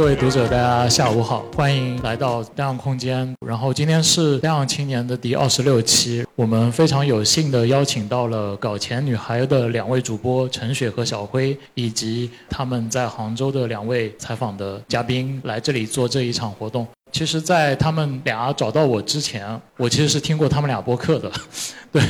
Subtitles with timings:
[0.00, 3.30] 各位读者，大家下午好，欢迎来到亮空间。
[3.46, 16.86] 然后今天是亮青年的第二十六期，我们非常有幸的邀请到了搞钱女孩的两位主播陈雪和小辉，以及他们在杭州的两位采访的嘉宾来这里做这一场活动。
[17.12, 21.30] 其实，在他们俩找到我之前，我其实是听过他们俩播客的，
[21.92, 22.02] 对。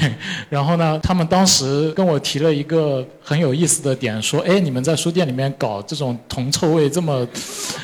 [0.48, 7.26] 然后呢，他们当时跟我提了一个很有意思的点，说：“哎，你们在书店里面搞这种铜臭味这么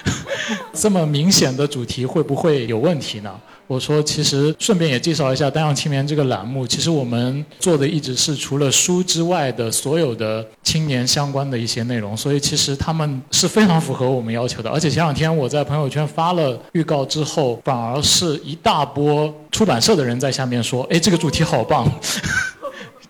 [0.72, 3.34] 这么明显的主题，会不会有问题呢？”
[3.68, 6.66] 我说，其实顺便也介绍一下《丹阳青年》这个栏目。
[6.66, 14.70] 其实我们做的一直是除了书之外的所有的青年相关的一些内容，所以其实他们是非常符合我们要求的。
[14.70, 21.90] 而且前两天我在朋友圈发了预告之后，反而是一大波出版社的人在下面说：“哎，这个主题好棒。”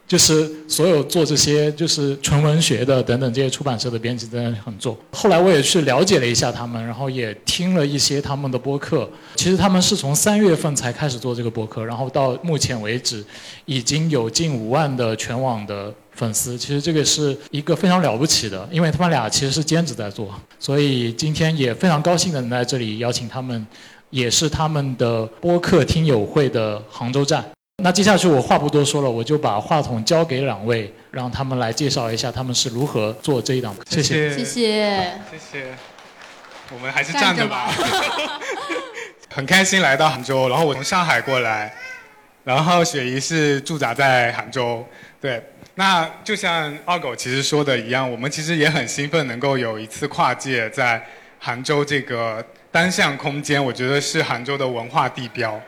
[0.06, 4.97] 就是所有做这些就是纯文学的等等这些出版社的编辑真的很做。
[5.11, 9.08] 后来我也去了解了一下他们，然后也听了一些他们的播客。
[9.34, 13.25] 其实他们是从三月份才开始做这个播客，然后到目前为止
[13.64, 16.56] 已经有近五万的全网的粉丝。
[16.56, 20.33] 其实这个是一个非常了不起的，因为他们俩其实是兼职在做。
[20.61, 23.66] 所以今天也非常高兴的能在这里邀请他们，
[24.11, 27.44] 也是他们的播客听友会的杭州站。
[27.82, 33.77] 那接下去我话不多说了，我就把话筒交给两位，让他们来介绍一下他们是如何做这一档。
[33.91, 34.44] 谢谢谢谢
[35.30, 35.66] 谢谢。
[36.72, 37.70] 我们还是站着吧。
[39.30, 41.70] 很开心来到杭州，然后我从上海过来，
[42.44, 44.82] 然后雪姨是驻扎在杭州。
[45.20, 45.42] 对，
[45.74, 51.04] 那就像二狗其实说的一样，我们其实也很兴奋能够有一次跨界在
[51.38, 55.60] 杭州这个单向空间，我觉得是杭州的文化地标。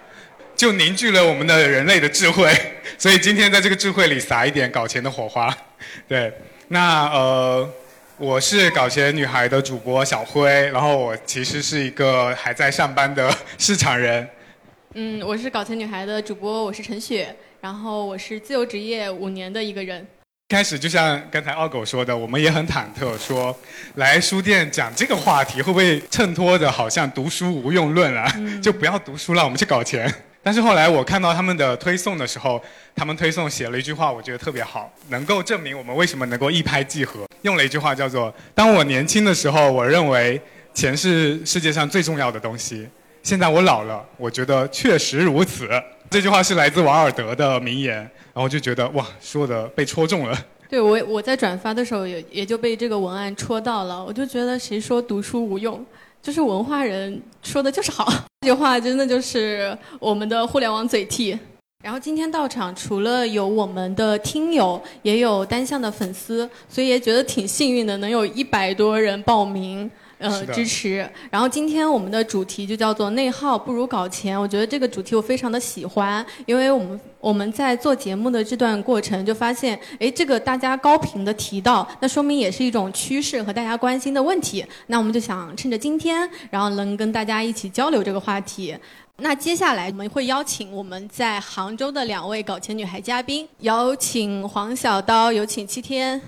[0.59, 2.53] 就凝聚了我们的人类的智慧，
[2.99, 5.57] 所以今天在这个智慧里撒一点搞钱的火花。
[6.09, 6.33] 对，
[6.67, 7.71] 那呃，
[8.17, 14.29] 我是搞钱女孩的主播小辉，然后我其实是一个还在上班的市场人。
[14.95, 20.05] 嗯，我是搞钱女孩的主播，我是陈雪，然后我是自由职业五年的一个人。
[20.49, 23.57] 开始就像刚才二狗说的，我们也很忐忑，说
[23.95, 28.29] 来书店讲这个话题会不会衬托着好像读书无用论啊？
[28.61, 30.13] 就不要读书了，我们去搞钱。
[30.49, 32.59] 但是后来我看到他们的推送的时候，
[32.97, 37.27] 他们推送写了一句话，我觉得特别好，能够证明我们为什么能够一拍即合。
[37.43, 40.41] 用了一句话叫做：“当我年轻的时候，我认为
[40.73, 42.89] 钱是世界上最重要的东西。
[43.23, 45.69] 现在我老了，我觉得确实如此。”
[46.09, 50.47] 这句话是来自王尔德的名言，然后就觉得哇，说的被戳中了。
[50.69, 55.85] 对我我在转发的时候也也就被这个文案戳到了，我就觉得谁说读书无用？
[56.21, 58.07] 就是文化人说的就是好，
[58.43, 61.39] 这句话真的就是我们的互联网嘴替。
[61.83, 69.89] 然后今天到场，除了有我们的听友，也有单向的粉丝，所以也觉得挺幸运的，能有一百多人报名。
[70.19, 71.09] 呃，支持。
[71.31, 74.39] 然后今天我们的主题就叫做“内耗不如搞钱”。
[74.41, 84.65] 我觉得这个主题我非常的喜欢，因为我们我们在做节目的这段过程就发现，哎，这个大家高频的提到，那说明也是一种趋势和大家关心的问题。
[84.89, 88.77] 那我们就想趁着今天，然后能跟大家一起交流这个话题。
[89.21, 96.21] 那接下来我们会邀请我们在杭州的两位搞钱女孩嘉宾，有请黄小刀，有请七天。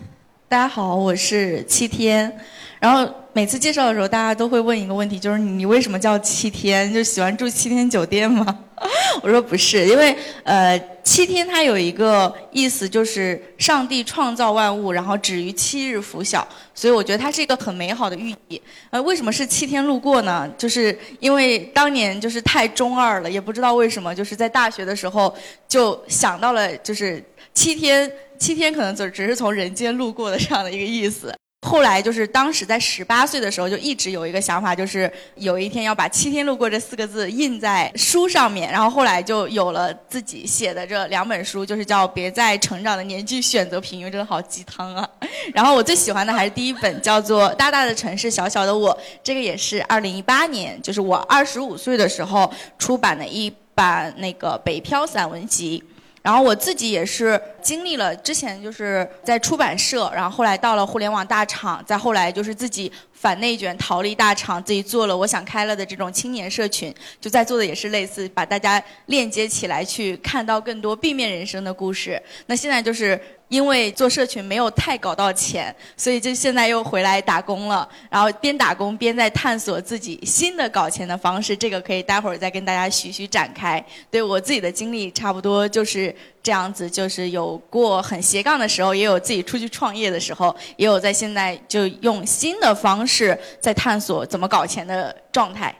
[0.48, 2.36] 大家好，我是七天。
[2.80, 6.92] 然 后每次介绍的时候，大家都会问一个问题，就是你为什么叫七天？
[6.92, 8.58] 就喜欢住七天酒店吗？
[9.22, 18.60] 我说不是，因为呃七天它有一个意思，就是上帝创造万物，然后止于七日拂晓，所以我觉得它是一个很美好的寓意。
[18.90, 20.50] 呃，为什么是七天路过呢？
[20.58, 25.32] 就是因为当年就是太中二了，也不知道为什么，就是在大学的时候
[25.68, 27.22] 就想到了，就是
[27.54, 31.32] 七天七天可能只只是从人间路过的这样的一个意思。
[31.62, 38.72] 后来就是当时在十八岁的时候，就一直有一个想法，就是有一天要把“七天路过”这四个字印在书上面。
[38.72, 45.06] 然后后来就有了自己写的这两本书，就是叫《别在成长的年纪选择平庸》，真的好鸡汤啊。
[45.52, 48.90] 然后我最喜欢的还是第一本，叫做《大大的城市，小小的我》，
[49.22, 55.84] 这个也是二零一八年，就是我二十五岁的时候出版的一版那个北漂散文集。
[56.22, 72.22] 然后我自己也是经历了之前就是在出版社，然后后来到了互联网大厂，再后来就是自己反内卷逃离大厂，自己做了我想开了的这种青年社群，就在做的也是类似把大家链接起来，去看到更多避免人生的故事。
[72.46, 73.20] 那现在就是。
[73.50, 77.86] 因为做社群没有太搞到钱，所以就现在又回来打工了。
[78.08, 83.84] 然后边打工边在探索自己新的搞钱的方式，这个可以待会儿再跟大家徐徐展开。
[84.08, 95.74] 对我自己的经历，差不多就是这样子，就是有过很斜杠的时候，也有自己出去创业的时候，也有在现在就用新的方式在探索怎么搞钱的状态。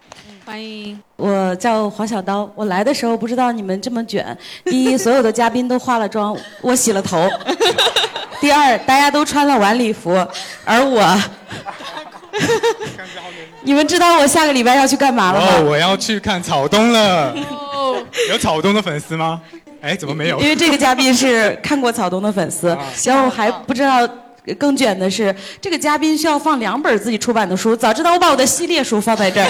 [0.50, 2.50] 欢迎，我叫黄小刀。
[2.56, 4.36] 我来的时候不知道你们这么卷。
[4.64, 7.30] 第 一，所有的嘉宾都化了妆， 我洗了头。
[8.42, 10.10] 第二，大家都穿了晚礼服，
[10.64, 11.16] 而我，
[13.62, 15.46] 你们知道我下个礼拜要去干嘛了吗？
[15.58, 17.32] 哦，我要去看草东了。
[17.72, 19.40] 哦，有草东的粉丝吗？
[19.80, 20.40] 哎，怎么没有？
[20.40, 24.00] 因为这个嘉宾是看过草东的粉丝，然后还不知道。
[24.58, 27.76] 更卷的是，这个嘉宾需要放两本自己出版的书。
[27.76, 29.48] 早知道我把我的系列书放在这儿。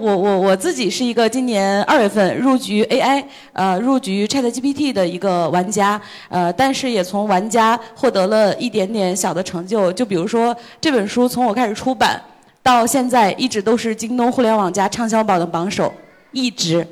[0.00, 6.00] 我我我自己是一个今年二月份入局 AI，呃，入局 ChatGPT 的一个玩家，
[6.30, 9.92] 呃，但是也从玩家获得了一点点小的成就。
[9.92, 12.20] 就比如说这本书从我开始出版
[12.62, 15.92] 到现在，一直都是京东互联网加畅销榜的榜首，
[16.32, 16.86] 一直。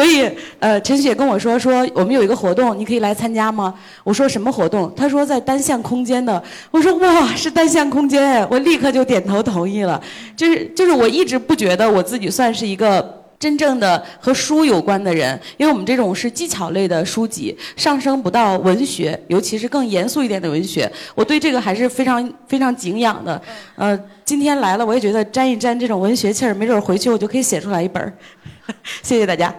[0.00, 0.26] 所以，
[0.58, 3.74] 呃，陈雪跟我说说我们有一个活动，你可以来参加吗？
[4.02, 4.90] 我说什么活动？
[4.96, 6.42] 他说在单向空间的。
[6.70, 10.02] 我说哇，是单向空间，我立刻就点头同意了。
[10.34, 23.38] 就是就是我一直不觉得我自己算是一个真正的和书有关的人，因为我们这种是技巧类的书籍，上升不到文学，尤其是更严肃一点的文学，我对这个还是非常非常敬仰的。
[23.76, 28.10] 呃，今天来了，我也觉得沾一沾这种文学气儿，没准回去我就可以写出来一本。
[29.02, 29.52] 谢谢大家。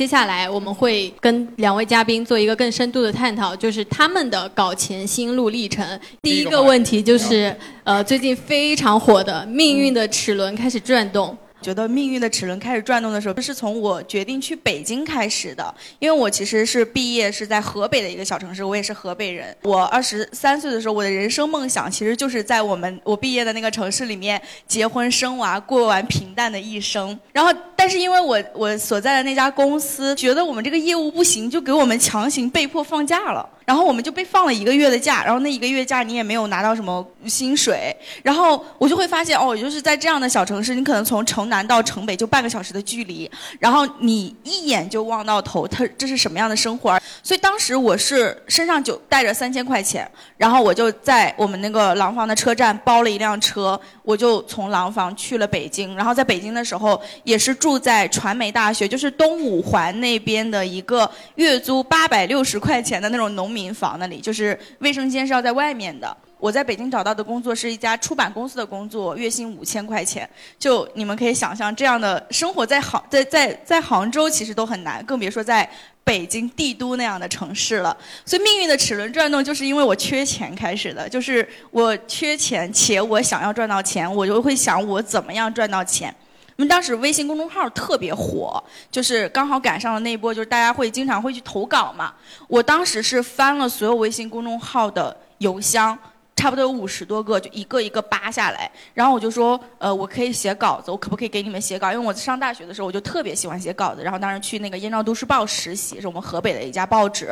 [0.00, 5.86] 接下来我们会跟两位嘉宾做一个更深度的探讨，就是他们的搞钱心路历程。
[6.22, 7.54] 第一个问题就是，
[7.84, 11.36] 呃，最近非常火的《命运的齿轮》开始转动。
[11.62, 15.74] 觉得命运的齿轮开始转动的时候，是从我决定去北京开始的。
[15.98, 19.54] 因为我其实是毕业是在河北的一个小城市，我也是河北人。
[19.62, 27.18] 我二十三岁的时候，我的人生梦想其实就是在我们我毕业的那个城市里面结婚生娃，过完平淡的一生。
[27.32, 33.48] 然后，但是因为我我所在的那家公司觉得我们这个业务不行，就给我们强行被迫放假了。
[33.64, 47.00] 然后我们就被放了一个月的假，然后那一个月假你也没有拿到什么薪水，然后我就会发现哦，就是在这样的小城市，你可能从城南到城北就半个小时的距离，然后你一眼就望到头，它这是什么样的生活？
[47.22, 63.70] 所以当时我是身上就带着三千块钱，然后我就在我们那个廊坊的车站包了一辆车，我就从廊坊去了北京，然后在北京的时候也是住在传媒大学，就是东五环那边的一个月租八百六十块钱的那种农民。
[63.80, 66.14] 房那里就是卫生间是要在外面的。
[66.38, 70.28] 我在北京找到的工作是一家出版公司的工作，月薪五千块钱。
[70.58, 75.68] 就你们可以想象，这样的生活在杭在在在杭州其实都很难，更别说在
[76.02, 77.96] 北京帝都那样的城市了。
[78.26, 81.08] 所以命运的齿轮转动，就是因为我缺钱开始的。
[81.08, 86.14] 就是我缺钱，且我想要赚到钱，我就会想我怎么样赚到钱。
[86.60, 92.12] 我们当时微信公众号特别火，就是刚好赶上了那一波，就是大家会经常会去投稿嘛。
[92.48, 95.98] 我当时是翻了所有微信公众号的邮箱。
[96.36, 101.92] 差不多有五十多个，就一个一个扒下来，然后我就说，呃，我可以写稿子，我可不可以给你们写稿？
[101.92, 104.02] 因为我上大学的时候，我就特别喜欢写稿子。
[104.02, 107.26] 然后当时去那个燕赵都市报实习，是我们河北的一家报纸。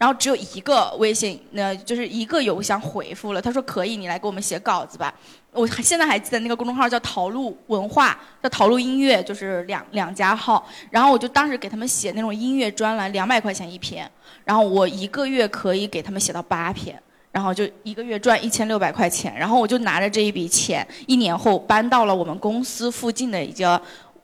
[0.00, 5.12] 然后只有一个微信，那就是一个邮箱回复了，他说可以，你来给我们写稿子吧。
[5.56, 10.64] 我现在还记得那个公众号叫陶路文化，叫陶路音乐，就是两两家号。
[10.90, 14.08] 然后我就当时给他们写那种音乐专栏，两百块钱一篇。
[14.44, 17.00] 然后我一个月可以给他们写到八篇。
[17.32, 23.78] 然后就一个月赚一千六百块钱，然后我就拿着这一笔钱，一年后搬到了我们公司附近的一个，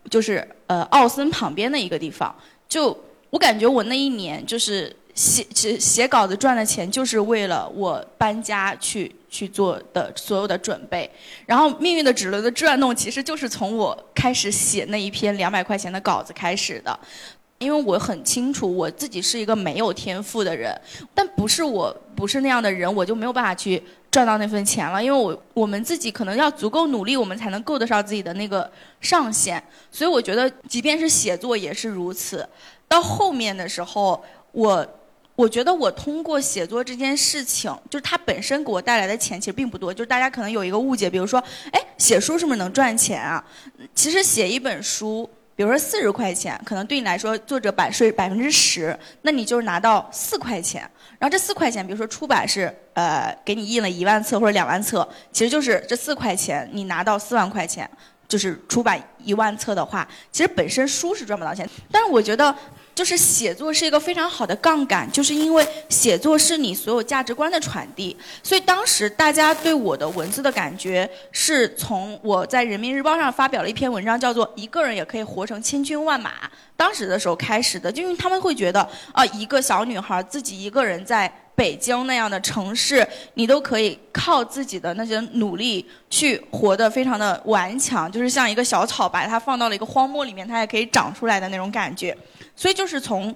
[0.09, 2.35] 就是呃奥森旁边的一个地方。
[2.67, 2.99] 就
[3.29, 11.11] 我感觉我那一年就是写写写稿子赚的钱，就是为了我搬家去去做的所有的准备。
[11.47, 16.97] 然后命运的齿轮的转动，其实就是从我开始写那一篇两百块钱的稿子开始的。
[17.59, 20.77] 因为我很清楚我自己是一个没有天赋的人，
[21.15, 25.03] 但不是我不是那样的人，我就没有办法去赚到那份钱了。
[25.03, 28.69] 因为我我们自己可能要足够努力，我们才能够得上自己的那个
[29.01, 29.63] 上限。
[29.93, 32.45] 所以我觉得，即便是写作也是如此。
[32.89, 34.21] 到后面的时候，
[34.51, 34.85] 我
[35.35, 39.93] 我觉得我通过写作这件事情，就是它本身给我带来的钱其实并不多。
[39.93, 43.45] 就是大家可能有一个误解，比如说，哎，写书是不是能赚钱啊？
[43.95, 45.29] 其实写一本书。
[45.55, 50.81] 比如说四十块钱，可能对你来说作者版税百分之十，那你就是拿到四块钱。
[51.19, 57.89] 然后这四块钱，比如说出版是呃给你印了一万册或者两万册，其实就是这四块钱你拿到四万块钱，
[58.27, 61.69] 就是出版一万册的话，其实本身书是赚不到钱。
[61.93, 62.53] 但是我觉得
[62.95, 68.17] 就是写作是一个非常好的杠杆，就是因为写作是你所有价值观的传递。
[68.43, 76.31] 所以当时大家对我的文字的感觉，是从我在人民日报上发表了一篇文章，叫做《一个人也可以活成千军万马》。
[76.77, 92.17] 当时的时候开始的，就因为他们会觉得，啊，一个小女孩自己一个人在北京那样的城市，你都可以靠自己的那些努力去活得非常的顽强，就是像一个小草，把它放到了一个荒漠里面，它也可以长出来的那种感觉。
[92.63, 93.35] 所以就是从。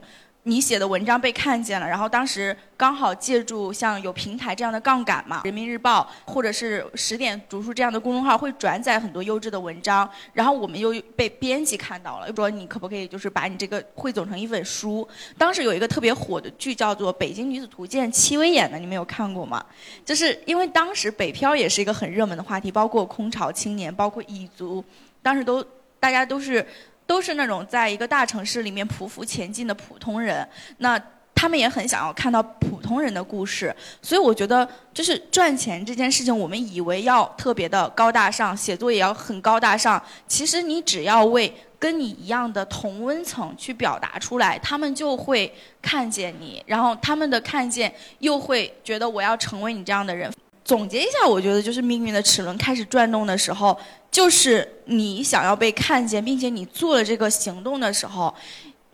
[0.49, 15.05] 你写的文章被看见了，然后当时刚好借助像有平台这样的杠杆嘛，人民日报或者是十点读书这样的公众号会转载很多优质的文章，然后我们又被编辑看到了，说你可不可以就是把你这个汇总成一本书？
[15.37, 19.67] 当时有一个特别火的剧叫做《北京女子图鉴》，戚薇演的，你们有看过吗？
[20.05, 24.85] 就是因为当时北漂也是一个很热门的话题，包括空巢青年，包括蚁族，
[25.21, 25.61] 当时都
[25.99, 26.65] 大家都是。
[27.07, 30.47] 都是那种在一个大城市里面匍匐前进的普通人，
[30.79, 31.01] 那
[31.35, 40.03] 他们也很想要看到普通人的故事，所以我觉得就是赚钱这件事情，我们以为要特别的高大上，写作也要很高大上。
[40.27, 50.33] 其实你只要为跟你一样的同温层去表达出来，他们就会看见你，然后他们的看见又会觉得我要成为你这样的人。
[50.65, 53.79] 总结一下，我觉得就是命运的齿轮开始转动的时候，
[54.17, 58.35] 就是你想要被看见，并且你做了这个行动的时候，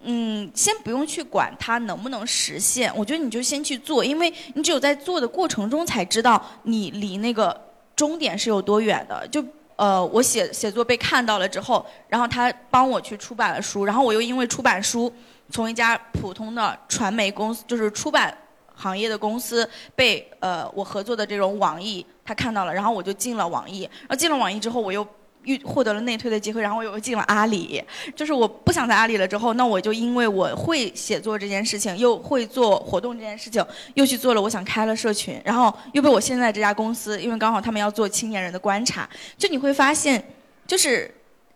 [0.02, 7.56] 嗯，先不用去管它能不能实现，我觉得你就先去做，因为你只有在做的过程中才知道你离那个
[7.94, 9.24] 终点是有多远的。
[9.28, 9.40] 就
[9.76, 15.12] 呃，我写写作被看到了之后，然后他帮我去出版了书，然后我又因为出版书，
[15.50, 18.36] 从一家普通的传媒公司，就是出版。
[18.74, 25.06] 行业的公司被呃我合作的这种网易他看到了，然后我就进了网易，然后进了网易之后我又
[25.44, 27.82] 遇获得了内推的机会，然后我又进了阿里，
[28.14, 33.64] 就是我不想在阿里了之后，那我就因为我会写作这件事情，又会做活动这件事情，
[33.94, 40.22] 又去做了我想开了社群，然后又被我现在这家公司，因为刚好他们要做青年人的观察，就你会发现，
[40.66, 41.12] 就是。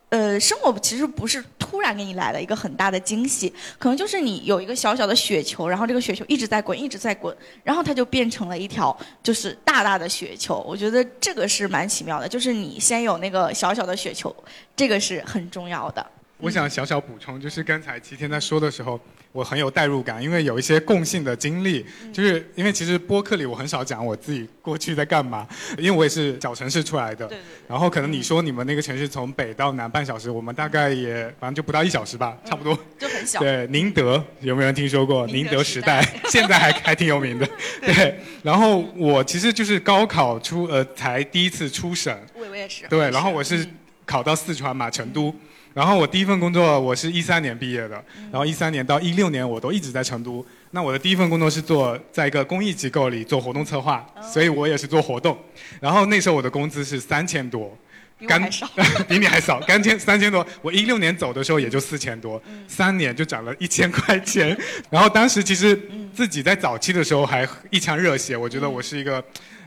[0.08, 10.64] 呃，生活其实不是突然给你来了一个很大的惊喜，可能就是你有一个小小的雪球，然后这个雪球一直在滚，一直在滚，然后它就变成了一条就是大大的雪球。
[10.66, 14.34] 我觉得这个是蛮奇妙的，就是你先有那个小小的雪球，
[14.76, 16.06] 这个是很重要的。
[16.38, 19.00] 我想小小补充，就是刚才齐天在说的时候。
[19.32, 27.26] 我很有代入感，因为有一些共性的经历，就是因为其实播客里我很少讲我自己过去在干嘛，因为我也是小城市出来的。
[27.26, 27.36] 对。
[27.68, 32.74] 然后可能你说你们那个城市从北到南半小时，我们大概也反正就不到一小时吧，差不多。
[32.98, 33.38] 就很小。
[33.40, 35.26] 对，宁德有没有人听说过？
[35.26, 37.46] 宁德时代现在还还挺有名的。
[37.84, 38.18] 对。
[38.42, 42.18] 然后我其实就是高考出呃才第一次出省。
[42.32, 42.86] 我我也是。
[42.88, 43.68] 对，然后我是
[44.06, 45.34] 考到四川嘛，成都。
[45.76, 48.02] 然后我第一份工作，我是一三年毕业的，
[48.32, 50.42] 然后一三年到一六年我都一直在成都。
[50.70, 55.38] 那我的第一份工作是做在一个公益机构里做活动策划，所以我也是做活动。
[55.78, 57.76] 然后那时候我的工资是三千多，
[58.18, 58.66] 比还少，
[59.06, 60.46] 比你还少，干千三千多。
[60.62, 64.56] 我一六年走的时候也就四千多，三年就涨了一千块钱。
[64.88, 65.78] 然后当时其实
[66.14, 69.22] 自己在早期的时候还一腔热血，我觉得我是一个。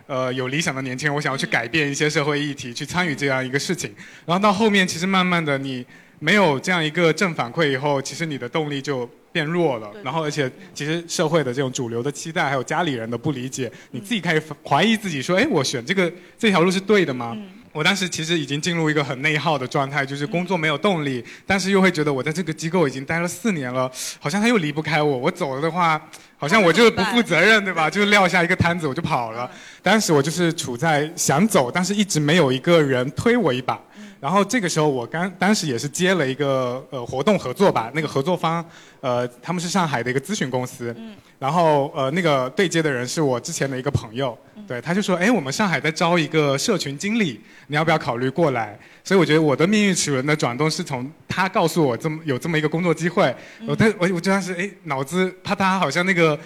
[0.10, 3.94] 呃，有理想的年轻人，我想要去改变一些社会议题，去参与这样一个事情。
[4.26, 5.86] 然后到后面，其实慢慢的，你
[6.18, 9.92] 没有这样一个正反馈以后，其实你的动力就变弱了。
[10.04, 17.38] 然后，而且其实社会的这种主流的期待，还有家里人的不理解，你自己开始怀疑自己，说，哎，我选这个这条路是对的吗？
[17.72, 26.02] 我当时其实已经进入一个很内耗的状态，就是工作没有动力，但是又会觉得我在这个机构已经待了四年了，好像他又离不开我，我走了的话。
[26.42, 27.90] 好像我就是不负责任，对吧？
[27.90, 29.52] 就是撂下一个摊子我就跑了。
[29.84, 33.78] 当时我就是处在想走，但是一直没有一个人推我一把。
[34.20, 38.64] 然后这个时候我刚当时也是接了一个呃活动合作吧，那个合作方
[39.00, 40.96] 呃他们是上海的一个咨询公司。
[41.40, 48.78] 然后呃那个对接的人是我之前的一个朋友，对他就说哎我们上海在招一个社群经理，你要不要考虑过来？
[49.06, 53.34] 所以我觉得我的命运齿轮的转动是从他告诉我这么有这么一个工作机会，
[53.66, 56.38] 我但我我就当时哎脑子啪嗒好像那个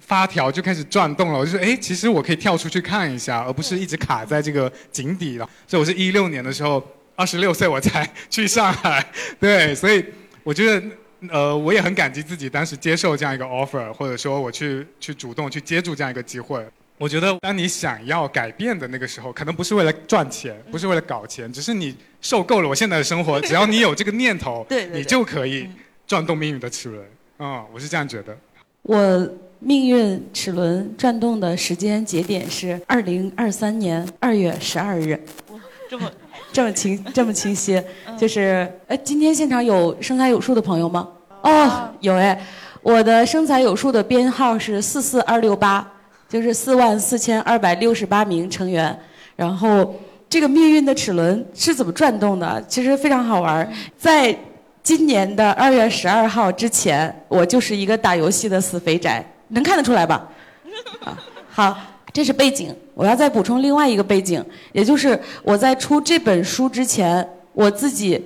[0.00, 5.48] 发条就开始转动了，我就说哎其实我可以跳出去看一下，而不是一直卡在这个井底了。
[5.68, 6.84] 所以我是一六年的时候
[7.22, 9.06] 二十六岁我才去上海，
[9.38, 10.04] 对，所以
[10.42, 10.82] 我觉得
[11.30, 16.66] 呃我也很感激自己当时接受这样一个 offer，或者说我去去主动去接住这样一个机会。
[16.98, 23.40] 我觉得，当你想要改变的那个时候，可能不是为了赚钱，不是为了搞钱，只是你受够了我现在的生活。
[23.46, 25.68] 只要你有这个念头，对你就可以
[26.04, 27.04] 转动命运的齿轮。
[27.38, 28.36] 嗯，我是这样觉得。
[28.82, 29.28] 我
[29.60, 35.20] 命运齿轮转动的时间节点是二零二三年二月十二日。
[35.50, 36.10] 哇，这么
[36.52, 37.82] 这么清 这么清晰，
[38.18, 41.08] 就是哎，今天现场有生财有数的朋友吗？
[41.42, 42.38] 哦，有哎，
[42.82, 45.84] 我的生财有数的编号是四四二六八，
[46.28, 48.96] 就是四万四千二百六十八名成员。
[49.34, 49.94] 然后
[50.28, 52.62] 这个命运的齿轮是怎么转动的？
[52.68, 53.68] 其实非常好玩。
[53.96, 54.36] 在
[54.82, 60.28] 今年的二月十二号之前，我就是一个打游戏的死肥宅，能看得出来吧？
[61.04, 61.18] 啊，
[61.50, 61.76] 好，
[62.12, 62.74] 这是背景。
[62.94, 68.22] 我要再补充另外一个背景，也就是我在出这本书之前，我自己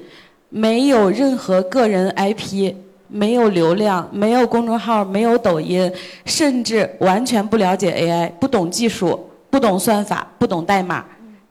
[0.49, 2.75] 没有任何个人 IP，
[3.09, 5.91] 没有流量，没有公众号，没有抖音，
[6.25, 11.05] 甚至完全不了解 AI，不懂技术，不懂算法，不懂代码。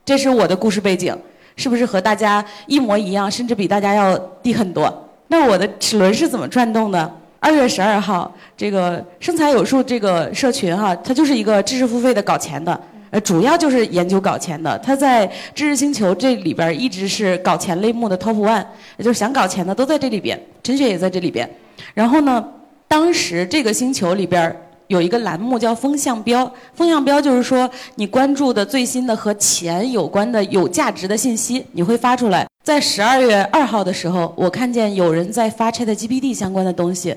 [0.04, 1.18] 这是我的故事背景，
[1.56, 5.10] 是不是和大家一模一样，甚至比大家要低很多？
[5.28, 7.12] 那我的齿轮是怎么转动的？
[7.46, 12.82] 二月十二号，这个生财有数这个社群哈，它就是一个知识付费的搞钱的。
[13.12, 14.76] 呃，主要就是研究搞钱的。
[14.80, 18.66] 它在知识星球这里边一直是搞钱类目的 top one，
[18.98, 20.44] 也就是想搞钱的都在这里边。
[20.64, 21.48] 陈雪也在这里边。
[21.94, 22.44] 然后呢，
[22.88, 32.48] 当时这个星球里边有一个栏目叫风向标，风向标就是说你关注的最新的和钱有关的有价值的信息，你会发出来。
[32.64, 37.16] 在十二月二号的时候，我看见有人在发 ChatGPT 相关的东西，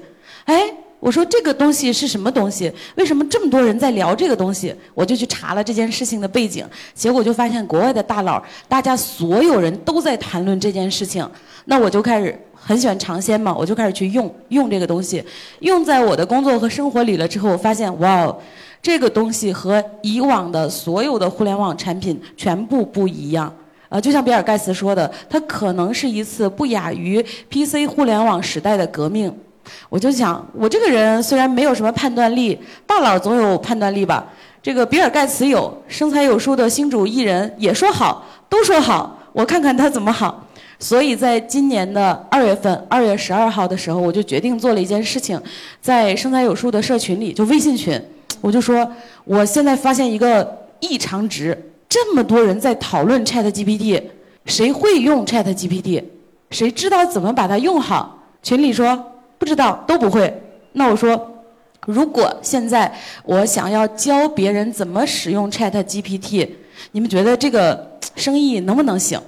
[0.48, 0.74] 哎。
[1.00, 2.72] 我说这个东西是什么东西？
[2.96, 4.74] 为什么这么多人在聊这个东西？
[4.94, 11.24] 我就去查了这件事情的背景，结果就发现国外的大佬，大家所有人都在谈论这件事情。
[11.66, 15.22] 那我就开始很喜欢尝鲜嘛，我就开始去用用这个东西，
[15.60, 18.36] 用在我的工作和生活里了之后，我发现哇哦，
[18.82, 23.54] 这个东西和以往的所有的互联网产品全部不一样。
[23.88, 29.32] 呃，就像比尔盖茨说的，它可能是一次不亚于 PC 互联网时代的革命。
[29.88, 34.26] 我就想，我这个人虽然没有什么判断力，大佬总有判断力吧？
[34.60, 40.44] 这个比尔盖茨有，生财有术的新主艺人也说好，都说好，我看看他怎么好。
[40.80, 45.40] 所以在今年的二月份，二月十二号的时候，我就决定做了一件事情，
[45.80, 48.00] 在生财有术的社群里，就微信群，
[48.40, 48.88] 我就说，
[49.24, 51.56] 我现在发现一个异常值，
[51.88, 54.02] 这么多人在讨论 Chat GPT，
[54.44, 56.02] 谁会用 Chat GPT？
[56.50, 58.18] 谁知道怎么把它用好？
[58.42, 59.12] 群里说。
[59.38, 60.42] 不知道都不会，
[60.72, 61.44] 那我说，
[61.86, 62.92] 如果现在
[63.24, 66.48] 我想要教别人怎么使用 Chat GPT，
[66.92, 69.20] 你们觉得这个生意能不能行？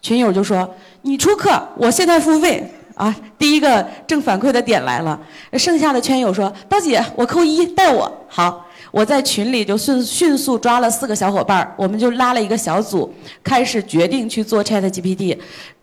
[0.00, 3.14] 群友就说你出课，我现在付费啊。
[3.36, 5.18] 第一个正反馈的点来了，
[5.54, 15.36] 剩下的圈友说刀姐我扣一带我好，我在群里就迅迅速抓了四个小伙伴，我们就拉了一个小组，开始决定去做 Chat GPT。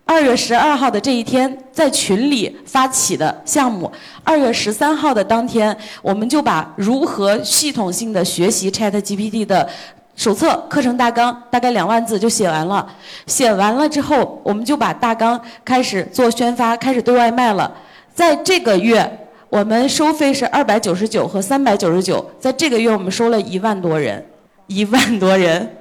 [0.08, 3.90] 二月十二号的这一天，在群里发起的项目。
[4.22, 9.68] 二月十三号的当天，我们就把如何系统性的学习 Chat GPT 的
[10.14, 12.88] 手册课程大纲，大概两万字就写完了。
[13.26, 17.70] 写完了之后，我们就把大纲开始做宣发，开始对外卖了。
[18.14, 22.24] 在这个月，我们收费是二百九十九和三百九十九。
[22.38, 24.24] 在这个月，我们收了一万多人，
[24.68, 25.76] 一万多人。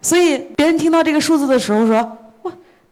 [0.00, 2.18] 所以别人听到这个数字的时候说。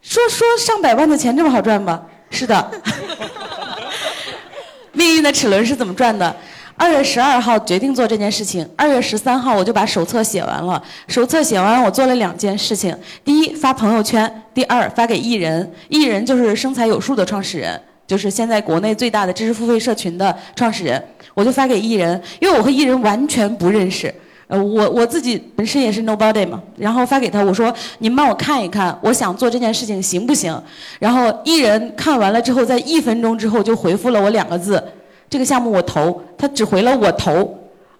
[0.02, 2.02] 说说上百万的钱这么好赚吗？
[2.30, 2.70] 是的。
[4.92, 6.34] 命运的齿轮是怎么转的？
[6.76, 10.82] 二月十二号决定做这件事情，二月十三号我就把手册写完了。
[11.08, 15.70] 手册写完，我做了两件事情：第一，发朋友圈；第二，发给艺人。
[15.88, 21.02] 艺人就是生财有术的创始人，就是现在国内最大的知识付费社群的创始人。
[21.34, 24.12] 我就发给艺人，因为我和艺人完全不认识。
[24.50, 30.60] 呃，我我自己本身也是 nobody 嘛，然后发给他，我说您帮我看一看，我想做这件事情行不行？
[30.98, 34.82] 然后艺人看完了之后，在一分钟之后就回复了我两个字：
[35.28, 36.20] 这个项目我投。
[36.36, 37.56] 他只回了我投。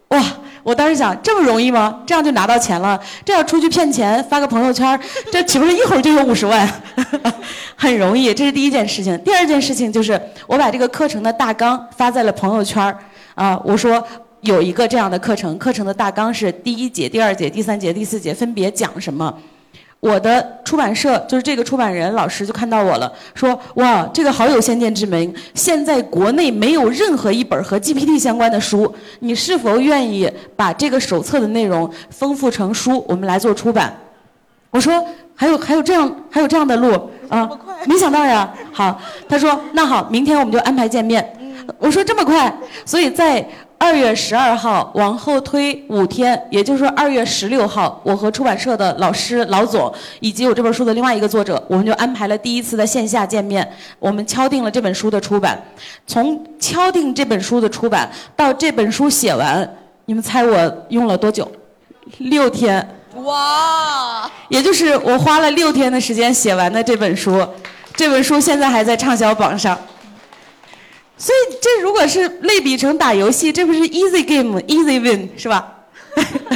[0.09, 0.21] 哇！
[0.65, 2.03] 我当时想，这么容易吗？
[2.05, 3.01] 这样就拿到钱了？
[3.25, 4.99] 这要出去骗钱，发个朋友圈，
[5.31, 6.69] 这岂不是一会儿就有五十万？
[7.77, 9.17] 很容易，这是第一件事情。
[9.21, 12.93] 第二件事情就是我把这个课程的大纲发在了朋友圈
[13.37, 14.05] 啊，我说。
[14.43, 19.33] 有一个这样的课程，课程的大纲是第一节、第二节、第三节、第四节分别讲什么。
[20.01, 25.31] 我的出版社就是这个出版人老师就看到我了，说哇，这个好有先见之明。
[25.55, 30.27] 现在国内没有任何一本和 GPT 相关的书，你是否愿意
[30.57, 33.95] 把这个手册的内容丰富成书，我们来做出版？
[34.71, 37.47] 我说还有还有这样还有这样的路啊，
[37.85, 38.51] 没想到呀。
[38.73, 38.99] 好，
[39.29, 41.31] 他说那好，明天我们就安排见面。
[41.77, 42.51] 我说这么快，
[42.87, 43.47] 所以在。
[43.83, 49.91] 二月十二号往后推五天，也就是说二月十六号，我和出版社的老师老总
[50.21, 53.67] 以及我这本书的另外一个作者，我们就安排了第一次的线下见面。
[53.99, 55.59] 我们敲定了这本书的出版。
[56.07, 59.67] 从敲定这本书的出版到这本书写完，
[60.05, 61.51] 你们猜我用了多久？
[62.19, 62.87] 六天。
[63.25, 64.31] 哇！
[64.51, 67.43] 也就是我花了六天的时间写完的这本书，
[67.97, 69.77] 这本书现在还在畅销榜上。
[71.21, 75.71] 所以这如果是类比成打游戏，这不是 easy game easy win 是吧？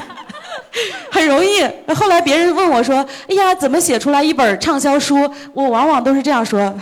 [1.13, 1.63] 很容易。
[1.95, 6.75] 后来别人问我说：“哎呀，怎么写出来一本畅销书？”我往往都是这样说：“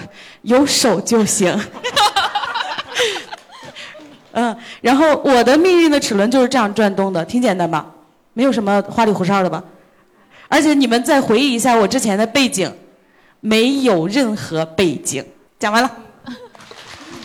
[0.43, 1.53] 有手就行。”
[4.31, 7.85] 嗯，然后我的命运的齿轮就是这样转动的，挺简单吧？
[8.33, 9.61] 没有什么花里胡哨的吧？
[10.47, 12.73] 而且你们再回忆一下我之前的背景，
[13.41, 15.25] 没有任何背景。
[15.59, 15.91] 讲完了。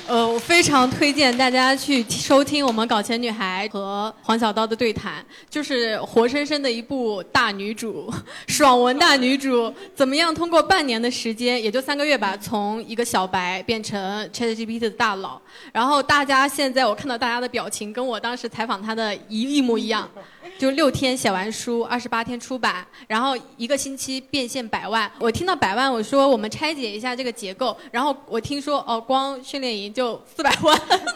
[0.07, 8.09] 呃，我非常推荐大家去收听我们《搞钱女孩》和黄小刀的对谈，就是活生生的一部大女主，
[8.47, 15.41] 爽文大女主，怎么样通过半年的时间，也就三个月吧，从一个小白变成 ChatGPT 的大佬。
[15.73, 20.09] 然后大家现在我看到大家的表情，跟我当时采访他的一一模一样。
[20.57, 25.09] 就六天写完书，二十八天出版，然后一个星期变现百万。
[25.19, 27.77] 我听到百万，我说我们拆解一下这个结构。
[27.91, 30.75] 然后我听说哦，光训练营就四百万。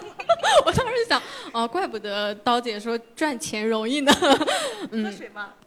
[0.66, 4.14] 我当时想，哦，怪不得刀姐说赚钱容易呢。
[4.92, 5.12] 嗯，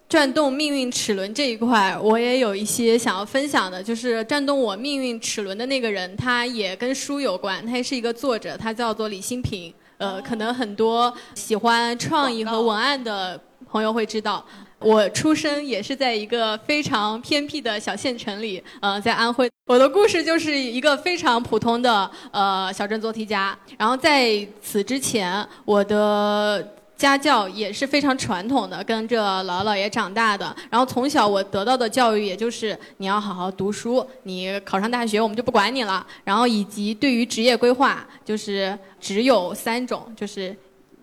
[0.08, 9.74] 转动命运齿轮这一块，我也有一些想要分享的，就是转动我命运齿轮的那个人，他也跟书有关，他也是一个作者，他叫做李新平。
[9.96, 13.40] 呃，可能很多喜欢创意和文案的。
[13.74, 14.46] 朋友会知道，
[14.78, 19.50] 我出生也是在一个非常偏僻的小县城里，呃，在安徽。
[19.66, 23.58] 我的故事就是一个非常普通的呃小镇做题家。
[23.76, 30.54] 然后在此之前，我的家教也是非常传统的，跟着姥姥姥爷长大的。
[30.70, 36.06] 然后从小我得到的教育，也就是你要好好读书，你考上大学我们就不管你了。
[36.22, 40.54] 然后以及对于职业规划，就是只有三种，就是。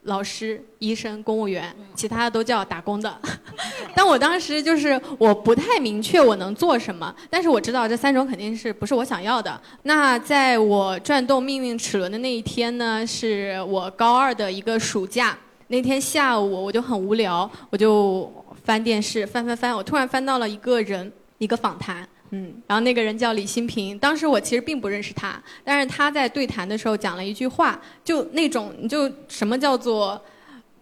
[0.03, 3.21] 老师、医生、公务员，其他的都叫打工的。
[3.95, 9.61] 但我当时就是我不太明确我能做什么，但是我知道这三种肯定是不是我想要的。
[9.83, 15.37] 那在我转动命运齿轮的那一天呢，是我高二的一个暑假。
[15.67, 18.29] 那天下午我就很无聊，我就
[18.63, 22.07] 翻电视，翻翻翻，我突然翻到了一个人一个访谈。
[22.31, 30.21] 嗯，然后那个人叫李新平，当时我其实并不认识他，但是他在对谈的时候讲了一句话，就那种你就什么叫做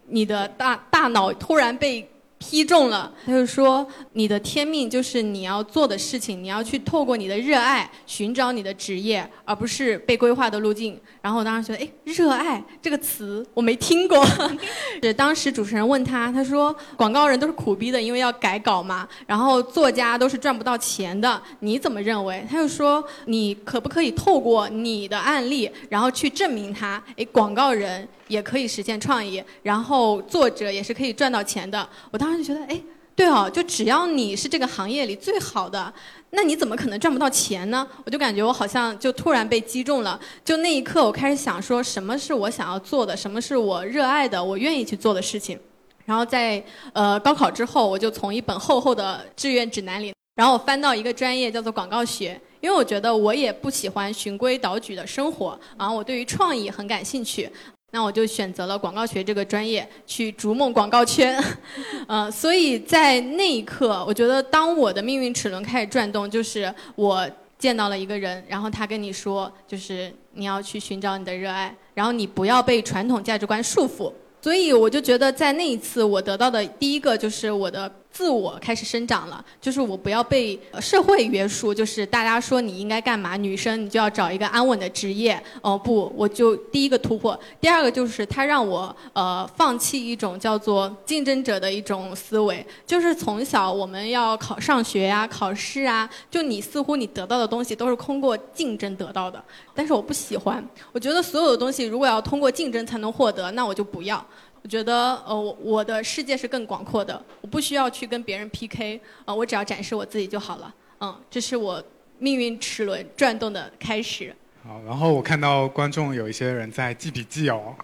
[0.06, 2.08] 你的大大脑突然被。
[2.42, 10.98] 劈中了，他就说你的天命就是你要做的事情，你要去透过你的热爱寻找你的职业，而不是被规划的路径。
[11.20, 14.26] 然后我当时觉得，哎，热爱这个词我没听过。
[15.02, 19.06] 是当时主持人问他，他说广告人都是苦逼的，因为要改稿嘛。
[19.26, 22.44] 然后作家都是赚不到钱的，你怎么认为？
[22.50, 27.00] 他就说你可不可以透过你的案例，然后去证明他？
[27.18, 28.08] 哎，广告人。
[28.30, 31.86] 也可以实现创意，然后作者也是可以赚到钱的。
[32.10, 32.80] 我当时就觉得，哎，
[33.14, 35.92] 对哦，就只要你是这个行业里最好的，
[36.30, 37.86] 那你怎么可能赚不到钱呢？
[38.06, 40.18] 我就感觉我好像就突然被击中了。
[40.44, 45.58] 就那一刻，我开始想说，什么是我想要做的，什么是我热爱的，我愿意去做的事情。
[46.06, 57.48] 然后在呃高考之后，我就从一本厚厚的志愿指南里，然后我翻到一个专业叫做广告学，因为我觉得我也不喜欢循规蹈矩的生活，然后我对于创意很感兴趣。
[57.92, 61.42] 那我就选择了广告学这个专业去逐梦广告圈，
[62.06, 74.12] 呃，所以在那一刻，我觉得当我的命运齿轮开始转动，就是我见到了一个人，然后他跟你说，就是你要去寻找你的热爱，然后你不要被传统价值观束缚。
[74.40, 77.92] 所以我就觉得，在那一次我得到的第一个就是我的。
[78.12, 85.40] 自我开始生长了，就是我不要被社会约束，就是大家说你应该干嘛，女生你就要找一个安稳的职业。
[85.62, 87.38] 哦不，我就第一个突破。
[87.60, 99.42] 第二个就是他让我呃放弃一种叫做竞争者的一种思维，就是从小我们要考上学呀、考试啊，就你似乎你得到的东西都是通过竞争得到的，
[99.74, 104.24] 但是我不喜欢，我觉得所有的东西如果要通过竞争才能获得，那我就不要。
[104.62, 111.82] 我觉得，呃，我我的世界是更广阔的，我不需要去跟别人 PK，啊，我只要展示我自己就好了，嗯，这是我
[112.18, 114.34] 命运齿轮转动的开始。
[114.62, 117.74] 好，然后我看到观众有一些人在记笔记哦，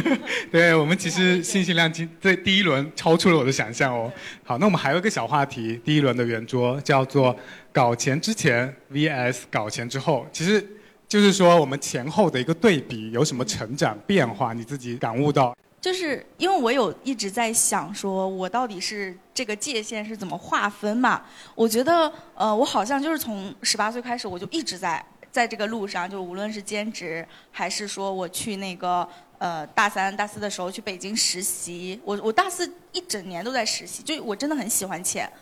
[0.52, 4.12] 对我们其实信息量今这第一轮超出了我的想象哦。
[4.44, 7.34] 好，那我们还有一个小话题，第一轮的圆桌叫做
[7.72, 10.62] 搞钱之前 VS 搞钱之后，其实
[11.08, 15.56] 就是说我们前后的一个对比，有什么成长变化，你自己感悟到？
[15.86, 21.22] 就是因为我有一直在想，说我到底是这个界限是怎么划分嘛？
[21.54, 35.32] 我觉得，呃，我好像就是从十八岁开始，我就一直在在这个路上，就无论是兼职，还是说我去那个呃大三、大四的时候去北京实习，我我大四一整年都在实习，就我真的很喜欢钱，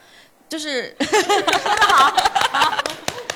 [0.47, 0.95] 就是，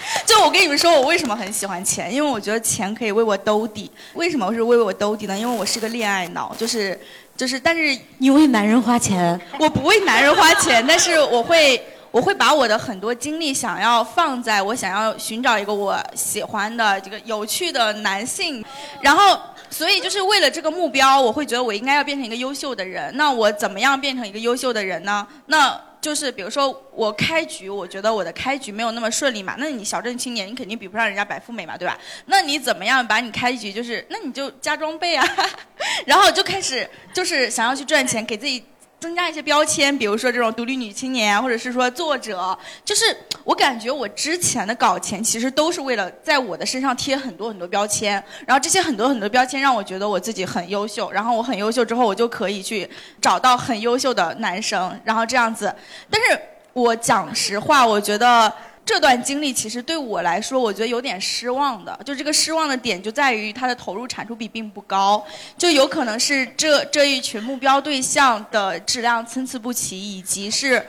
[0.27, 3.91] 就我跟你们说，我为什么很喜欢钱，因为我觉得钱可以为我兜底。
[4.15, 5.39] 为什么是为我兜底呢？
[5.39, 6.99] 因为我是个恋爱脑，就是
[7.37, 18.65] 就是，但是你为男人花钱， 我不为男人花钱，但是我会我会把我的很多精力想要放在我想要寻找一个我喜欢的这个有趣的男性，
[19.01, 19.39] 然后。
[19.71, 23.15] 所以就是为了这个目标，我会觉得我应该要变成一个优秀的人。
[23.19, 25.27] 那我怎么样变成一个优秀的人呢？
[25.45, 29.55] 那就是比如说我开局，我觉得我的开局没有那么顺利嘛。
[29.59, 31.99] 那你小镇青年，你肯定比不上人家白富美嘛，对吧？
[32.27, 35.27] 那你怎么样把你开局就是，那你就加装备啊，
[36.07, 38.65] 然后就开始就是想要去赚钱，给自己。
[39.01, 52.89] 增加一些标签，比如说这种独立女青年，或者是说作者，就是我感觉我之前的搞钱其实都是为了在我的身上贴很多很多标签，然后这些很多很多标签让我觉得我自己很优秀，然后我很优秀之后，我就可以去
[53.21, 55.73] 找到很优秀的男生，然后这样子。
[56.11, 56.41] 但是
[56.73, 58.53] 我讲实话，我觉得。
[58.89, 62.01] 这段经历其实对我来说，我觉得有点失望的。
[62.07, 65.23] 就这个失望的点就在于它的投入产出比并不高，
[65.59, 70.83] 就有可能是这这一群目标对象的质量参差不齐，以及是。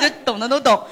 [0.00, 0.84] 就懂的都懂，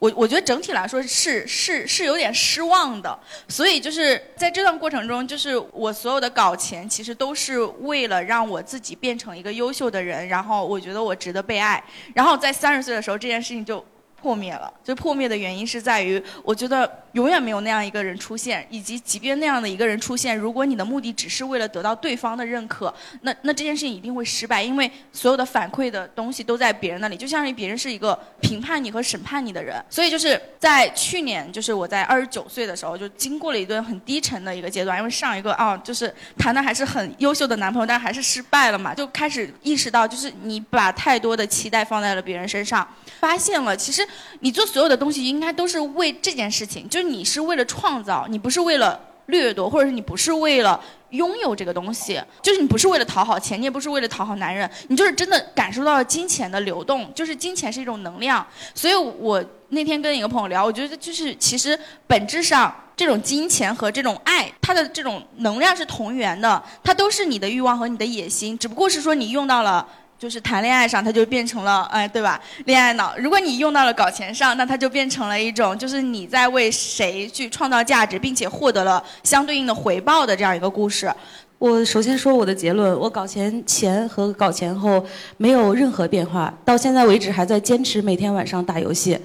[0.00, 3.16] 我我觉得整体来说是是是有点失望的，
[3.48, 13.82] 所以就是在这段过程中，就是我所有的搞钱其实都是为了让我自己变成一个优秀的人，然后我觉得我值得被爱，然后在三十岁的时候这件事情就。
[14.20, 29.82] 破灭了，就破灭的原因是在于，我觉得永远没有那样一个人出现，以及即便那样的一个人出现，如果你的目的只是为了得到对方的认可，那那这件事情一定会失败，因为所有的反馈的东西都在别人那里，就相当于别人是一个评判你和审判你的人。
[29.88, 42.86] 所以就是在去年，就是我在二十九岁的时候，就经过了一段很低沉的一个阶段，因为上一个啊，就是谈的还是很优秀的男朋友，但还是失败了嘛，就开始意识到，就是你把太多的期待放在了别人身上，
[43.20, 44.04] 发现了其实。
[44.42, 50.80] 你做所有的东西，应该都是为这件事情，就是你是为了创造，你不是为了掠夺，或者是你不是为了
[51.10, 58.46] 拥有这个东西，就是你不是为了讨好钱，你也不是为了讨好男人，你就是真的感受到了金钱的流动，就是金钱是一种能量。
[58.74, 69.86] 所以我那天跟一个朋友聊，我觉得就是其实本质上这种金钱和这种爱，它的这种能量是同源的，它都是你的欲望和你的野心，只不过是说你用到了。
[70.20, 72.38] 就是谈恋爱上，它就变成了哎，对吧？
[72.66, 73.14] 恋爱脑。
[73.16, 81.10] 如果你用到了搞钱上，那它就变成了一种，就是你在为谁去创造价值，并且获得了相对应的回报的这样一个故事。
[81.58, 85.02] 我首先说我的结论：我搞钱前和搞钱后
[85.38, 89.18] 没有任何变化，到现在为止还在坚持每天晚上打游戏。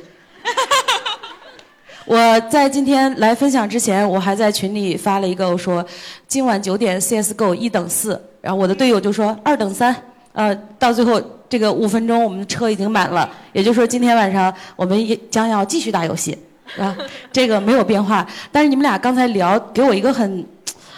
[2.05, 5.85] 我在今天来分享之前，我还在群里发了一个，我说
[6.25, 9.93] 今晚九点 CSGO 一等四，然后我的队友就说二等三。
[10.35, 11.19] 呃，到最后
[11.49, 16.37] 这个五分钟，我们的车已经满了，也就是说今天晚上我们也将要继续打游戏，
[16.77, 16.95] 啊，
[17.31, 18.27] 这个没有变化。
[18.51, 20.45] 但是你们俩刚才聊，给我一个很、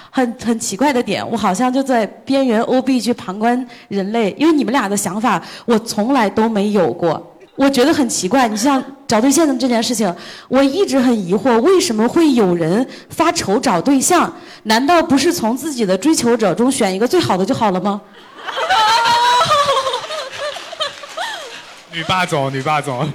[0.10, 8.47] 很、很奇怪的点，我好像就在边缘 OB 去旁观人类，因为你们俩的想法我从来都没有过，我觉得很奇怪。
[8.47, 10.12] 你像找对象的这件事情，
[10.47, 14.34] 我一直很疑惑，为什么会有人发愁找对象？
[14.63, 18.02] 难道不是从自己的追求者中选一个最好的就好了吗？
[21.91, 23.10] 女霸总，女霸总，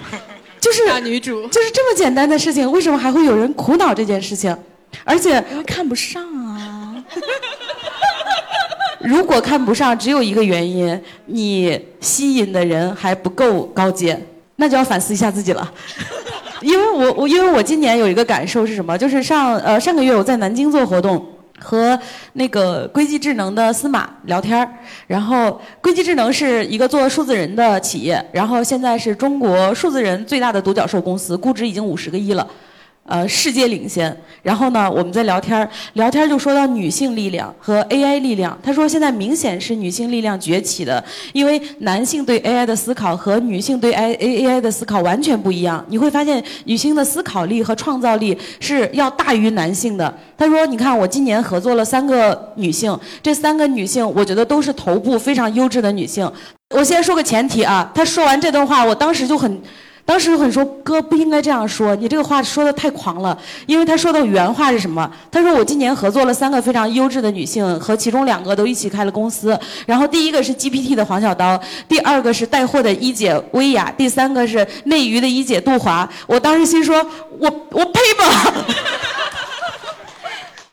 [0.60, 4.56] 就是大女主，就是这么简单的事情，为什么还会有人苦恼这件事情？
[5.04, 6.94] 而且因为看不上啊。
[9.00, 14.20] 如果看不上，只有一个原因，你吸引的人还不够高阶，
[14.56, 15.72] 那就要反思一下自己了。
[16.60, 18.96] 因为我我因为我今年有一个感受是什么？
[18.96, 21.26] 就是上呃上个月我在南京做活动。
[21.62, 21.98] 和
[22.32, 24.68] 那个硅基智能的司马聊天儿，
[25.06, 32.46] 然后硅基智能是一个做数字人的企业，然后现在是中国数字人最大的独角兽公司，估值已经五十个亿了。
[33.04, 34.16] 呃，世界领先。
[34.42, 38.56] 然后呢，我们在聊天儿，聊天儿就说到女性力量和 AI 力量。
[38.62, 45.84] 他说现在明显是女性力量崛起的，因为男性对 AI 的思考和女性对 AI AI 的思考完全不一样。
[45.88, 50.12] 你会发现，女性的思考力和创造力是要大于男性的。
[50.38, 56.30] 他说，你看我今年合作了三个女性，这三个女性我觉得都是头部非常优质的女性。
[56.70, 59.60] 我先说个前提啊，他说完这段话，我当时就很。
[60.04, 63.36] 当时很说哥不应该这样说，你这个话说的太狂了。
[63.66, 65.10] 因为他说的原话是什么？
[65.30, 69.58] 他说我今年合作了三个非常优质的女性，和其中两个都一起开了公司。
[69.86, 76.08] 然后第一个是 GPT 的黄小刀，第二个是带货的一姐薇娅，第三个是内娱的一姐杜华。
[76.26, 77.04] 我当时心说，
[77.38, 78.54] 我我呸吧。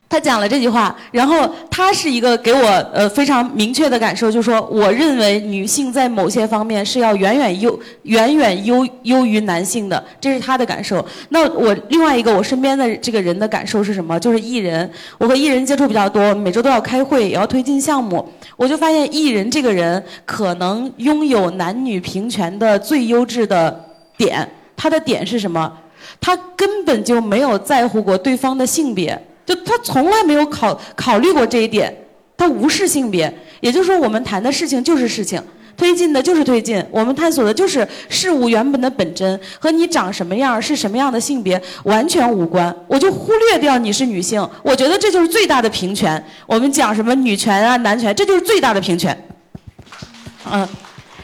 [0.09, 11.05] 他讲了这句话，然后他是一个给我呃非常明确的感受，就是说，我认为女性在某些方面是要远远优远远优优于男性的，这是他的感受。
[11.29, 14.19] 那我另外一个我身边的这个人的感受是什么？
[14.19, 23.85] 就是艺人，我和艺人接触比较多，每周都要开会，也要推进项目，我就发现艺人这个人可能拥有男女平权的最优质的
[24.17, 25.71] 点，他的点是什么？
[26.19, 29.21] 他根本就没有在乎过对方的性别。
[29.49, 31.91] 就他从来没有考考虑过这一点，
[32.37, 35.41] 他无视性别，也就是说，我们谈的事情就是事情，
[35.75, 42.71] 推进的就是推进，我们探索的就是事物原本的本真，和你长什么样是什么样的性别完全无关。
[42.87, 46.23] 我就忽略掉你是女性，我觉得这就是最大的平权。
[46.45, 49.17] 我们讲什么女权啊、男权，这就是最大的平权。
[50.45, 50.67] 嗯。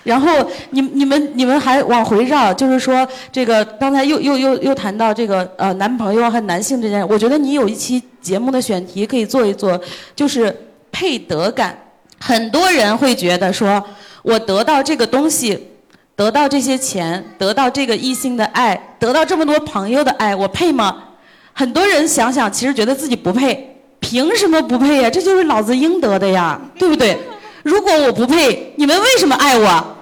[0.06, 0.32] 然后
[0.70, 9.78] 你你们你们还往回绕，就是说这个刚才又又又又谈到这个呃男朋友和男性这件，我觉得你有一期节目的选题可以做一做，
[10.16, 10.56] 就是
[10.92, 11.78] 配得感。
[12.20, 13.84] 很多人会觉得说，
[14.22, 15.68] 我得到这个东西，
[16.16, 21.04] 得到这些钱，得到这个异性的爱，得到这么多朋友的爱，我配吗？
[21.52, 25.10] 很多人想想，其实觉得自己不配，凭什么不配呀？
[25.10, 27.18] 这就是老子应得的呀，对不对？
[27.66, 29.98] 如果我不配，你们为什么爱我？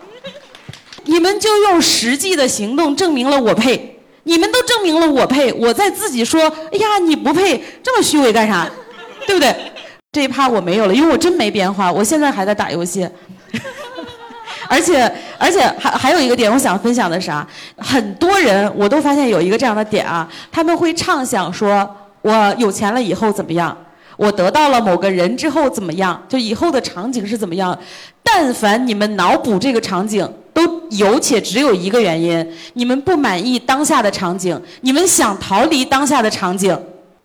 [1.06, 6.42] 你们就用实际的行动证明了我配，你们都证明了我配，我在自己说，
[6.74, 8.70] 哎呀你不配，这么虚伪干啥？
[9.26, 9.56] 对不对？
[10.12, 13.08] 这一趴我没有了，因为我真没变化，我现在还在打游戏。
[14.68, 17.48] 而且而且还还有一个点，我想分享的啥？
[17.78, 21.90] 很多人我都发现有一个这样的点啊，他们会畅想说，
[22.22, 23.78] 我有钱了以后怎么样？
[24.18, 26.22] 我得到了某个人之后怎么样？
[26.28, 27.78] 就以后的场景是怎么样？
[28.22, 30.28] 但凡你们脑补这个场景。
[30.54, 36.80] 都有且只有一个原因：你们不满意当下的场景，你们想逃离当下的场景。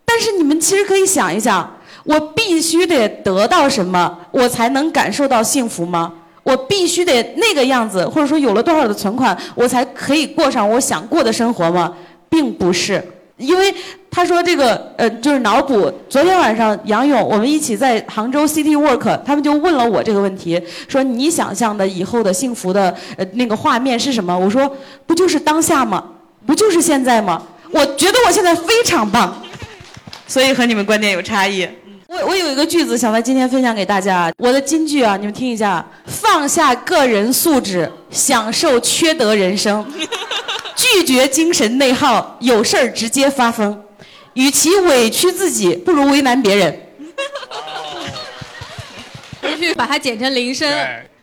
[0.07, 1.71] 但是你们其实可以想一想：
[2.05, 6.11] 我必须得得到什么，我才能感受到幸福吗？
[6.43, 11.93] 我必须得那个样子，或者说有了多少的存款，我才可以过上我想过的生活吗？
[12.31, 13.05] 并不是。
[13.37, 13.73] 因为
[14.11, 15.93] 他说这个呃，就是脑补。
[16.09, 24.37] 昨天晚上杨勇，我们一起在杭州 City Work，他们就问了我这个问题，说你想象的以后的幸福的呃那个画面是什么？
[24.37, 24.71] 我说
[25.07, 26.05] 不就是当下吗？
[26.47, 27.43] 不就是现在吗？
[27.71, 29.37] 我觉得我现在非常棒，
[30.27, 31.69] 所以和你们观点有差异。
[32.07, 39.85] 我我有一个句子想在今天分享给大家，我的金句啊，你们听一下：放下个人素质，享受缺德人生。
[40.75, 43.79] 拒绝精神内耗，有事儿直接发疯。
[44.39, 46.81] 与其委屈自己，不如为难别人。
[49.43, 50.73] 必须把它剪成铃声。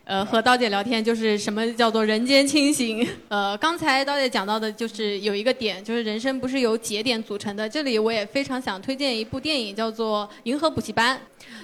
[0.04, 3.08] 呃，和刀姐聊天就是什么叫做人间清醒。
[3.28, 7.66] 呃，刚才刀姐讲到的就是有一个点，就是人生不是由节点组成的。
[7.66, 11.16] 这里我也非常想推荐一部电影，叫做《银河补习班》。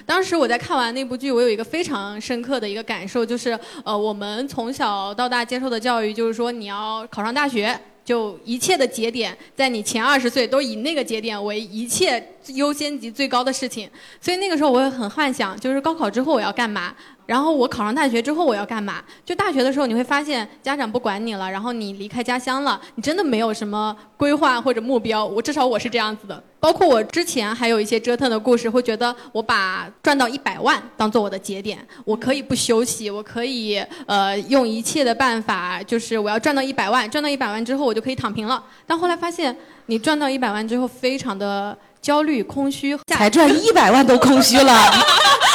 [0.07, 7.79] 当时我在看完那部剧，我有一个非常深刻的一个感受，就是呃，我们从小到大接受的教育就是说你要考上大学。
[8.03, 13.89] 就一切的节点，在你前二十岁都以那个节点为一切优先级最高的事情，
[14.19, 16.95] 所以那个时候我也很幻想，就是高考之后我要干嘛。
[17.25, 19.01] 然后我考上大学之后我要干嘛？
[19.25, 25.25] 就大学的时候你会发现家长不管你了，然后你离开家乡了，你真的没有什么规划或者目标。
[25.25, 26.43] 我至少我是这样子的。
[26.59, 38.63] 包括我之前还有一些折腾的故事，会觉得我把赚到一百万当做我的节点，我可以不休息，我可以呃用一切的办法，就是我要赚到一百万，赚到一百万之后我就可以躺平了。
[38.87, 39.55] 但后来发现，
[39.87, 44.73] 你赚到一百万之后非常的焦虑、空虚，才赚一百万都空虚了。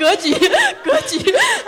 [0.00, 0.32] 格局，
[0.82, 1.18] 格局，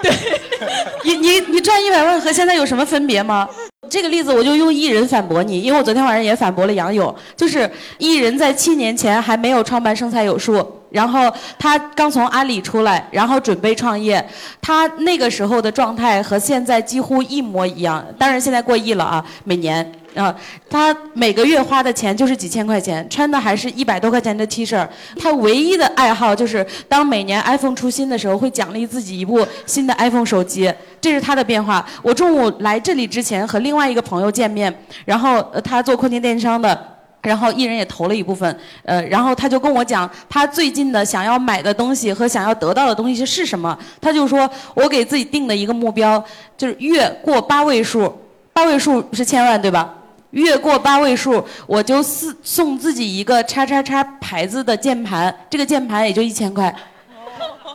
[0.00, 0.10] 对，
[1.04, 3.46] 你你你赚一百万和现在有什么分别吗？
[3.90, 14.26] 这个例子我就用艺人反驳你，因为我昨天晚上也反驳了杨勇，就是艺人在七年前还没有创办生财有术，然后他刚从阿里出来，然后准备创业，
[14.62, 19.92] 他那个时候的状态和现在几乎一模一样，当然现在过亿了啊，每年。
[20.14, 20.34] 啊，
[20.68, 24.86] 他每个月花的钱就是几千块钱，穿的还是一百多块钱的 T 恤。
[25.18, 30.72] 他唯一的爱好就是当每年 iPhone 出新的时候，会奖励自己一部新的 iPhone 手机。
[31.00, 31.84] 这是他的变化。
[32.02, 34.72] 我中午来这里之前和另外一个朋友见面，
[35.04, 36.78] 然后他做跨境电商的，
[37.22, 38.56] 然后艺人也投了一部分。
[38.84, 43.76] 呃，然后他就跟我讲他最近的想要买的东西和想要得到的东西是什么。
[44.00, 46.22] 他就说我给自己定的一个目标
[46.56, 48.12] 就是月过八位数，
[48.52, 49.92] 八位数是千万，对吧？
[50.32, 56.74] 越过八位数，我就送送自己一个叉叉叉牌子的键盘，这个键盘也就一千块。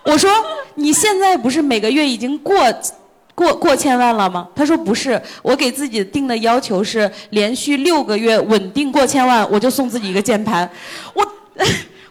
[0.04, 0.30] 我说
[0.76, 2.56] 你现在不是每个月已经过
[3.36, 4.48] 过过千万了吗？
[4.56, 10.70] 他说不是，我给自己定的要求是连续六个月稳定过千万，我就送自己一个键盘。
[11.14, 11.26] 我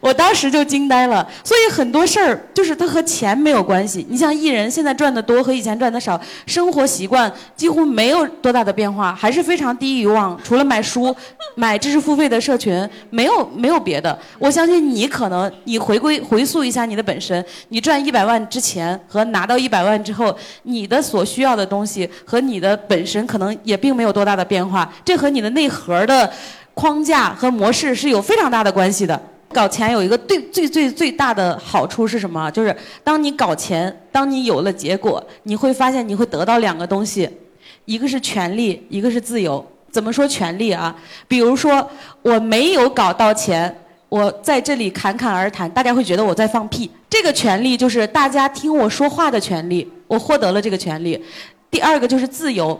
[0.00, 1.26] 我当时就惊呆了。
[1.42, 4.06] 所以很多事儿就是它和钱没有关系。
[4.08, 10.38] 你像艺人现在赚的多和以前赚的少，生活习惯几乎没有多大的变化，还是非常低欲望。
[10.42, 11.14] 除了买书、
[11.56, 14.16] 买知识付费的社群，没有没有别的。
[14.38, 24.92] 我相信你可能你回归回溯一下你的本身，你赚一百万之前和拿到一百万之后，你的所需要的东西和你的本身可能也并没有多大的变化。
[25.04, 26.30] 这和你的内核的
[26.74, 29.20] 框架和模式是有非常大的关系的。
[29.52, 32.50] 搞钱有一个最最最最大的好处是什么？
[32.50, 37.30] 就是当你搞钱，当你有了结果，你会发现你会得到两个东西，
[37.84, 39.64] 一个是权利，一个是自由。
[39.90, 40.94] 怎么说权利啊？
[41.26, 41.88] 比如说
[42.20, 43.74] 我没有搞到钱，
[44.08, 46.90] 我在这里侃侃而谈，大家会觉得我在放屁。
[47.08, 51.24] 这个权利就是大家听我说话的权利，我获得了这个权利。
[51.70, 52.78] 第二个就是自由。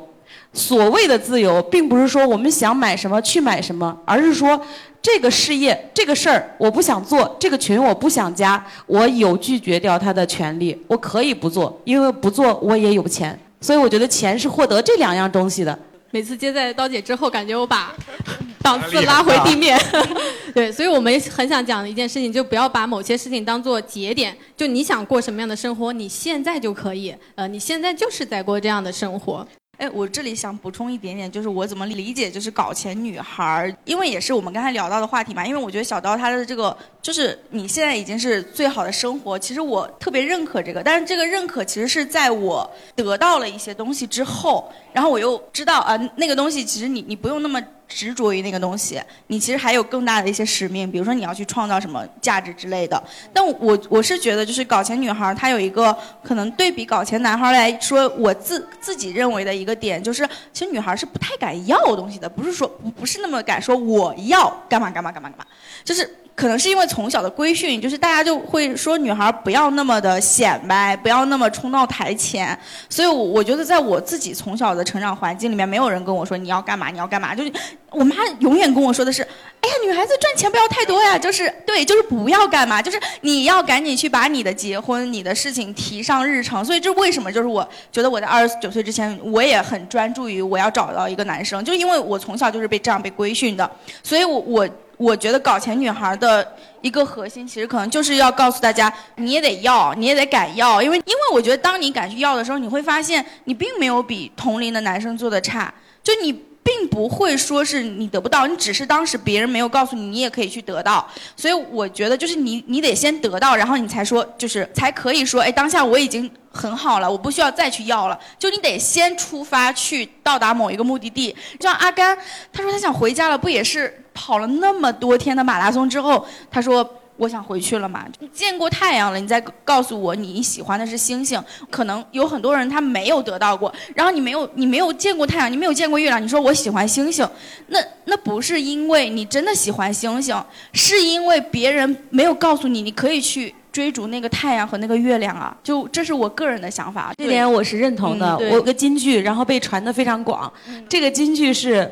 [0.57, 4.59] 所谓的自由，并不是说我们想买什么去买什么，而是说
[5.03, 13.39] 这个事业、这个事儿我不想做，这个群我不想加，我有拒绝掉他的权利，我可以不做，因为不做我也有钱。
[13.61, 15.79] 所以我觉得钱是获得这两样东西的。
[16.11, 17.95] 每次接在刀姐之后，感觉我把
[18.63, 19.79] 档次拉回地面。
[20.55, 24.35] 对，所以我们很想讲的一件事情，就不要把某些事情当做节点。
[24.57, 27.15] 就你想过什么样的生活，你现在就可以。
[27.35, 29.47] 呃，你现在就是在过这样的生活。
[29.79, 35.47] 哎，我这里想补充一点点，就是我怎么理解就是搞钱女孩儿，因为也是我们刚才聊到的话题嘛。
[35.47, 36.77] 因为我觉得小刀她的这个，
[37.07, 40.83] 就是你现在已经是最好的生活，其实我特别认可这个。
[40.83, 47.63] 但是这个认可其实是在我得到了一些东西之后，然后我又知道啊，那个东西其实你你不用那么。
[47.89, 53.01] 执着于那个东西，你其实还有更大的一些使命，比如说你要去创造什么价值之类的。
[53.33, 65.47] 但我我是觉得，就是搞钱女孩她有一个可能对比搞钱男孩来说，我自自己认为的一个点就是，其实女孩是不太敢要东西的，不是说不不是那么敢说我要干嘛干嘛干嘛干嘛，
[65.85, 66.11] 就是。
[66.37, 72.57] 可能是因为从小的规训，就是大家就会说女孩不要那么的显摆，不要那么冲到台前。
[72.91, 77.35] 所以，我我觉得在我自己从小的成长环境里面，没有人跟我说你要干嘛，你要干嘛。
[77.35, 77.51] 就是
[77.91, 79.23] 我妈永远跟我说的是
[79.63, 93.71] ：“哎呀，女孩子赚钱不要太多呀，就是对，就是不要干嘛，就是你要赶紧去把你的结婚、你的事情提上日程。”所以，这为什么就是我觉得我在二十九岁之前，我也很专注于我要找到一个男生，就因为我从小就是被这样被规训的，
[94.03, 94.69] 所以我我。
[94.97, 105.73] 我觉得搞钱女孩的一个核心，其实可能就是要告诉大家，你也得要，你也得敢要，因为因为我觉得当你敢去要的时候，你会发现你并没有比同龄的男生做的差，
[106.03, 106.45] 就你。
[106.67, 111.09] 并不会说是你得不到，你只是当时别人没有告诉你，你也可以去得到。
[111.37, 118.19] 所以我觉得就是你，你得先得到，然后你才说，就是才可以说，哎，当下我已经很好了，我不需要再去要了。
[118.37, 121.31] 就你得先出发去到达某一个目的地。
[121.61, 122.19] 就像阿甘，
[122.53, 126.85] 他说他想回家了，不也是跑了那么多天的马拉松之后，他说。
[127.17, 128.05] 我想回去了嘛？
[128.21, 131.43] 你见过太阳了，你再告诉我你喜欢的是星星。
[131.71, 137.29] 可能有很多人他没有得到过，然后你没有你没有见过太阳，你没有见过月亮，你说我喜欢星星，
[137.69, 140.37] 那那不是因为你真的喜欢星星，
[140.73, 143.55] 是因为别人没有告诉你你可以去。
[143.73, 148.35] 追逐那个太阳和那个月亮啊，就这是我个人的想法，这点我是认同的。
[148.39, 150.51] 我有个金句，然后被传的非常广。
[150.89, 151.87] 这个金句是：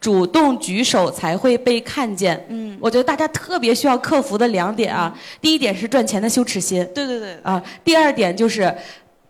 [0.00, 2.42] 主动举手才会被看见。
[2.48, 5.14] 嗯，我觉得大家特别需要克服的两点啊。
[5.40, 6.82] 第一点是赚钱的羞耻心。
[6.94, 7.36] 对对对。
[7.42, 8.74] 啊，第二点就是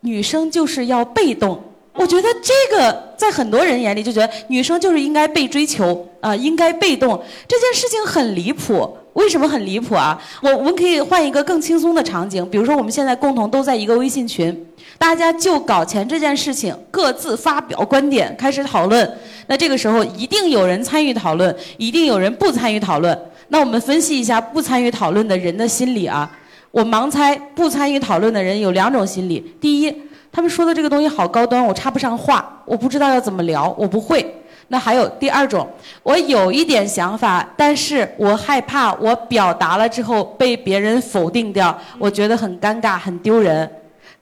[0.03, 1.61] 女生就是要被动。
[1.95, 7.21] 我觉得这个在很多人眼里就觉得女生就是应该被追求啊，应该被动。
[7.49, 8.97] 这件事情很离谱。
[9.15, 10.21] 为什么很离谱啊？
[10.41, 14.67] 我我们可以换一个更轻松的场景，比如说我们现在共同都在一个微信群，
[14.99, 19.19] 大家就搞钱这件事情各自发表观点，开始讨论。
[19.47, 23.19] 那这个时候一定有人参与讨论，一定有人不参与讨论。
[23.49, 26.31] 那我们分析一下不参与讨论的人的心理啊。
[26.71, 29.93] 我盲猜不参与讨论的人有两种心理：第一，
[30.31, 34.40] 他们说的这个东西好高端，我插不上话，我不知道要怎么聊，我不会。
[34.73, 35.69] 那还有第二种，
[36.05, 43.69] 我有一点想法，但是我害怕我表达了之后被别人否定掉，我觉得很尴尬、很丢人。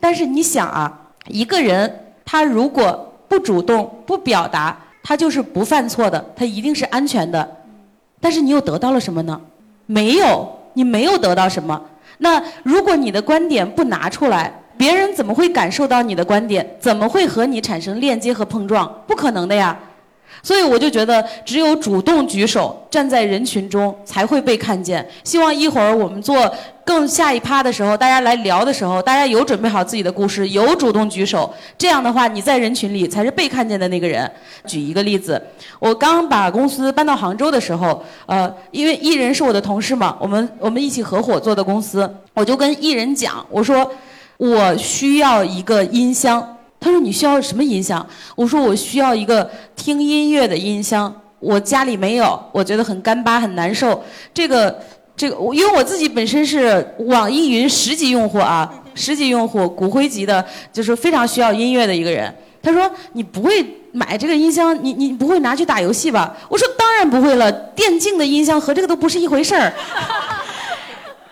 [0.00, 0.90] 但是你想啊，
[1.26, 7.46] 一个人他如果不主动、不表达，他就是不犯错的，他一定是安全的。
[8.18, 9.38] 但是你又得到了什么呢？
[9.84, 11.78] 没有，你没有得到什么。
[12.16, 16.66] 那如果你的观点不拿出来，别人怎么会感受到你的观点？
[16.80, 18.90] 怎么会和你产生链接和碰撞？
[19.06, 19.78] 不可能的呀。
[20.42, 25.06] 所以我就觉得，只有主动举手，站在人群中，才会被看见。
[25.24, 26.50] 希望一会儿我们做
[26.84, 31.52] 更下一趴的时候，大家来聊的时候，大家有准备好自己的故事，有主动举手。
[31.76, 34.30] 这样的话，你在人群里才是被看见的那个人。
[34.64, 35.40] 举一个例子，
[35.78, 43.90] 我刚把公司搬到杭州的时候，呃，因为艺人是我的同事嘛，我们我们一起合伙做的公司，我就跟艺人讲，我说
[44.36, 46.56] 我需要一个音箱。
[46.80, 48.06] 他说：“你需要什么音箱？”
[48.36, 54.00] 我说：“我需要一个听音乐的音箱，我家里没有，我觉得很干巴，很难受。
[54.32, 54.78] 这个，
[55.16, 69.72] 这个，因为我自己本身是网易云十级用户啊，十级用户，骨灰级的，就是非常需要音乐的一个人。”他说：“你不会买这个音箱，你你不会拿去打游戏吧？”我说：“当然不会了，电竞的音箱和这个都不是一回事儿。”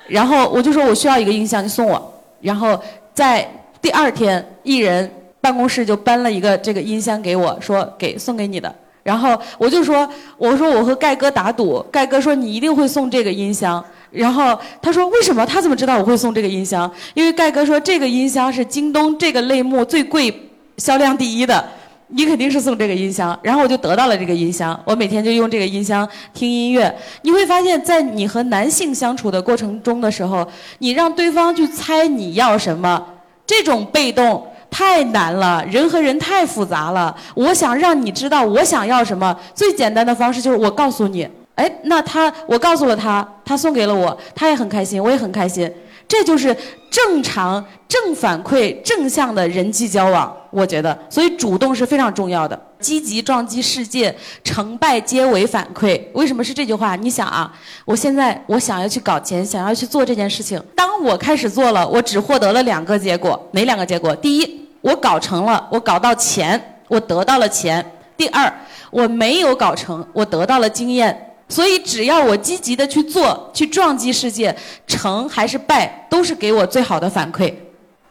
[0.08, 2.80] 然后我就说：“我需要一个音箱，你送我。”然后
[3.14, 3.48] 在
[3.80, 5.08] 第二天，艺人。
[5.46, 8.74] 办公室就搬了一个这个音箱给我，说给送给你的。
[9.04, 13.84] 然后我就说，我说我和盖哥打赌，盖哥说你一定会送这个音箱。
[14.10, 15.46] 然后他说为什么？
[15.46, 16.90] 他怎么知道我会送这个音箱？
[17.14, 20.34] 因为盖哥说这个音箱是京东这个类目最贵、
[20.78, 21.64] 销量第一的，
[22.08, 23.38] 你肯定是送这个音箱。
[23.40, 26.92] 然后我就得到了这个音箱，我每天就用这个音箱听音乐。
[27.22, 30.44] 你会发现在你和男性相处的过程中的时候，
[30.80, 33.00] 你让对方去猜你要什么，
[33.46, 34.44] 这种被动。
[34.76, 37.16] 太难了，人和人太复杂了。
[37.34, 41.26] 我想让你知道我想要什么，最简单的方式就是我告诉你。
[41.54, 45.72] 哎，那他，我告诉了他，他送给了我，他也很开心，我也很开心。
[46.06, 46.54] 这就是
[46.90, 50.96] 正常正反馈正向的人际交往，我觉得。
[51.08, 54.14] 所以主动是非常重要的，积极撞击世界，
[54.44, 55.98] 成败皆为反馈。
[56.12, 56.94] 为什么是这句话？
[56.96, 57.50] 你想啊，
[57.86, 60.62] 我现在我想要去搞钱，想要去做这件事情。
[60.74, 64.14] 当我开始做了，我只获得了两个结果，哪两个结果？
[64.16, 64.65] 第一。
[64.86, 67.84] 我搞成了，我搞到钱，我得到了钱。
[68.16, 68.52] 第二，
[68.92, 71.34] 我没有搞成，我得到了经验。
[71.48, 74.54] 所以，只要我积极的去做，去撞击世界，
[74.86, 77.52] 成还是败，都是给我最好的反馈。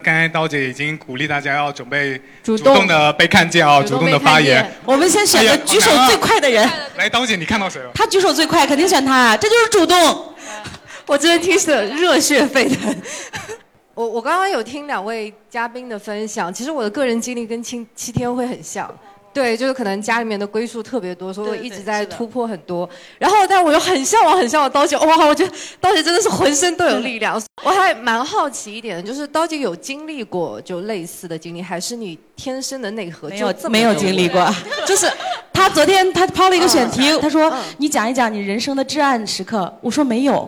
[0.02, 4.70] 刚才刀姐已经鼓励大家要准备主动的被看见啊，主动的发言。
[4.84, 6.70] 我们先选择举手最快的人。
[6.98, 7.90] 来，刀姐，你看到谁了？
[7.94, 10.34] 他举手最快，肯定选他，这就是主动。
[11.06, 12.94] 我真的听得热血沸腾。
[13.96, 18.86] 我我刚刚有听两位嘉宾的分享，其实我的个人经历跟七七天会很像，
[19.32, 22.86] 对，就是可能家里面的归宿特别多，所以我一直在突破很多。
[23.18, 27.42] 然后，但我又很向往，很向往刀姐，哇，我觉得刀姐真的是 浑身都有力量。
[27.64, 34.46] 我还蛮好奇一点的，就是刀姐有经历过就类似的经历，还是你天生的内核没有没有经历过？
[34.86, 35.10] 就是
[35.54, 40.46] 他昨天他抛了一个选题，他说你讲一讲你人生的至暗时刻，我说没有。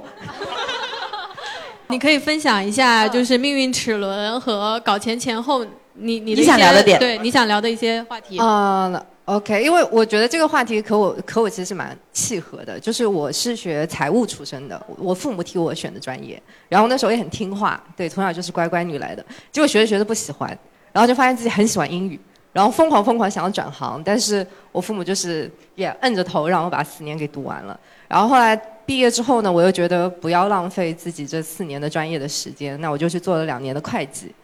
[1.91, 5.65] 你可以分享一下，就是命运齿轮和搞钱前后，
[5.95, 8.39] 你你你想聊的点，对你想聊的一些话题。
[8.39, 20.49] 啊，OK，因为我觉得这个话题和我和我其实是蛮契合的，就是我是学财务出身的，我父母替我选的专业，然后那时候也很听话，对，从小就是乖乖女来的，结果学着学着不喜欢，
[20.93, 22.21] 然后就发现自己很喜欢英语，
[22.53, 28.61] 然后疯狂疯狂想要转行，但是我父母就是也摁着头让我把四年给读完了，然后后来。
[28.89, 34.35] 毕业之后呢，我又觉得不要浪费自己这四年的专业的时间，那我就去做了两年的会计。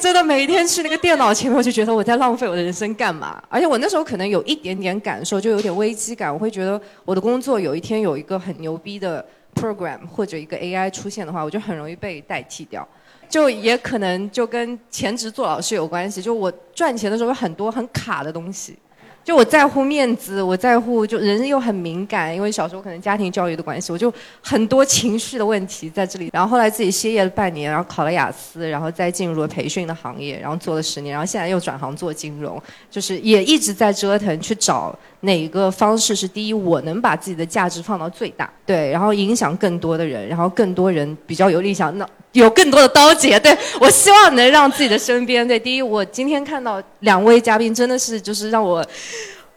[0.00, 3.40] 真的每一天去那个电脑前面，我就觉得我在浪费我的人生干嘛？
[3.48, 6.34] 而且我那时候可能有一点点感受，就有点危机感。
[6.34, 9.24] 我会觉得我的工作有一天有一个很牛逼的
[9.54, 12.86] program 或者一个 AI 出现的话，我就很容易被代替掉。
[13.28, 16.20] 就也可能就跟全职做老师有关系。
[16.20, 18.76] 就我赚钱的时候有很多很卡的东西。
[19.24, 24.12] 就我在乎面子，我在乎就人又很敏感，因为小时候可能家庭教育的关系，我就
[24.42, 26.28] 很多情绪的问题在这里。
[26.32, 32.60] 然后后来自己歇业了半年，然后考了雅思，然后再进入了培训的行业，然后做了十年，然后现在又转行做金融，
[32.90, 42.04] 就是也一直在折腾去找哪个方式是第一，我能把自己的价值放到最大，对，然后影响更多的人，然后更多人比较有理想那。
[42.32, 48.84] 有更多的刀姐， 对我希望能让自己的身边，对第一，我今天看到两位嘉宾，真的是就是让我，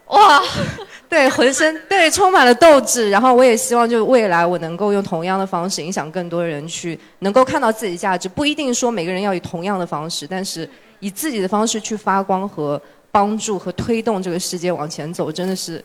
[0.07, 0.41] 哇，
[1.09, 10.69] 对浑身对充满了斗志，然后我也希望就未来我能够用同样的方式影响更多人去能够看到自己的价值，不一定说每个人要以同样的方式，但是
[10.99, 15.83] 以自己的方式去发光和帮助和推动这个世界往前走，真的是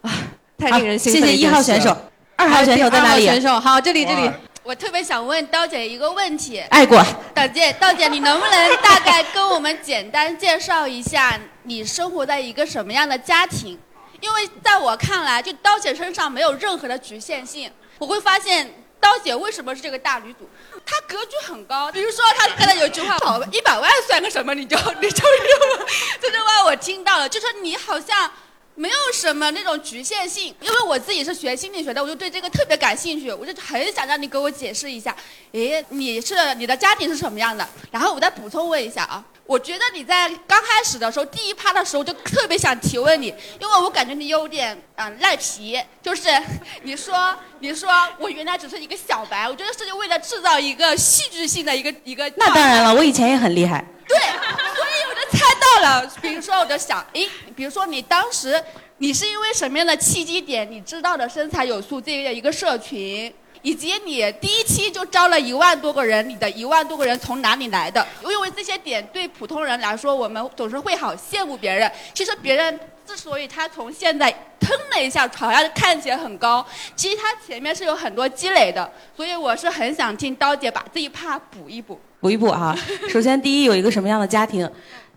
[0.00, 0.10] 啊，
[0.56, 1.20] 太令人兴奋。
[1.20, 1.94] 谢谢一号选手，
[2.36, 3.24] 二号选手在哪里？
[3.24, 4.30] 选手好，这里这里。
[4.64, 6.60] 我特别想问刀姐一个问题。
[6.70, 7.04] 爱过。
[7.34, 13.78] 刀姐，刀姐，你能不能大概跟我们简单介绍一下你生活在一个什么样的家庭？
[14.20, 17.70] 因为在我看来，就刀姐身上没有任何的局限性。
[17.98, 20.48] 我会发现，刀姐为什么是这个大女主？
[20.86, 21.90] 她格局很高。
[21.90, 24.54] 比如说，她刚才有句话，跑一百万算个什么？
[24.54, 25.86] 你就你就用
[26.22, 28.30] 这句话我听到了，就说你好像
[28.74, 35.14] 没有什么那种局限性，因为我自己是学心理学的，我就对这个特别感兴趣，我就很想让你给我解释一下。
[35.52, 37.68] 诶，你是你的家庭是什么样的？
[37.90, 43.26] 然后我再补充问一下啊，我觉得你在刚开始的时候，第一趴的时候就特别想提问你，
[43.60, 46.28] 因为我感觉你有点嗯赖皮，就是
[46.82, 52.32] 你说 你说我原来只是一个小白，我觉得是为了制造一个戏剧性的一个一个。
[52.36, 53.84] 那当然了，我以前也很厉害。
[54.08, 54.91] 对，所以
[55.72, 56.12] 到了。
[56.20, 58.62] 比如说，我就想，诶，比如说你当时
[58.98, 68.06] 你是因为什么样的契机点，你知道的身材有素这样一个社群，以及你第一期就招了一万多个人，你的一万多个人从哪里来的？
[68.24, 71.90] 因为这些点对普通人来说，我们总是会好羡慕别人。
[72.12, 76.64] 其实别人之所以他从现在腾了一下，好像看起来很高，
[76.94, 78.90] 其实他前面是有很多积累的。
[79.16, 82.00] 所以我是很想听刀姐把这一趴补一补。
[82.20, 82.76] 补一补哈，
[83.08, 84.70] 首先第一有一个什么样的家庭？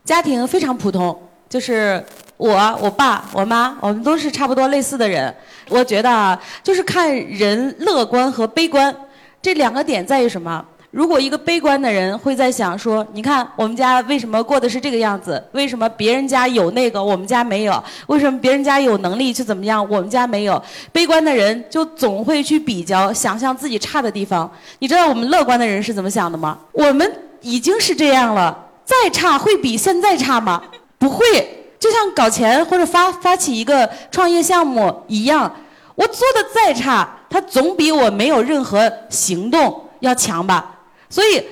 [0.06, 1.18] 家庭非常普通，
[1.50, 2.02] 就是
[2.38, 5.34] 我、我爸、我妈，我们都是差不多类似的人。
[5.68, 8.96] 我觉得啊，就是看人乐观和悲观
[9.42, 10.64] 这两个点在于什么？
[10.92, 15.44] 如果一个悲观的人会在想说，你看我们家为什么过的是这个样子？
[15.54, 17.84] 为什么别人家有那个我们家没有？
[18.06, 20.62] 为什么别人家有能力去怎么样我们家没有？
[20.92, 24.50] 悲观的人就总会去比较，想象自己差的地方。
[24.78, 26.60] 你知道我们乐观的人是怎么想的吗？
[26.72, 30.62] 我们已经是这样了，再差会比现在差吗？
[30.98, 31.52] 不会。
[31.78, 35.56] 就像搞钱或者发发起一个创业项目一样，
[35.94, 40.80] 我做的再差，它总比我没有任何行动要强吧。
[41.10, 41.44] 所以，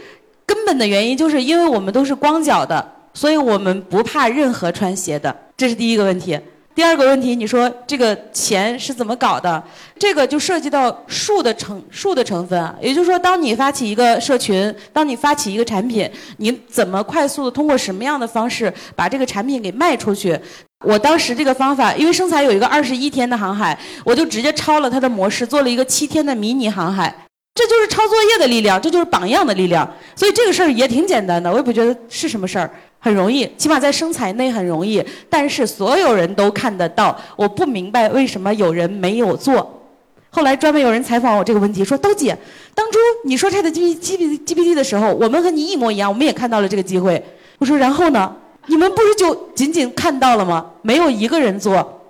[0.46, 5.36] 根本的原因就是因为我们都是光脚的，所以我们不怕任何穿鞋的。
[5.56, 6.40] 这是第一个问题。
[6.76, 9.62] 第二个问题，你说这个钱是怎么搞的？
[10.00, 12.76] 这个就涉及到数的成数的成分啊。
[12.82, 20.38] 也就是说，当你发起一个社群，当你发起一个产品，你怎么快速的通过什么样的方式把这个产品给卖出去？
[20.84, 27.16] 我当时这个方法，因为生财有一个二十一天的航海，我就直接抄了它的模式，做了一个七天的迷你航海。
[27.56, 29.88] 这就是抄作业的力量，这就是榜样的力量。
[30.16, 32.68] 所以这个事儿也挺简单的，我也不觉得是什么事儿，
[33.04, 35.04] 很容易，起码在生财内很容易。
[35.30, 39.82] 但是所有人都看得到，我不明白为什么有人没有做。
[40.30, 42.36] 后来专门有人采访我这个问题，说刀姐，
[42.74, 47.22] 当初你说 Chat G G P G P T 的时候，我们和你一模一样，我们也看到了这个机会。
[47.58, 48.34] 我说然后呢？
[48.68, 50.66] 你们不是就仅仅看到了吗？
[50.82, 52.02] 没有一个人做，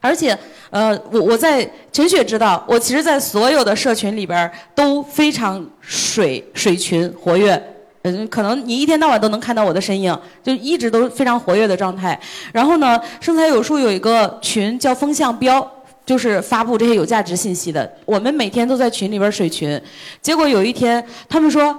[0.00, 0.38] 而且。
[0.70, 7.62] 呃，我我在陈雪知道，我其实，在所有的社群里边都非常水水群活跃，
[8.02, 12.18] 嗯，可能你一天到晚都能看到我的身影，就一直都非常活跃的状态。
[12.52, 15.64] 然后呢，生财有术有一个群叫风向标，
[16.04, 17.90] 就是发布这些有价值信息的。
[18.04, 19.80] 我们每天都在群里边水群，
[20.20, 21.76] 结果有一天他们说，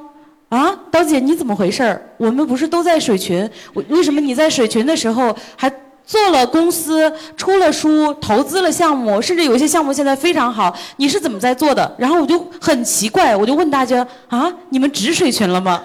[0.50, 2.02] 啊，刀姐你怎么回事儿？
[2.18, 3.50] 我们不是都在水群，
[3.90, 5.72] 为什么你在水群的时候还？
[6.06, 10.76] 做了公司，出了书，投资了项目，甚至有些项目现在非常好。
[10.98, 11.96] 你是怎么在做的？
[11.98, 15.82] 然后我就很奇怪，我就问大家啊，你们止水群了吗？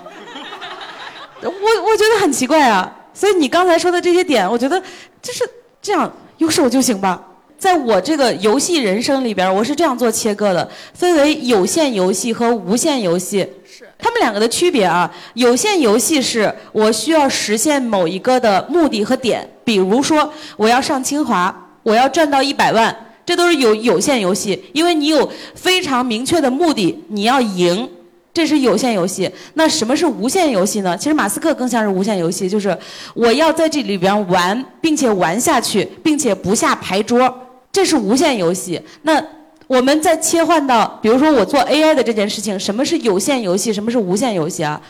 [1.42, 2.94] 我我觉得很奇怪啊。
[3.12, 4.80] 所以你刚才说的这些点，我觉得
[5.20, 5.44] 就是
[5.82, 7.20] 这样，有手就行吧。
[7.58, 13.38] 在我这个游戏人生里边，我是这样做切割的，分为有限游戏和无限游戏。
[13.64, 13.84] 是。
[13.98, 27.90] 他们两个的区别啊，有限游戏是我需要实现某一个的目的和点，比如说我要上清华，我要赚到一百万，这都是有有限游戏，因为你有非常明确的目的，你要赢，
[28.38, 29.28] 这是有限游戏。
[29.54, 30.96] 那什么是无限游戏呢？
[30.96, 32.78] 其实马斯克更像是无限游戏，就是
[33.12, 37.28] 我要在这里边玩，并且玩下去，并且不下牌桌，
[37.72, 38.80] 这是无限游戏。
[39.02, 39.20] 那
[39.66, 44.80] 我们再切换到，比如说我做 AI 的这件事情，什么是有限游戏，什么是无限游戏啊？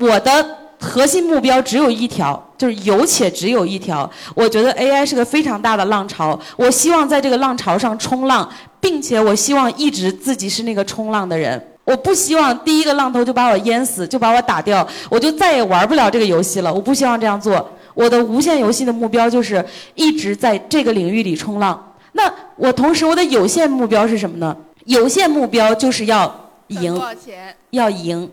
[0.00, 4.10] 我的核心目标只有一条，就是有且只有一条。
[4.34, 8.48] 我觉得 AI 是个非常大的浪潮，我希望在这个浪潮上冲浪，
[8.80, 11.62] 并且我希望一直自己是那个冲浪的人。
[11.84, 16.72] 我不希望第一个浪头就把我淹死，就把我打掉，我就再也玩不了这个游戏了。
[16.72, 17.68] 我不希望这样做。
[17.94, 19.62] 我的无限游戏的目标就是
[19.94, 21.94] 一直在这个领域里冲浪。
[22.12, 24.56] 那我同时我的有限目标是什么呢？
[24.84, 27.00] 有限目标就是要赢，
[27.70, 28.30] 要赢。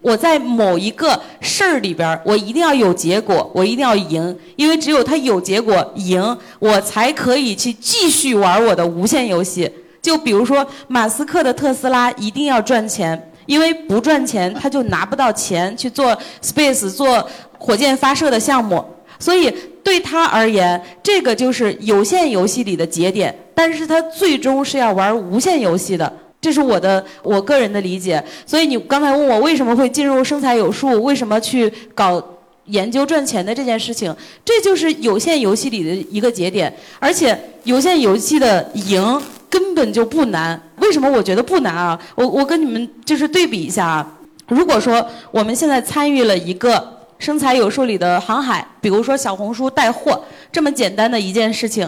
[0.00, 9.70] 我在某一个事儿里边，我一定要有结果，我一定要赢，因为只有他有结果赢，我才可以去继续玩我的无限游戏。
[10.02, 17.26] 就比如说马斯克的特斯拉一定要赚钱，因为不赚钱他就拿不到钱去做 Space 做
[17.56, 18.84] 火箭发射的项目，
[19.18, 19.50] 所以。
[19.84, 28.22] 对他而言，这个就是有限游戏里的节点，但是他最终是要玩无限游戏的，这是我的我个人的理解。
[28.46, 32.24] 所以你刚才问我为什么会进入生财有术，为什么去搞
[32.66, 36.72] 研究赚钱的这件事情，这就是有限游戏里的一个节点。
[37.00, 39.20] 而且有限游戏的赢
[39.52, 40.58] 根本就不难。
[40.76, 42.00] 为什么我觉得不难啊？
[42.14, 44.18] 我我跟你们就是对比一下啊。
[44.48, 51.86] 如果说我们现在参与了一个生财有术里的航海，比如说小红书带货这么简单的一件事情，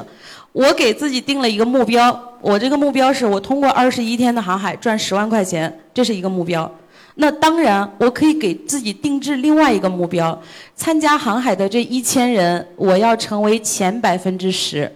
[0.52, 6.70] 我给自己定了一个目标，我这个目标是我通过二十一天的航海赚十万块钱，这是一个目标。
[7.14, 10.38] 那当然，我可以给自己定制另外一个目标：
[10.76, 14.92] 参加航海的这一千人，我要成为前百分之十。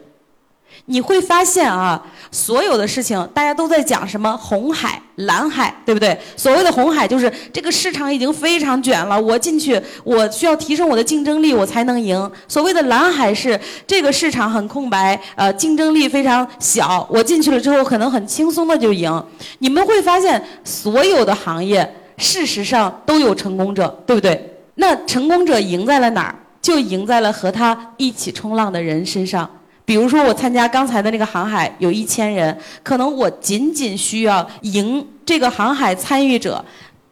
[0.89, 6.19] 你会发现啊，所有的事情大家都在讲什么红海、蓝海，对不对？
[6.37, 12.31] 所谓的红海就是这个市场已经非常卷了，我进去我需要提升我的竞争力，我才能赢。
[12.49, 19.25] 所谓的蓝海是这个市场很空白，呃，竞争力非常小，我进去了之后可能很轻松的就赢。
[19.59, 21.95] 你们会发现，所有的行业。
[22.17, 24.59] 事实上都有成功者，对不对？
[24.75, 26.35] 那成功者赢在了哪儿？
[26.61, 29.49] 就赢在了和他一起冲浪的人身上。
[29.89, 36.63] 比如说，我参加刚才的那个航海，有一千人，可能我仅仅需要赢这个航海参与者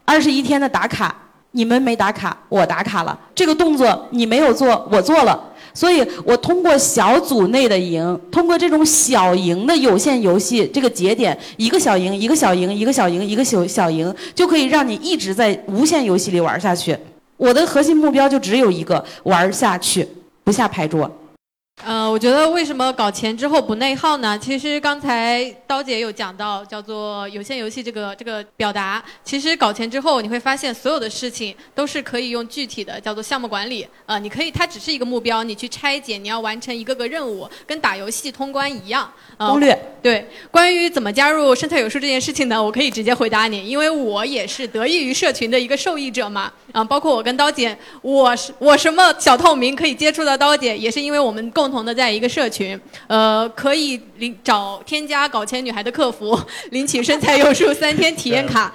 [0.05, 1.17] 二十一天的打卡。
[1.53, 3.19] 你们没打卡，我打卡了。
[3.35, 5.43] 这个动作你没有做，我做了。
[5.73, 16.95] 所以我通过小组内的赢，通过这种小赢的有限游戏这个节点，一个小赢，一个小赢，一个小赢，一个小小赢，就可以让你一直在无限游戏里玩下去。
[17.39, 20.07] 我的核心目标就只有一个：玩下去，
[20.45, 21.11] 不下牌桌。
[21.85, 24.37] 呃，我觉得为什么搞钱之后不内耗呢？
[24.39, 29.05] 其实刚才刀姐有讲到，叫做有限游戏这个这个表达。
[29.23, 33.87] 其实搞钱之后，你会发现所有的事情都是可以用具体的叫做项目管理。
[34.07, 39.13] 呃，你可以，它只是一个目标，你去拆解，你要完成一个个任务，跟打游戏通关一样。
[39.37, 42.61] 攻略对，关于怎么加入生态有数这件事情呢？
[42.61, 46.51] 我可以直接回答你，因为我也是得益于社群的一个受益者嘛。
[46.73, 56.39] 啊，包括我跟刀姐，我是我什么小透明可以接触到刀姐，也是因为我们共同的在一个社群，呃，可以领找添加搞钱女孩的客服，
[56.71, 58.73] 领取身材有数三天体验卡。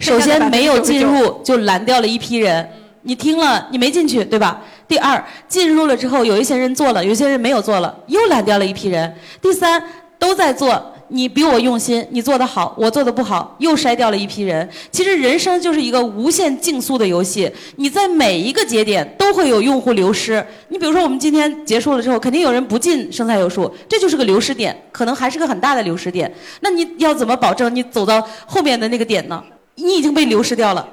[0.00, 2.68] 首先没有进入就拦掉了一批人，
[3.02, 4.60] 你听了你没进去对吧？
[4.86, 9.14] 第二进入了之后有一些人做了，有些人没有做了，又拦掉了一批人。
[9.40, 9.82] 第三
[10.18, 10.92] 都在做。
[11.08, 14.68] 你比我用心，你做得好，我做得不好，又筛掉了一批人。
[14.90, 20.44] 其实人生就是一个无限竞速的游戏，你在每一个节点都会有用户流失。
[20.68, 26.32] 你比如说，我们今天结束了之后，肯定有人不进生财有术，这就是个流失点，可能还是个很大的流失点。
[26.60, 29.42] 那你要怎么保证你走到后面的那个点呢？
[29.76, 30.88] 你已经被流失掉了。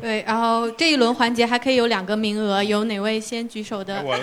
[0.00, 4.02] 对，然后这一轮环节还可以有两个名额，有哪位先举手的？
[4.04, 4.18] 我，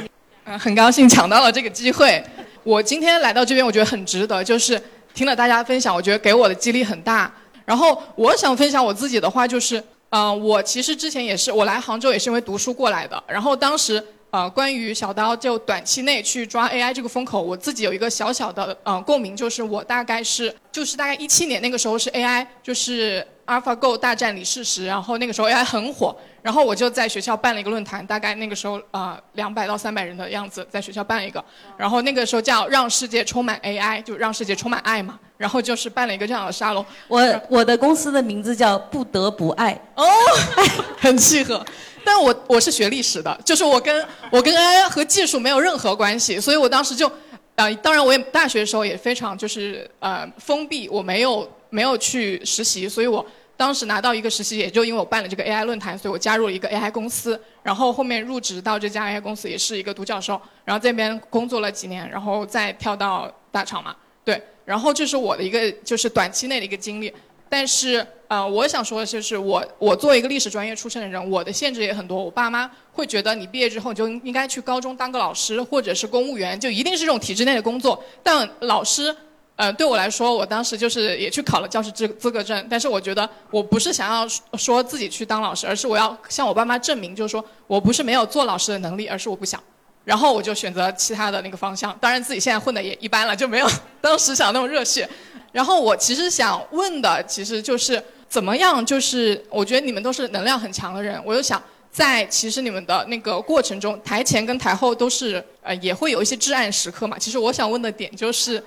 [0.58, 2.22] 很高兴抢到了这个机会。
[2.64, 4.82] 我今天来到这边，我觉得很值得，就是。
[5.14, 7.32] 听了大家分享，我觉得给我的激励很大。
[7.66, 13.24] 然后我想分享我自己的话，就是，嗯，我其实之前也是，我来杭州也是因为读书过来的。
[13.28, 26.16] 然后当时，呃，关于小刀就短期内去抓 AI 这个风口，我自己有一个小小的呃共鸣，就是我大概是，就是大概一七年那个时候是 AI，就是 AlphaGo 大战李世石，然后那个时候 AI 很火。
[26.42, 31.44] 然后我就在学校办了一个论坛，大概那个时候啊两百到三百人的样子，在学校办了一个。
[31.78, 35.18] 然后那个时候叫让世界充满 AI，就让世界充满爱嘛。
[35.38, 36.86] 然后就是办了一个这样的沙龙。
[37.08, 39.72] 我我的公司的名字叫不得不爱。
[39.96, 40.06] 哦，
[41.00, 41.66] 很契合。
[42.06, 47.10] 但我我是学历史的，就是我跟我跟 AI 和技术没有任何关系，所以我当时就，
[47.56, 53.26] 呃，当然我也大学的时候也非常就是呃封闭，我没有没有去实习，所以我。
[53.56, 57.40] 当时拿到一个实习，也就因为我办了这个 AI 论坛，所以我加入了一个 AI 公司。
[57.62, 60.42] 然后后面入职到这家 AI 公司，也是一个独角兽。
[60.66, 63.96] 然后这边工作了几年，然后再跳到大厂嘛。
[64.26, 67.14] 对，然后这是我的一个就是短期内的一个经历。
[67.48, 72.22] 但是呃，我想说的就是，我我作为一个历史专业出身的人，我的限制也很多。
[72.22, 78.04] 我爸妈会觉得你毕业之后就应该去高中当个老师，或者是公务员，就一定是这种体制内的工作。
[78.24, 79.16] 但老师。
[79.56, 84.28] 呃，对我来说，我当时就是也去考了教师资资格证，但是我觉得我不是想要
[84.58, 89.62] 说自己去当老师，而是我要向我爸妈证明，就是说我不是没有做老师的能力，而是我不想。
[90.04, 93.70] 然后我就选择其他的那个方向，当然自己现在混的也一般了，就没有
[94.02, 95.08] 当时想那么热血。
[95.52, 107.20] 然后我其实想问的，其实就是怎么样，就是我觉得你们都是能量很强的人，我就想在其实你们的那个过程中，台前跟台后都是呃也会有一些至暗时刻嘛。
[107.20, 108.62] 其实我想问的点就是。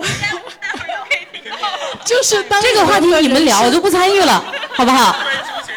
[2.04, 4.44] 就是这个话题你们聊，我就不参与了，
[4.74, 5.14] 好不好？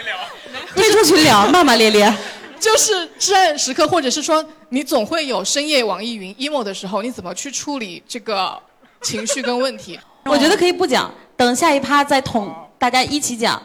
[0.75, 2.13] 退出群聊，骂骂咧咧。
[2.59, 8.57] 就是至暗时刻，或者是说你总会有深夜网易云 emo 的时候，你怎么去处理这个
[9.01, 9.99] 情绪跟问题？
[10.25, 13.61] 我觉得可以不讲，等下一趴再统大家一起讲。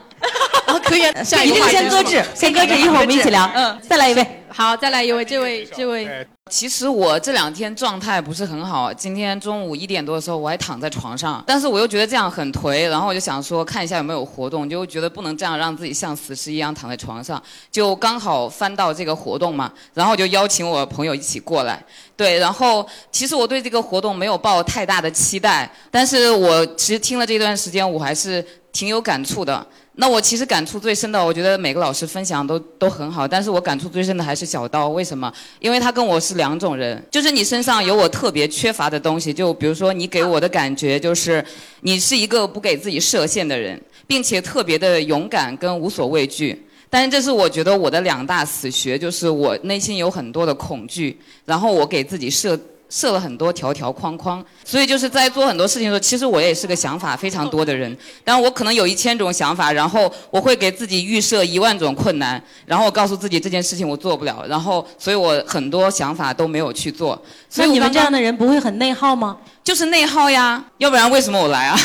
[0.85, 1.03] 可以，
[1.47, 3.49] 一定先搁置，先搁置，一会儿我们一起聊。
[3.55, 4.38] 嗯，再来一位。
[4.51, 6.27] 好，再来一位，这位，这位。
[6.51, 17.41] 其实我这两天状态不是很好，今天中午一点多的时候我还躺在床上，但是我又觉得这样很颓，然后我就想说看一下有没有活动，就觉得不能这样让自己像死尸一样躺在床上，
[17.71, 21.85] 就刚好翻到这个活动嘛，然后就邀请我朋友一起过来，
[22.17, 29.67] 对，然后其实我对这个活动没有抱太大的期待，但是我其实听了这段时间我还是挺有感触的。
[30.01, 34.91] 那我其实感触最深的，我觉得每个老师分享都都很好，但是我感触最深的还是小刀。
[34.91, 35.33] 为什么？
[35.59, 41.45] 因为他跟我是两种人，就是你身上有我特别缺乏的东西，就比如说你给我的感觉就是，
[41.81, 46.65] 你是一个不给自己设限的人，并且特别的勇敢跟无所畏惧。
[46.89, 52.57] 但是这是我觉得我的两大死穴，就是我内心有很多的恐惧，然后我给自己设。
[52.89, 57.95] 设了很多条条框框，所以就是在做很多事情的时候，其实我也是个想法非常多的人。
[58.25, 67.21] 但我可能有一千种想法，然后我会给自己预设一万种困难，然后我告诉自己这件事情我做不了，然后所以我很多想法都没有去做。
[67.51, 69.37] 所以你们这样的人不会很内耗吗？
[69.63, 71.79] 就是内耗呀，要不然为什么我来啊？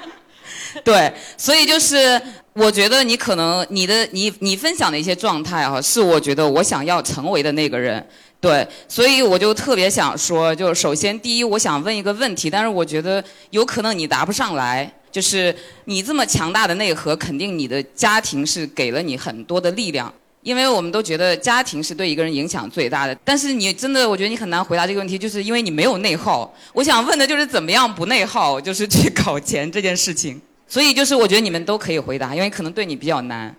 [0.84, 2.20] 对，所以就是
[2.52, 8.06] 我觉得你可能你的你你分享的一些状态啊，是我觉得我想要成为的那个人。
[8.46, 14.88] 对，所以我就特别想说，就首先第一，我想问一个问题，但是我觉得有可能你答不上来。
[15.10, 15.54] 就是
[15.86, 23.16] 你这么强大的内核，肯定你的家庭是给了你很多的力量，因为我们都觉得家庭是对一个人影响最大的。
[23.24, 26.54] 但是你真的，我觉得你很难回答这个问题，就是因为你没有内耗。
[26.74, 30.40] 我想问的就是怎么样不内耗，就是去搞钱这件事情。
[30.68, 33.54] 所以就是我觉得你们都可以回答，因为可能对你比较难。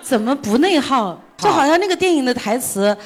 [0.00, 1.20] 怎么不内耗？
[1.36, 2.96] 就好像那个电影的台词。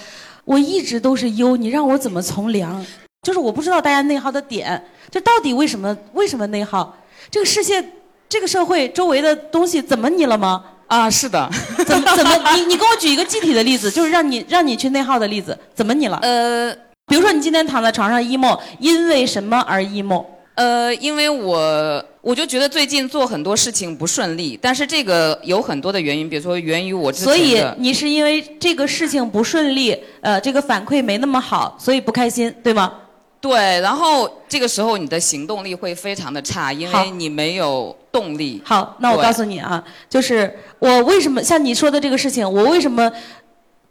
[0.51, 2.85] 我一直都是优，你让我怎么从良？
[3.23, 6.93] 就是我不知道大家内耗的点，就到底为什么为什么内耗？
[7.31, 7.81] 这个世界，
[8.29, 10.65] 这个社会周围的东西怎么你了吗？
[10.89, 11.49] 啊，是的。
[11.87, 12.53] 怎么怎么？
[12.57, 16.19] 你你给我举一个具体的例子，就是让你让你去内耗的例子，怎么你了？
[16.23, 16.75] 呃，
[17.07, 20.25] 比如说你今天躺在床上 emo，因为什么而 emo？
[20.61, 32.93] 呃，因为我我就觉得最近做很多事情不顺利，但是这个有很多的原因，比如说源于我之前所以你是因为这个事情不顺利，呃，这个反馈没那么好，所以不开心，对吗？
[33.41, 38.61] 对，然后这个时候你的行动力会非常的差，因为你没有动力。
[38.63, 43.11] 好，那我告诉你啊，就是我为什么像你说的这个事情，我为什么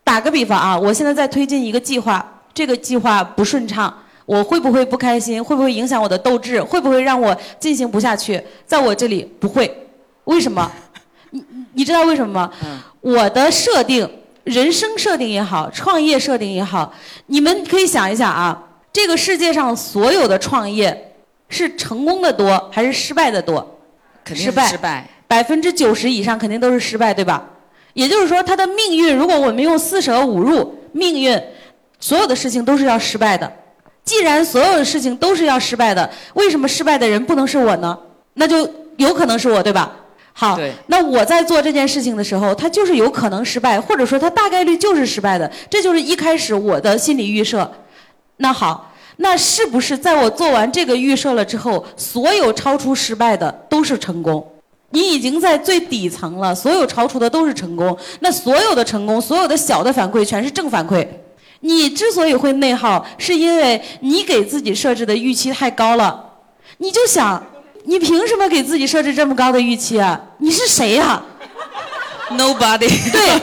[0.03, 3.91] 打个比方啊，我现在在推进一个计划，这个计划不顺畅。
[4.29, 5.43] 我会不会不开心？
[5.43, 6.61] 会不会影响我的斗志？
[6.61, 8.39] 会不会让我进行不下去？
[8.63, 9.87] 在我这里不会，
[10.25, 10.71] 为什么？
[11.31, 12.51] 你你知道为什么吗？
[13.01, 14.07] 我的设定，
[14.43, 16.93] 人生设定也好，创业设定也好，
[17.25, 18.63] 你们可以想一想啊，
[18.93, 21.15] 这个世界上所有的创业
[21.47, 23.79] 是成功的多还是失败的多？
[24.23, 25.07] 肯定是失败。
[25.27, 27.43] 百分之九十以上肯定都是失败，对吧？
[27.93, 31.35] 也就是说，他的命运，如果我们用四舍五入，命运
[31.99, 33.51] 所有的事情都是要失败的。
[34.09, 37.95] 既然所有的事情都是要失败的，为什么失败的人不能是我呢？
[38.33, 39.95] 那就有可能是我，对吧？
[40.33, 47.71] 好，那我在做这件事情的时候，他就是有可能失败，或者说他大概率就是失败的，这就是一开始我的心理预设。
[48.37, 54.43] 那好，那是不是在我做完这个预设了之后，所有超出失败的都是成功？
[54.89, 61.07] 你已经在最底层了，所有超出的都是成功，那所有的成功，所有的小的反馈全是正反馈。
[61.61, 66.25] 你之所以会内耗，是因为你给自己设置的预期太高了。
[66.77, 67.43] 你就想，
[67.85, 70.19] 你凭什么给自己设置这么高的预期啊？
[70.37, 71.21] 你是谁呀
[72.31, 72.89] ？Nobody。
[73.11, 73.41] 对，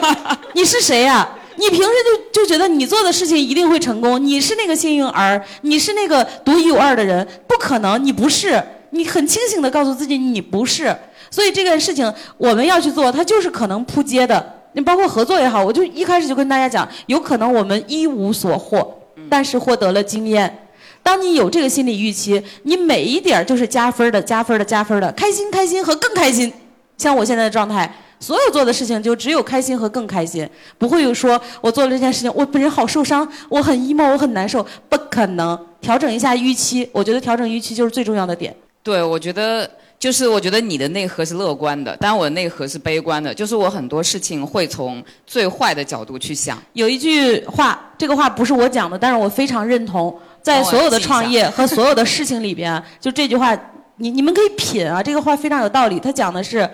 [0.54, 1.28] 你是谁呀？
[1.56, 1.88] 你平时
[2.32, 4.22] 就就觉得你做的事情一定会成功？
[4.22, 7.26] 你是那个幸运儿，你是那个独一无二的人？
[7.46, 8.62] 不可能，你不是。
[8.90, 10.96] 你很清醒的告诉自己，你不是。
[11.30, 14.54] 所以这件事情我们要去做，它就是可能扑街的。
[14.76, 18.86] 你包括合作也好，我就一开始就跟大家讲，有可能我们一无所获，
[19.30, 20.68] 但是获得了经验。
[21.02, 26.52] 当你有这个心理预期，你每一点就是加分的、加分的、加分的，开心、开心和更开心。
[26.98, 30.46] 像我现在的状态，所有做的事情就只有开心和更开心，
[30.76, 35.58] 不会有说我做了这件事情，我本人好受伤，我很 emo，我很难受，不可能。
[35.80, 38.54] 调整一下预期，我觉得调整预期就是最重要的点。
[38.82, 39.70] 对，我觉得。
[40.06, 43.34] 就是我觉得你的内核是乐观的，但我的内核是悲观的。
[43.34, 46.62] 就是我很多事情会从最坏的角度去想。
[46.74, 50.16] 有一句话，这个话不是我讲的，但是我非常认同。
[50.40, 53.52] 在所有的创业和所有的事情里边，就这句话，
[53.96, 55.98] 你你们可以品啊，这个话非常有道理。
[55.98, 56.70] 他讲的是：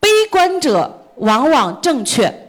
[0.00, 2.48] 悲观者往往正确，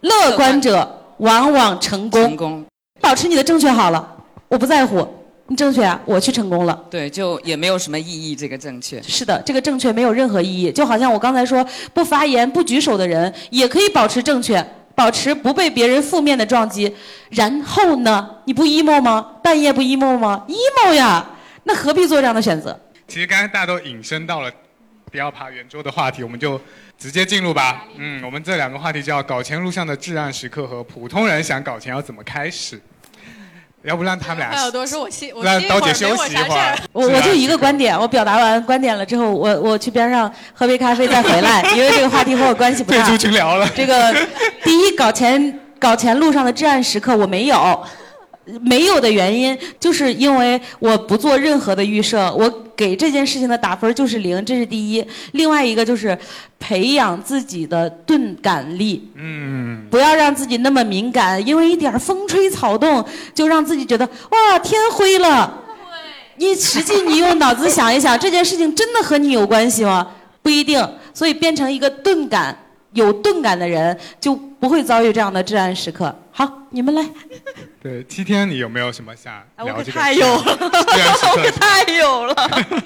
[0.00, 2.20] 乐观者往往成功。
[2.24, 2.66] 成功，
[3.00, 4.16] 保持你的正确好了，
[4.48, 5.06] 我不在乎。
[5.46, 6.84] 你正确啊，我去成功了。
[6.90, 8.34] 对，就也没有什么意义。
[8.34, 10.72] 这个正确是的，这个正确没有任何意义。
[10.72, 14.64] 就好像我刚才说，不发言、不举手的人也可以保持正确，
[14.94, 16.94] 保持不被别人负面的撞击。
[17.28, 18.30] 然后呢？
[18.46, 19.20] 你不 emo 吗？
[19.42, 21.30] 半夜不 emo 吗？emo 呀，
[21.64, 22.78] 那何必做这样的选择？
[23.06, 24.50] 其实刚才大家都引申到了
[25.10, 26.58] 不要爬圆桌的话题，我们就
[26.98, 27.84] 直接进入吧。
[27.98, 32.80] 嗯，我们这两个话题叫搞钱路上的至暗时刻和普通人想搞钱要怎么开始。
[33.84, 36.78] 要不让他们俩，多说，我歇，我让刀歇一会儿，没姐休息一我啥事儿会儿。。
[36.92, 43.02] 我我就一个观点，我表达完观点了之后，我我去边上喝杯咖啡再回来，因为这个话题和我关系不大。
[43.02, 43.68] 退出群聊了。
[43.74, 44.14] 这个
[44.62, 47.84] 第一，搞钱搞钱路上的至暗时刻我没有，
[48.60, 55.04] 没有的原因就是因为我不做任何的预设，我给这件事情的打分就是零，这是第一。
[55.32, 56.16] 另外一个就是
[56.58, 59.10] 培养自己的钝感力。
[59.14, 65.62] 嗯，不要让自己那么敏感，因为一点风吹草动就让自己觉得哇天灰了。
[66.36, 70.08] 你实际你用脑子想一想，这件事情真的和你有关系吗？
[70.42, 70.84] 不一定。
[71.14, 72.58] 所以变成一个钝感、
[72.92, 74.34] 有钝感的人，就
[74.64, 76.18] 不会遭遇这样的至暗时刻。
[76.32, 77.06] 好，你们来。
[77.82, 79.84] 对，七天你有没有什么想哎我可？
[79.84, 82.34] 太有了， 我可太有了。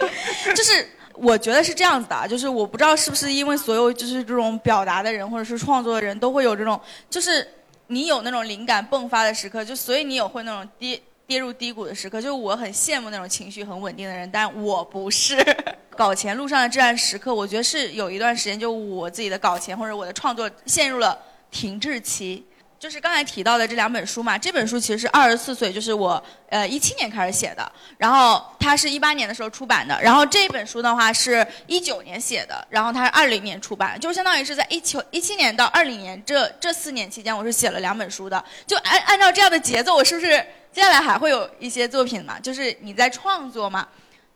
[0.57, 7.47] 就是我觉得是这样子的，啊就是我不知道是不是因为所有就是这种表达的人或者是创作的人都会有这种，就是
[7.87, 12.21] 你有那种灵感迸发的时刻，就所以你有会那种跌跌入低谷的时刻。
[12.21, 15.37] 就我很羡慕那种情绪很稳定的人，但我不是。
[15.97, 21.17] 搞钱路上的至暗时刻，我觉得是有一段时间，就我自己的搞钱或者我的创作陷入了
[21.51, 22.45] 停滞期。
[22.79, 40.31] 就是刚才提到的这两本书嘛，这本书其实是二十四岁，就是我呃一七年开始写的，然后它是一八年的时候出版的，然后这本书的话是一九年写的，然后它是二零年出版，就相当于是在一九一七年到二零年这这四年期间，我是写了两本书的，就按按照这样的节奏，我是不是
[40.73, 42.39] 接下来还会有一些作品嘛？
[42.39, 43.89] 就是你在创作嘛，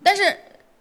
[0.03, 0.37] 但是。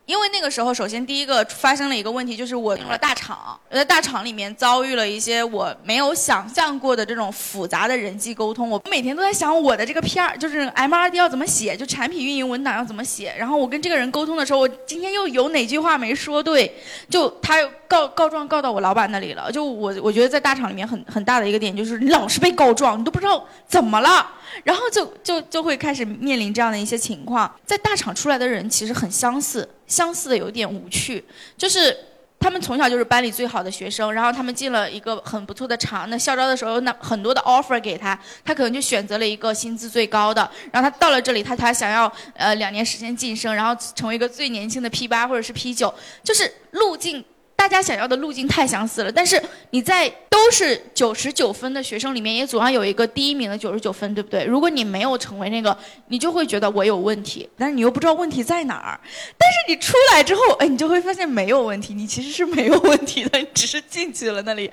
[0.08, 8.70] 因为那个时候，首先第一个发生了一个问题，就是我进了大厂，我在大厂里面遭遇了一些我没有想象过的这种复杂的人际沟通。
[8.70, 13.34] 我每天都在想我的这个 PR，就是 MRD 要怎么写，就产品运营文档要怎么写。
[13.38, 16.76] 然后我跟这个人沟通的时候，我今天又有哪句话没说对，
[17.10, 19.50] 就他又告告状告到我老板那里了。
[19.50, 24.30] 就我我觉得在大厂里面很很大的一个点就是你老是被告状，你都不知道怎么了。
[24.64, 31.24] 然后就就就会开始面临这样的一些情况，在大厂出来的人其实很相似，相似的有点无趣，
[31.58, 31.96] 就是
[32.40, 45.94] 他们从小就是班里最好的学生，然后他们进了一个很不错的厂，那校招的时候那很多的 offer 给他，他可能就选择了一个薪资最高的，然后他到了这里，他他想要呃两年时间晋升，然后成为一个最年轻的 P 八或者是 P 九，
[46.24, 47.24] 就是路径。
[47.62, 49.40] 大家想要的路径太相似了，但是
[49.70, 54.44] 你在都是九十九分的学生里面，也总要有一个第一名的九十九分，对不对？
[54.46, 59.00] 如果你没有成为那个，你就会觉得我有问题，但是你又不知道问题在哪儿。
[59.38, 64.72] 但是你出来之后，哎，你就会发现没有问题，你其实是没有问题的，你只是进去了那里。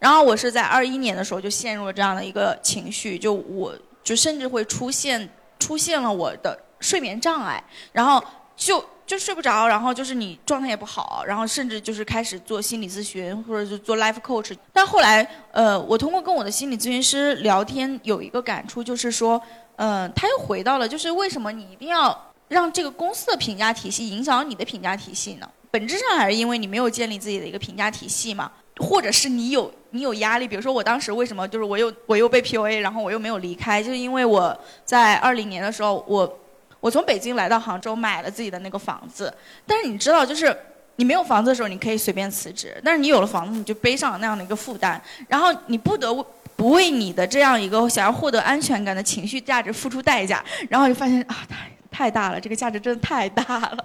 [0.00, 5.28] 然后我是在二一年的时候就陷入了这样的一个情绪，就我就甚至会出现
[5.58, 7.62] 出现了我的睡眠障碍，
[7.92, 8.24] 然后
[8.56, 8.82] 就。
[9.04, 14.56] 就睡不着，然后就是你状态也不好，然后甚至就是开始做心理咨询或者是做 life coach。
[14.72, 19.40] 但后来，呃，我通过跟我的心理咨询师聊天，有一个感触就是说，
[19.76, 22.16] 呃，他又回到了，就是为什么你一定要
[22.48, 25.48] 让这个公司的评价体系影响你的评价体系呢？
[25.70, 30.46] 本质上还是因为你没有建立自己的一个评价体系嘛，或者是你有你有压力。
[30.46, 36.38] 比如说我当时为什么就是我又我又被 PUA，然后我又没有离开，就是因为我在二零年的时候我。
[36.82, 39.32] 我从北京来到杭州，买了自己的那个房子。
[39.64, 40.54] 但是你知道，就是
[40.96, 46.12] 你没有房子的时候，你可以随便辞职；但是你有了房子，你就背上了那样的一个负担，然后你不得
[46.56, 50.44] 不为你的这样一个想要获得安全感的情绪价值付出代价。
[50.68, 53.84] 然后就发现啊，太太大了，这个价值真的太大了。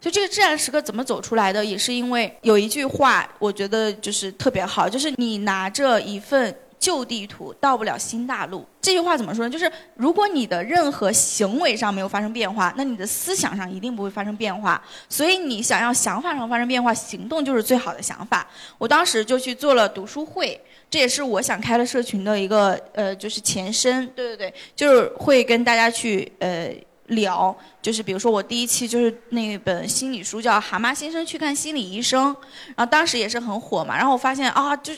[0.00, 6.56] 就这个至暗时刻怎么走出来的，也是因为有一句话，我觉得就是特别好，就是你拿着一份。
[6.82, 9.48] 旧地图到不了新大陆，这句话怎么说呢？
[9.50, 14.82] 就是如果你的任何行为上没有发生变化，那你的思想上一定不会发生变化。
[15.08, 18.44] 所以你想要想法上发生变化，行动就是最好的想法。
[18.78, 20.60] 我当时就去做了读书会，
[20.90, 24.04] 这也是我想开了社群的一个呃，就是前身。
[24.08, 26.74] 对对对，就是会跟大家去呃
[27.06, 32.34] 聊，就是比如说我第一期就是那本心理书叫《蛤蟆先生去看心理医生》，
[32.74, 34.92] 然后当时也是很火嘛，然后我发现啊，就。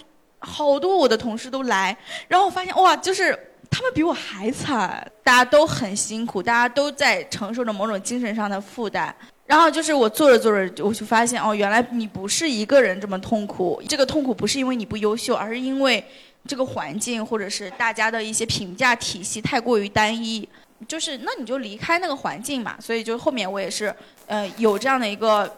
[0.44, 1.96] 好多我的同事都来，
[2.28, 3.36] 然后我发现哇，就是
[3.70, 9.14] 他们比我还惨，大家都很辛苦，大家都在承受着某种精神上的负担。
[9.46, 16.02] 然后就是我做着做着，我就发现哦，原来你不是一个人这么痛苦，这个痛苦不是因为你不优秀，而是因为
[16.46, 20.48] 这个环境或者是大家的一些评价体系太过于单一。
[20.88, 22.76] 就是那你就离开那个环境嘛。
[22.80, 23.94] 所以就后面我也是
[24.26, 25.50] 呃有这样的一个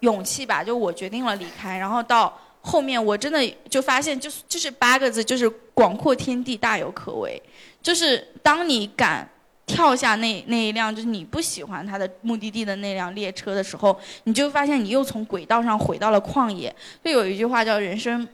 [0.00, 2.38] 勇气吧，就我决定了离开，然后到。
[2.62, 3.38] 后面，我真的
[3.68, 7.40] 就发现，就是就是八个字，就是广阔天地大有可为。
[7.82, 9.28] 就是当你敢
[9.66, 16.74] 跳下那那一辆就是你不喜欢它的目的地的那辆列车的时候，你就发现你又从轨道上回到了旷野。
[17.04, 18.26] 就有一句话叫“人生，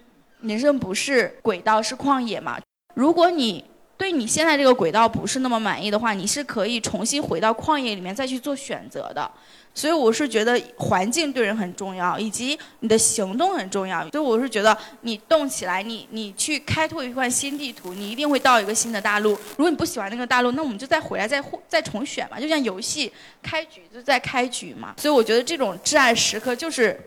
[0.42, 2.58] 人生不是轨道是旷野”嘛。
[2.94, 3.64] 如果你
[3.96, 9.30] 对你现在这个轨道不是那么满意的话，你是可以重新回到旷野里面再去做选择的。
[9.78, 14.02] 所以我是觉得环境对人很重要，以及你的行动很重要。
[14.10, 19.38] 所以我是觉得你动起来，你你去开拓一块新地图，你一定会到一个新的大陆。
[19.56, 24.94] 如果你不喜欢那个大陆，那我们就再回来再再重选嘛，就像游戏开局就在开局嘛。
[24.96, 27.00] 所以我觉得这种至暗时刻就是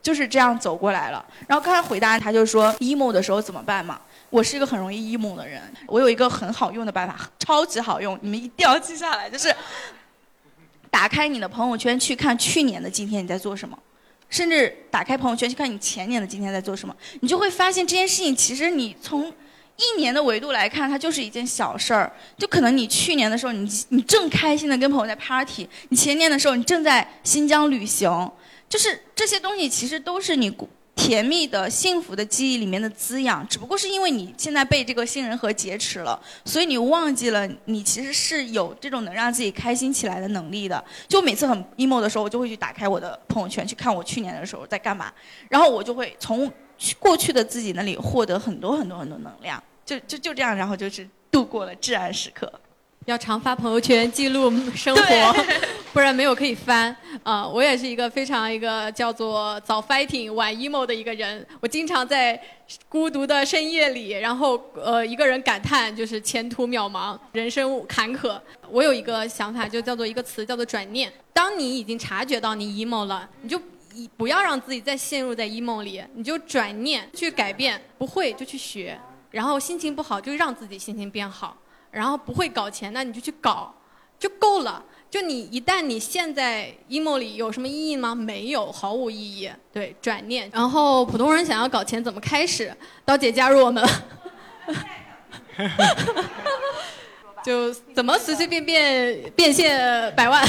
[0.00, 1.22] 就是这样走过来了。
[1.46, 4.00] 然后刚才回答他就说 emo 的时候怎么办嘛？
[4.30, 9.54] 我是一个很容易 emo 的人，我有一个很好用的办法，超级好用，你们一定要记下来，就是。
[10.94, 13.76] 打开你的朋友圈去看去年的今天你在做什么，
[14.30, 19.26] 甚至打开朋友圈去看你前年的今天在做什么，你就会发现这件事情其实你从
[19.76, 22.12] 一年的维度来看，它就是一件小事儿。
[22.38, 28.30] 就可能你去年的时候，你你正开心的跟朋友在 party，你前年的时候你正在新疆旅行，
[28.68, 30.56] 就是这些东西其实都是你。
[30.94, 40.82] 甜蜜的、幸福的记忆里面的滋养，只不过是因为你现在被这个杏仁核劫持了，所以你忘记了你其实是有这种能让自己开心起来的能力的。
[41.08, 45.12] 就每次很 emo 的时候，我就会去打开我的朋友圈，去看我去年的时候在干嘛，
[45.48, 46.50] 然后我就会从
[46.98, 52.50] 过去的自己那里获得很多很多很多能量，就就就这样，然后就是度过了至暗时刻。
[53.06, 55.44] 要常发朋友圈记录 生活，
[55.92, 56.94] 不然没有可以翻。
[57.22, 61.46] 啊，我也是一个非常一个叫做早 fighting 晚 emo 的一个人。
[61.60, 62.40] 我经常在
[62.88, 68.40] 孤独的深夜里，然后呃一个人感叹，就是前途渺茫，人生坎坷。
[68.70, 71.12] 我有一个想法，就叫做一个词，叫做转念。
[71.34, 73.60] 当你已经察觉到你 emo 了，你就
[74.16, 78.98] 不要让自己再陷入在 emo 里，你就转念去改变，不会就去学，
[79.30, 81.54] 然后心情不好就让自己心情变好。
[81.94, 83.74] 然后不会搞钱，那你就去搞，
[84.18, 84.84] 就够了。
[85.10, 88.14] 就你一旦你现在 emo 里有什么意义吗？
[88.14, 89.48] 没有，毫无意义。
[89.72, 90.50] 对，转念。
[90.52, 92.74] 然后普通人想要搞钱怎么开始？
[93.04, 93.88] 刀姐加入我们。
[97.44, 100.44] 就怎么随随便便变现百万？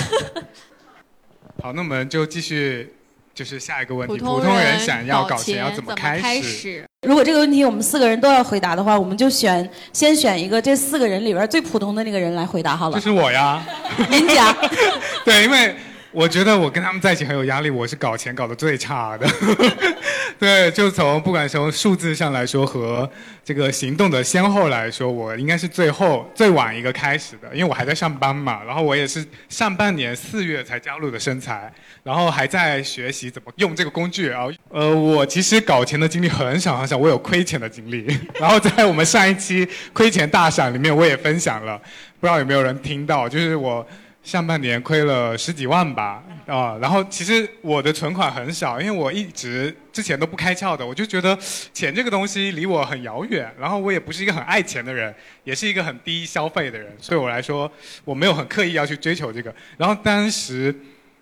[1.62, 2.92] 好，那我们就继续。
[3.36, 6.88] 就是下一个问题，普通人想要搞钱要怎么开始？
[7.06, 12.96] 如果这个问题我们四个人都要回答的话，我们就选先选一个这四个人里边最普通的那个人来回答好了。
[12.96, 13.64] 就是我呀，
[14.10, 14.56] 您讲。
[15.24, 15.76] 对，因为。
[16.16, 19.28] 我觉得我跟他们在一起很有压力，我是搞钱搞得最差的。
[20.40, 23.10] 对，就从不管从数字上来说和
[23.44, 28.62] 这个行动的先后来说，我应该是最后最晚一个开始的，因为我还在上班嘛。
[28.64, 31.72] 然后我也是上半年四月才加入的身材，
[32.04, 34.46] 然后还在学习怎么用这个工具啊。
[34.70, 38.06] 呃，我其实搞钱的经历很少很少，我有亏钱的经历。
[38.40, 41.78] 然后在我们上一期亏钱大赏里面，我也分享了，
[42.20, 43.86] 不知道有没有人听到，就是我。
[44.26, 51.38] 上半年亏了十几万吧，啊，然后其实我的存款很少，因为我一直之前都不开窍的，我就觉得
[51.72, 55.14] 钱这个东西离我很遥远，然后我也不是一个很爱钱的人，
[55.44, 57.72] 也是一个很低消费的人，对我来说
[58.04, 59.54] 我没有很刻意要去追求这个。
[59.78, 60.76] 然后当时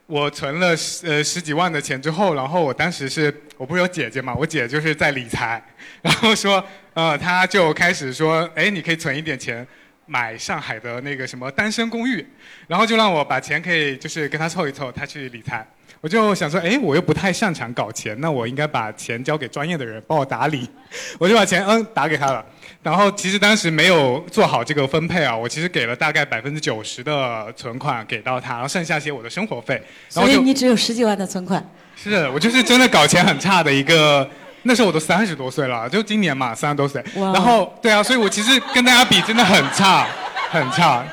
[0.05, 5.61] 我存了十呃十几万的钱之后，然后我当时是我不是有姐姐嘛，我姐就是在理财，
[6.01, 9.67] 然后说呃她就开始说，哎，你可以存一点钱。
[10.05, 12.25] 买上海的那个什么单身公寓，
[12.67, 15.65] 然后就让我把钱可以就是跟他凑一凑，他去理财。
[16.01, 20.69] 我就想说，哎，我又不太擅长搞钱，那我应该把钱交给专业的人帮我打理。
[21.17, 22.45] 我就把钱嗯打给他了。
[22.81, 29.81] 然后其实当时没有做好这个分配啊，我其实给了大概百分之九十的存款给到他，然后剩下些我的生活费。
[30.09, 31.65] 所以你只有十几万的存款？
[31.95, 34.29] 是我就是真的搞钱很差的一个。
[34.63, 37.03] 那时候我都三十多岁了，就今年嘛，三十多岁。
[37.15, 40.07] 然后，对啊，所以我其实跟大家比真的很差，
[40.49, 41.03] 很差，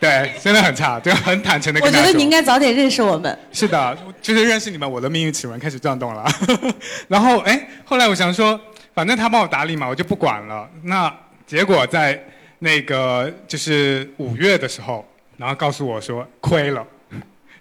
[0.00, 1.80] 对，真的很差，就很坦诚的。
[1.82, 3.38] 我觉得你应该早点认识我们。
[3.52, 6.28] 是的，就是认识你们，我的命运齿轮开始转动了。
[7.06, 8.60] 然后，哎，后来我想说，
[8.92, 10.68] 反正他帮我打理嘛，我就不管了。
[10.82, 11.12] 那
[11.46, 12.20] 结果在
[12.58, 15.06] 那个就是五月的时候，
[15.36, 16.84] 然后告诉我说亏了。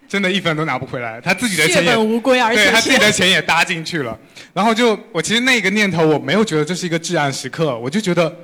[0.09, 4.17] 真的一分都拿不回来，他自己的钱也无归，而且对他自己的钱也搭进去了。
[4.53, 8.35] 然后就我其实那个念头我没有觉得这是一个至暗时刻，我就觉得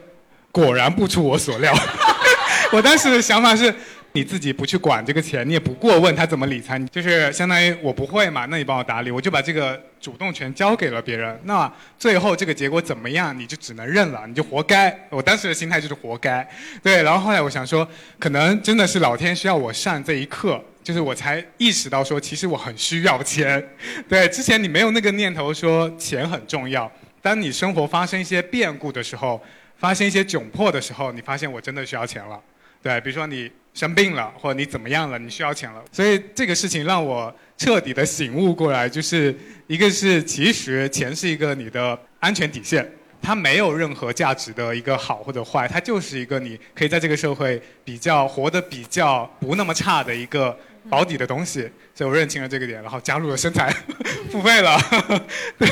[0.51, 1.73] 果然不出我所料。
[2.71, 3.73] 我当时的想法是，
[4.11, 11.39] 你自己不去管这个钱，你也不过问他怎么理财，就是相当于我不会嘛，那你帮我打理，我就把这个主动权交给了别人。
[11.45, 14.95] 那最后这个结果怎么样，你就只能认了，你就活该。
[15.09, 16.47] 我当时的心态就是活该。
[16.83, 17.87] 对，然后后来我想说，
[18.19, 20.63] 可能真的是老天需要我上这一课。
[20.85, 23.67] 就是我才意识到说，其实我很需要钱。
[24.07, 26.89] 对，之前你没有那个念头说钱很重要，
[27.23, 29.41] 当你生活发生一些变故的时候，
[29.79, 32.39] 发生一些窘迫的时候，你发现我真的需要钱了。
[32.83, 35.83] 对，比如说你生病了，或者你怎么样了，你需要钱了。
[35.91, 39.35] 所以这个事情让我彻底的醒悟过来，就是
[39.65, 42.87] 一个是其实钱是一个你的安全底线，
[43.23, 50.55] 它没有任何价值的一个好或者坏，它就是一个你可以在这个社会比较活得比较不那么差的一个
[50.89, 51.69] 保底的东西。
[51.93, 53.73] 所以我认清了这个点，然后加入了身材
[54.31, 54.77] 付费了。
[55.57, 55.67] 对，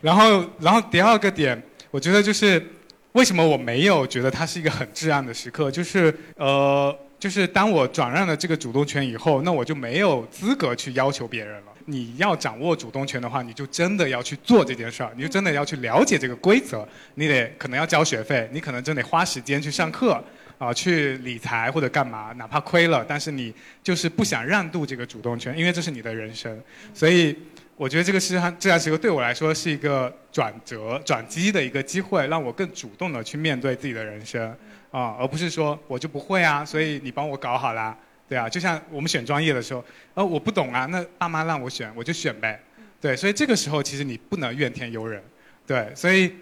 [0.00, 1.60] 然后然后第二个点，
[1.90, 2.64] 我觉得就是
[3.12, 6.96] 为什么我没有觉得它是一个很至暗的时刻，就是呃。
[7.20, 11.72] 就是当我转让了这个主动权以后，那我就没有资格去要求别人了。
[11.84, 16.88] 你要掌握主动权的话，你就真的要去做这件事儿，你就真的要去了解这个规则。
[17.16, 20.18] 你得可能要交学费，你可能真得花时间去上课，
[20.60, 23.50] 啊，去理财或者干嘛，哪怕亏了，但是你
[23.82, 26.62] 就是不想让渡这个主动权，因为这是你的人生。
[26.92, 27.34] 所以
[27.76, 34.54] 我觉得这个是这样时刻对我来说是一个转折、转机的一个机会，让我更主动的去面对自己的人生。
[34.90, 37.96] 啊，而不是说我就不会啊，所以你帮我搞好啦，
[38.28, 39.82] 对啊，就像我们选专业的时候，
[40.14, 42.60] 呃，我不懂啊，那爸妈让我选，我就选呗，
[43.00, 45.22] 对，所以这个时候其实你不能怨天尤人，
[45.64, 46.32] 对，所以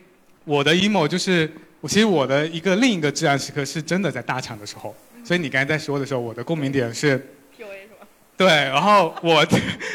[0.45, 4.95] 我的 emo 就是，我其实我的一个另一个至暗时刻是真的在大厂的时候，
[5.25, 7.17] 所以你刚才在说的时候，我的共鸣点是
[7.57, 8.07] ，PUA 是吧？
[8.37, 9.47] 对，然后我，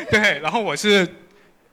[0.09, 1.05] 对，然后我是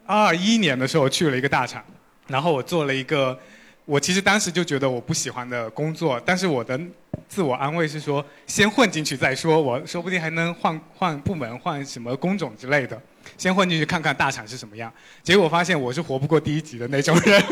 [0.07, 1.85] 二一年的时候去了一个大厂，
[2.27, 3.39] 然后我做了一个。
[3.87, 6.79] 我其实当时就觉得我不喜欢的工作，但是我的
[7.29, 13.01] 自我安慰是说，先混进去再说，我说不定还能换换部门、换什么工种之类的，
[13.37, 14.93] 先混进去看看大厂是什么样。
[15.25, 17.43] 结果发现我是活不过第一集的那种人，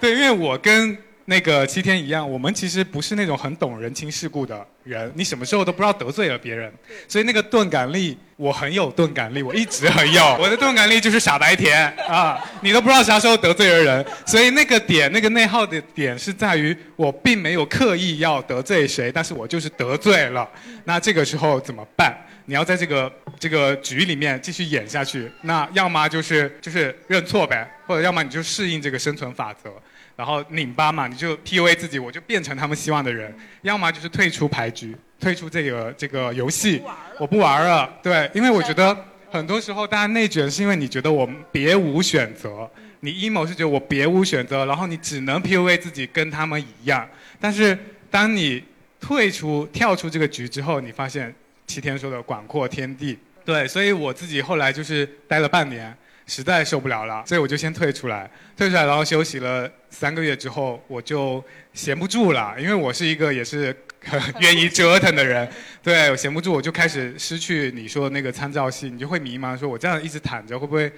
[0.00, 0.96] 对，因为我跟。
[1.26, 6.72] 那个七天一样，我们其实不是那种很懂人情世故的人，你什么时候都不知道得罪了别人，
[7.08, 10.22] 所以那个钝感力，我很有钝感力，我一直很有。
[10.38, 20.46] 我的钝感力就是傻白甜啊，你都不知道啥时候得罪了人，所以那个点，那个内耗的点是在于我并没有刻意要得罪谁，但是我就是得罪了。
[20.84, 22.14] 那这个时候怎么办？
[22.46, 23.10] 你要在这个
[23.40, 29.70] 这个局里面继续演下去，那要么就是就是认错呗，或者要么你就适应这个生存法则。
[30.16, 33.34] 然后拧巴嘛，你就 PUA 自己，我就变成他们希望的人。
[33.62, 36.80] 要么就是退出牌局，退出这个这个游戏，
[37.18, 37.92] 我不玩了。
[38.02, 38.96] 对，因为我觉得
[39.30, 42.70] 很多时候大家内卷是因为你觉得我别无选择，
[43.00, 47.08] 你 emo 是觉得我别无选择，然后你只能 PUA 自己跟他们一样。
[47.40, 47.76] 但是
[48.10, 48.62] 当你
[49.00, 51.34] 退出跳出这个局之后，你发现
[51.66, 53.18] 齐天说的广阔天地。
[53.44, 55.94] 对，所以我自己后来就是待了半年。
[56.26, 65.48] 实在受不了了，所以我就先退出来，退出来，然后休息了三个月之后，我就闲不住了，因为我是一个也是很愿意折腾的人，
[65.82, 70.90] 对，我闲不住，我就开始失去你说的那个参照系，你就会迷茫，说我这样一直躺着会不会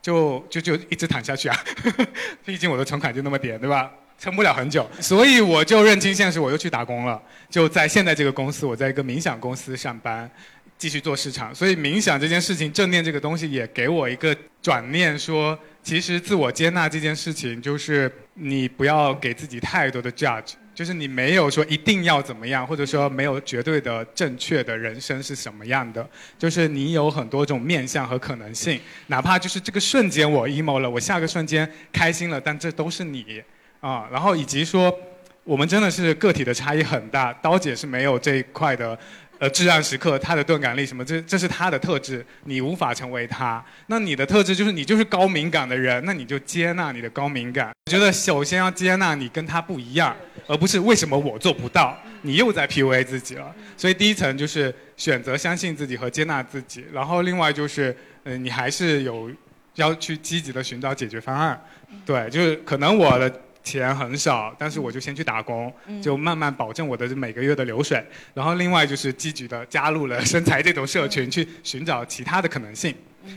[0.00, 1.58] 就就就一直躺下去啊？
[2.44, 3.90] 毕竟我的存款就那么点，对吧？
[4.20, 10.30] 撑不了很久，所以我就认清现实，我又去打工了，就在现在这个公司，我在一个冥想公司上班。
[10.80, 26.08] 继续做市场，所以冥想这件事情，正念这个东西也给我一个转念，说其实自我接纳这件事情，就是你不要给自己太多的 judge，就是你没有说一定要怎么样，或者说没有绝对的正确的人生是什么样的，
[26.38, 33.42] 就是你有很多种面相和可能性，哪怕就是这个瞬间我 emo 了，我下个瞬间开心了，但这都是你
[33.80, 34.90] 啊，然后以及说
[35.44, 38.98] 我们真的是个体的差异很大，刀姐是没有这一块的。
[39.40, 43.64] 呃，至暗时刻，他的钝感力什么，这这是他的特质，你无法成为他。
[43.86, 47.70] 那你的特质就是你就是高敏感的人，那你就接纳你的高敏感。
[47.86, 50.14] 我觉得首先要接纳你跟他不一样，
[50.46, 53.50] 而不是为什么我做不到，你又在 PUA 自己了。
[53.78, 59.30] 所以第一层就是选择相信自己和接纳自己，然后另外就是，嗯，你还是有
[59.76, 61.58] 要去积极的寻找解决方案。
[62.04, 63.40] 对，就是可能我的。
[63.62, 65.72] 钱很少，但是我就先去打工，
[66.02, 68.02] 就慢慢保证我的每个月的流水。
[68.34, 72.94] 然后另外就是积极的加入了身材这种社群，去寻找其他的可能性。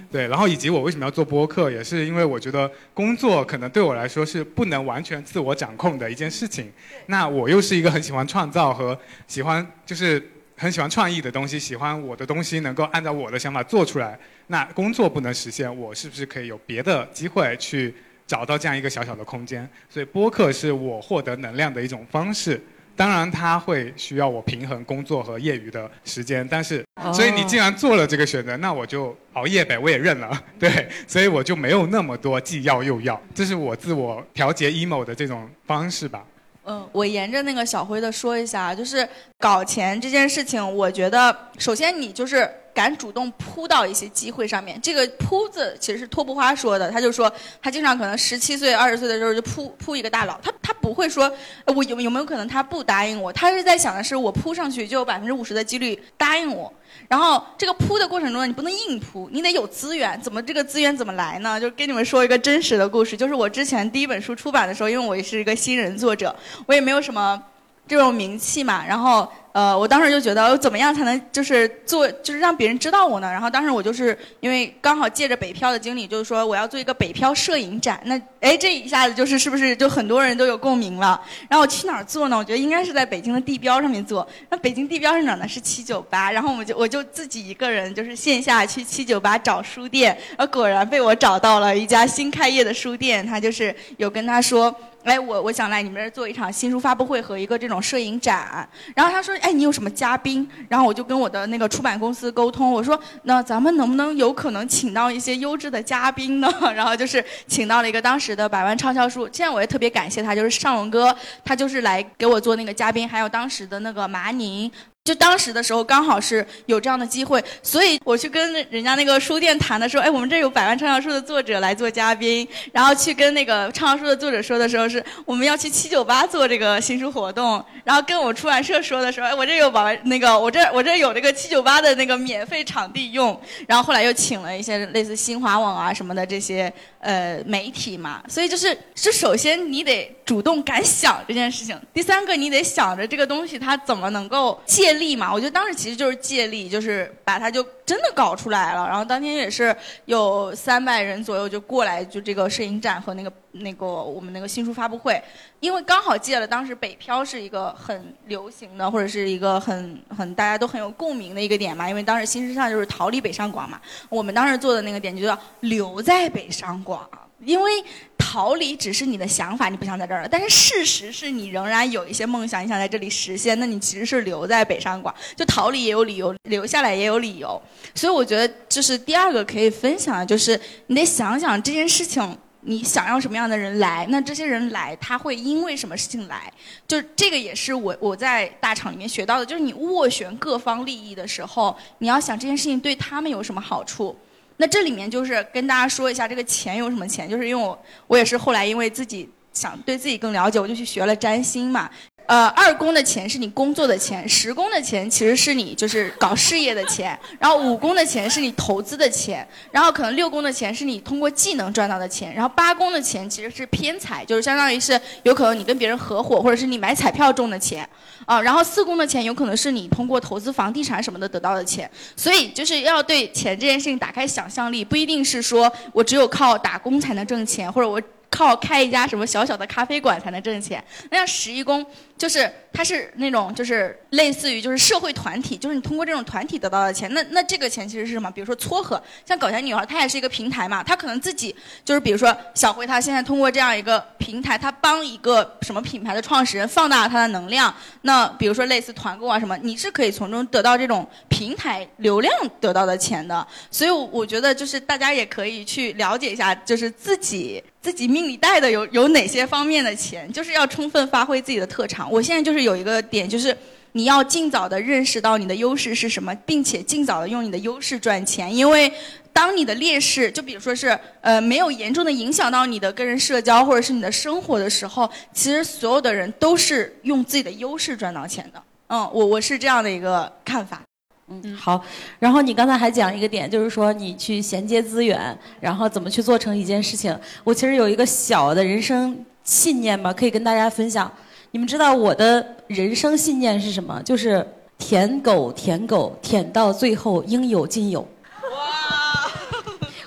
[0.10, 6.72] 对，然后以及我为什么要做播客，也是因为我觉得工作可能对我来说是不能完全自我掌控的一件事情。
[7.08, 8.98] 那我又是一个很喜欢创造和
[9.28, 10.26] 喜欢就是
[10.56, 14.18] 很喜欢创意的东西，喜欢我的东西能够按照我的想法做出来。
[14.48, 17.94] 那工作不能实现，我是不是可以有别的机会去？
[18.26, 22.62] 找到这样一个小小的空间，所以播客是我获得能量的一种方式。
[22.96, 26.48] 当然，它会需要我平衡工作和业余的时间。
[26.48, 30.30] 但是，所以你既然做了这个选择，那我就熬夜呗，我也认了。
[30.60, 33.20] 对，所以我就没有那么多既要又要。
[33.34, 36.24] 这是我自我调节 emo 的这种方式吧。
[36.66, 39.08] 嗯，我沿着那个小辉的说一下，就是
[39.38, 44.80] 搞钱这件事情，我觉得首先你就是敢主动扑到一些机会上面。
[44.82, 47.32] 这个“扑”字其实是托布花说的，他就说
[47.62, 51.30] 他经常可能十七岁、二十岁的时候就扑扑一个大佬，他他不会说
[51.66, 56.72] 我有有没有可能他不答应我，他是在想的是我扑上去就有百分之五十的几率答应我。
[57.14, 60.20] 然后这个铺的过程中，你不能硬铺，你得有资源。
[60.20, 61.62] 怎么这个资源怎么来呢？
[61.62, 66.36] 就跟你们说一个真实的故事，就是我之前第一本书出版的时候，因为我也是一个新人作者，
[66.66, 67.40] 我也没有什么
[67.88, 69.32] 这种名气嘛，然后。
[69.54, 73.32] 呃，我当时就觉得怎么样才能就是做就是让别人知道我呢？
[73.32, 78.02] 然后当时我就是因为刚好借着北漂的经历，就是说我要做一个北漂摄影展。
[78.06, 81.22] 那哎，这一下子就是是不是就很多人都有共鸣了？
[81.48, 82.38] 然后我去哪儿做呢？
[82.38, 84.28] 我觉得应该是在北京的地标上面做。
[84.50, 85.48] 那北京地标是哪呢？
[85.48, 86.32] 是七九八。
[86.32, 93.24] 然后我们就我就自己一个人就是线下去七九八找书店，然后果然被我找到了一家新开业的书店。
[93.24, 94.76] 他就是有跟他说。
[95.04, 98.68] 哎，我我想来你们这儿做一场新书发布会和一个这种摄影展。
[98.96, 100.48] 然后他说，哎，你有什么嘉宾？
[100.70, 106.50] 然后我就跟我的那个出版公司沟通，我说，那咱们能不能有可能请到一些优质的嘉宾呢？
[106.74, 114.72] 然后就是请到了一个当时的百万畅销书，现在我也特别感谢他，就是尚文哥，他就是来给我做那个嘉宾，还有当时的那个麻宁。
[115.04, 136.74] 就当时的时候，刚好是有这样的机会，所以我去跟人家那个书店谈的时候，哎，我们这有百万畅销书的作者来做嘉宾，然后去跟那个畅销书的作者说的时候，是我们要去七九八做这个新书活动，然后跟我出版社说的时候，哎，我这有百万那个，我这我这有这个七九八的那个免费场地用，然后后来又请了一些类似新华网啊什么的这些
[137.04, 144.94] 呃媒体嘛，所以就是，就首先你得主动敢想这件事情，第三个你得想着这个东西它怎么能够借。
[144.94, 148.88] 力嘛，我觉得当时其实就是借力，就是把它就真的搞出来了。
[148.88, 155.22] 然后当天也是有三百人左右就过来，就这个摄影展和那个那个我们那个新书发布会，
[155.60, 161.88] 因为刚好借了当时北漂是一个很流行的，或者是一个很很大家都很有共鸣的一个点嘛。
[161.90, 163.80] 因为当时新时尚就是逃离北上广嘛，
[164.10, 167.08] 我们当时做的那个点就叫留在北上广。
[167.46, 167.72] 因为
[168.18, 170.28] 逃离只是你的想法，你不想在这儿了。
[170.28, 173.60] 但是事实是你仍然有一些梦想，你想在这里实现。
[173.60, 177.62] 那你其实是留在北上广，就逃离也有理由，留下来也有理由。
[177.94, 184.08] 所以我觉得，就是第二个可以分享的，就是你得想想这件事情，你想要什么样的人来？
[184.10, 186.52] 那这些人来，他会因为什么事情来？
[186.88, 194.18] 就这个也是我我在大厂里面学到的，就是你斡旋各方利益的时候，你要想这件事情对他们有什么好处。
[194.58, 197.30] 那这里面就是跟大家说一下，这个钱有什么钱？
[197.30, 197.78] 就是因为我
[198.08, 201.90] 我也是后来因为自己想对自己更了解，我就去学了占星嘛。
[202.26, 217.88] 呃，二宫的钱是你工作的钱，十宫的钱其实是你就是搞事业的钱，然后五宫的钱是你投资的钱，然后可能六宫的钱是你通过技能赚到的钱，然后八宫的钱其实是偏财，就是相当于是有可能你跟别人合伙或者是你买彩票中的钱，
[218.26, 228.02] 啊，然后四宫的钱有可能是你通过投资房地产什么的得到的钱，所以就是要对钱这件事情打开想象力，不一定是说我只有靠打工才能挣钱，或者我。
[228.34, 230.84] 靠开一家什么小小的咖啡馆才能挣钱？
[231.12, 231.86] 那像十一宫，
[232.18, 237.14] 就是它是那种就是类似于就是社会团体，就是你通过这种团体得到的钱。
[237.14, 238.32] 那那这个钱其实是什么？
[238.32, 241.56] 比如说撮合，像搞钱女孩，她也是一个平台嘛，她可能自己
[241.86, 247.72] 就是比如说小辉，他现在通过这样一个平台，他帮一个什么品牌的创始人放大了他的能量。
[248.02, 253.46] 那比如说类似团购啊什么，你是可以从中得到这种平台流量得到的钱的。
[253.70, 257.64] 所以我觉得就是大家也可以去了解一下，就是自己。
[257.84, 262.10] 自己命里带的有有哪些方面的钱，就是要充分发挥自己的特长。
[262.10, 263.56] 我现在就是有一个点，就是
[263.92, 268.56] 你要尽早的认识到你的优势是什么，并且尽早的用你的优势赚钱。
[268.56, 268.90] 因为
[269.34, 278.64] 当你的劣势，就比如说是呃没有严重的影响到你的个人社交或者是你的生活的时候，其实所有的人都是用自己的优势赚到钱的。
[278.88, 280.82] 嗯，我我是这样的一个看法。
[281.30, 281.82] 嗯，好。
[282.20, 287.18] 然后你刚才还讲一个点，就是说你去衔接资源，然后怎么去做成一件事情。
[287.44, 291.12] 我其实有一个小的人生信念吧，可以跟大家分享。
[291.52, 294.02] 你们知道我的人生信念是什么？
[294.04, 294.46] 就是
[294.78, 298.02] 舔狗，舔狗，舔到最后应有尽有。
[298.02, 299.32] 哇！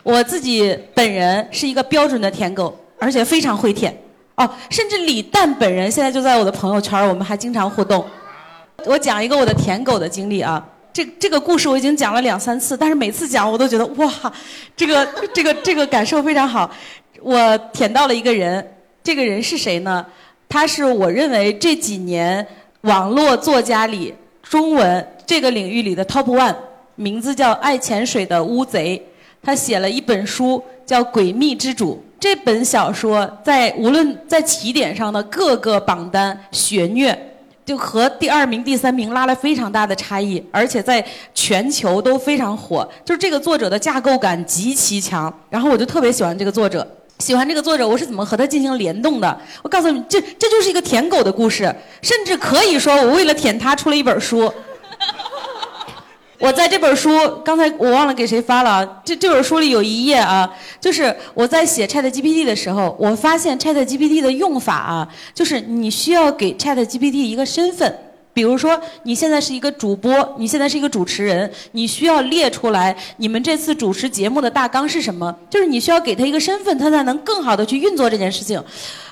[0.03, 3.97] 我自己本人是一个标准的舔狗，而且非常会舔。
[4.35, 8.05] 哦，甚至李诞本人现在就在我的朋友圈，我们还经常互动。
[8.85, 10.63] 我讲一个我的舔狗的经历啊。
[10.97, 14.11] 这这个故事我已经讲了两三次，但是每次讲我都觉得哇，
[14.75, 16.71] 这个这个这个感受非常好。
[17.21, 18.67] 我舔到了一个人，
[19.05, 20.07] 这个人是谁呢？
[20.49, 22.47] 他是我认为这几年
[22.81, 26.57] 网络作家里中文这个领域里的 top one，
[26.95, 29.07] 名字叫爱潜水的乌贼。
[29.43, 37.36] 他写了一本书叫《诡秘之主》，这本小说在无论在起点上的各个榜单血虐。
[37.67, 42.89] 就和第二名、第三名拉了非常大的差异，而且在全球都非常火。
[43.05, 46.87] 就是这个作者的架构感极其强，然后我就特别喜欢这个作者。
[47.19, 49.41] 喜欢这个作者，我是怎么和他进行联动的？
[49.63, 54.53] 我告诉你，这这就是一个舔狗的故事，甚至可以说我为了舔他出了一本书。
[56.39, 57.11] 我在这本书，
[57.45, 59.03] 刚才我忘了给谁发了。
[59.05, 60.49] 这这本书里有一页啊，
[60.81, 67.99] 就是我在写 Chat GPT 的时候，我发现 Chat GPT 的用法啊，就是你需要给 Chat GPT 一个身份，
[68.35, 78.63] 比如说你现在是一个主播，你现在是一个主持人，你需要列出来你们这次主持节目的大纲是什么，就是你需要给他一个身份，他才能更好的去运作这件事情。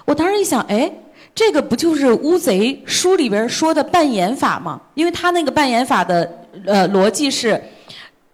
[0.05, 0.91] 我当时一想，哎。
[1.37, 4.81] 这个不就是乌贼书里边说的扮演法吗？
[4.95, 7.61] 因为他那个扮演法的呃逻辑是，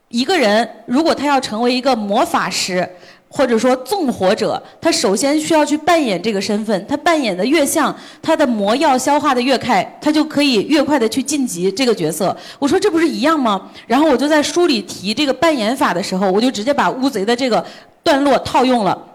[0.09, 2.89] 一个人如果他要成为一个魔法师，
[3.29, 6.87] 或者说纵火者，他首先需要去扮演这个身份。
[6.89, 12.37] 他扮演的越像，他的魔药消化的越快，他就可以越快的去晋级这个角色。
[12.59, 13.71] 我说这不是一样吗？
[13.87, 17.65] 然后我就在书里提这个扮演法的时候，我就直接把乌贼的这个
[18.03, 19.07] 段落套用了。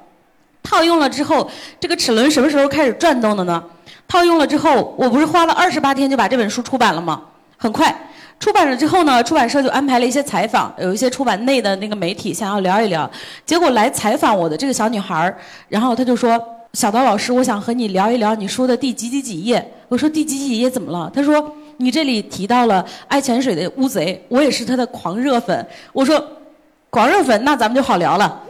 [0.64, 1.50] 套用了之后，
[1.80, 3.62] 这个齿轮什么时候开始转动的呢？
[4.08, 7.22] 套用了之后，我不是花了二十八天就把这本书出版了吗？
[7.58, 7.94] 很快，
[8.40, 13.10] 出版了之后呢，出版社就安排了一些采访，有一些出版内的那个媒体想要聊一聊。
[13.46, 15.36] 结果来采访我的这个小女孩儿，
[15.68, 16.40] 然后她就说
[16.74, 26.24] ：“小刀老师，我想和你聊一聊你说的第几几几页。”我说：“第几几页怎么了？”她说：“你这里提到了爱潜水的乌贼，我也是他的狂热粉。”我说
[26.92, 28.42] ：“狂热粉，那咱们就好聊了。”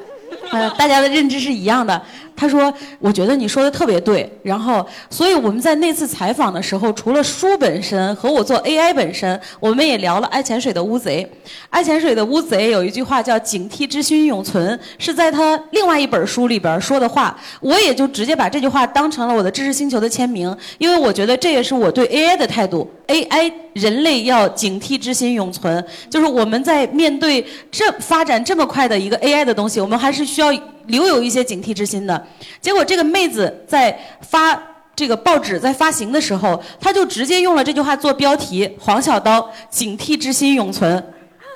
[0.52, 2.00] 呃，大家的认知是一样的。
[2.36, 11.26] 他说：“我觉得你说的特别对。”然后，所以我们在那次采访的时候，除了书本身和我做 AI 本身，我们也聊了爱潜水的乌贼。
[11.70, 17.38] 爱潜水的乌贼有一句话叫“警惕之心永存”，是在他另外一本书里边说的话。
[17.62, 22.90] 我也就直接把这句话当成了我的知识星球的签名，因为我觉得这也是我对 AI 的态度。
[23.08, 30.52] AI 人类要警惕之心永存，就是我们在面对这发展这么快的一个 AI 的东西，我们还是需要。
[30.88, 32.25] 留有一些警惕之心的，
[32.62, 34.58] 结果这个妹子在发
[34.96, 41.04] 这个报纸在发行的时候，她就直接用了这句话做标题：“黄小刀，警惕之心永存。”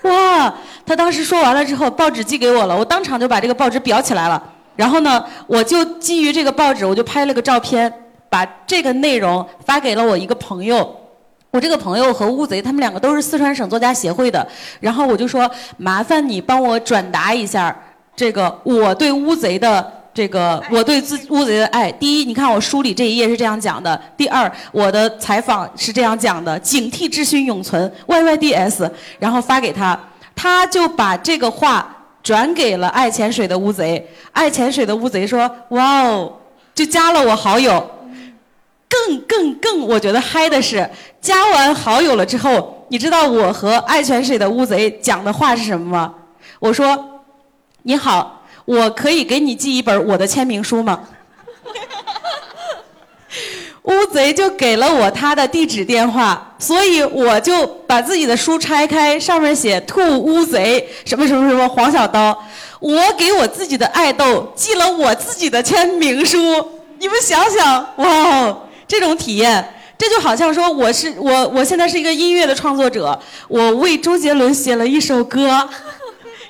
[0.03, 0.53] 哇！
[0.85, 4.41] 她当时说完了之后，报纸寄给我了，我当场就把这个报纸裱起来了。
[4.75, 7.93] 然后呢，我就基于这个报纸，我就拍了个照片，
[8.29, 10.95] 把这个内容发给了我一个朋友。
[11.51, 14.47] 我这个朋友和乌贼他们两个都是四川省作家协会的，
[14.79, 17.75] 然后我就说：“麻烦你帮我转达一下。”
[18.15, 29.97] 这个我对乌贼的这个我对自乌贼的爱，第一，你看我书里这一页是这样讲的；第二，我的采访是这样讲的：警惕之心永存，Y Y D S，然后发给他，
[30.35, 31.87] 他就把这个话
[32.21, 34.05] 转给了爱潜水的乌贼。
[34.33, 36.33] 爱潜水的乌贼说：“哇哦，
[36.75, 37.89] 就加了我好友。”
[39.07, 40.85] 更更更，我觉得嗨的是，
[41.21, 46.13] 加完好友了之后，你知道我和爱潜水的乌贼讲的话是什么吗？
[46.59, 47.05] 我说。
[47.83, 48.38] 你好，
[48.69, 50.99] 我可以给你寄一本我的签名书吗？
[53.81, 62.37] 乌贼就给了我他的地址电话，所以我就把自己的书拆开，上面写“兔乌贼”什么什么什么黄小刀，
[62.79, 66.37] 我给我自己的爱豆寄了我自己的签名书。
[66.99, 68.55] 你们想想，哇，
[68.87, 69.67] 这种体验，
[69.97, 75.67] 这就好像说我是我，我现在是一个音乐的创作者，我为周杰伦写了一首歌。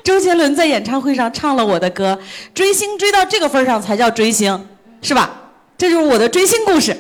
[0.04, 2.18] 周杰伦在演唱会上唱了我的歌，
[2.54, 4.68] 追星追到这个份上才叫追星，
[5.02, 5.30] 是吧？
[5.78, 6.96] 这就是我的追星故事。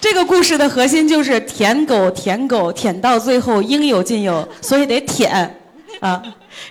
[0.00, 5.54] 这个故事的核心就是舔狗，舔狗，舔到最后应有尽有，所以得舔
[6.00, 6.22] 啊。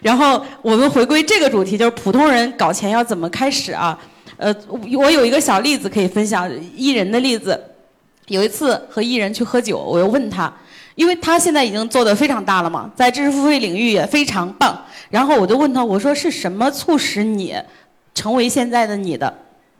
[0.01, 3.97] 然后我们回归这个主题，就是普通人搞钱要怎么开始啊？
[4.37, 4.53] 呃，
[4.95, 7.59] 我有一个小例子可以分享，艺人的例子。
[8.27, 10.53] 有一次和艺人去喝酒，我又问他。
[10.97, 14.75] 因为他现在已经做得非常大了嘛，在知识付费领域也非常棒。
[15.11, 17.55] 然后我就问他，我说是什么促使你
[18.15, 19.31] 成为现在的你的？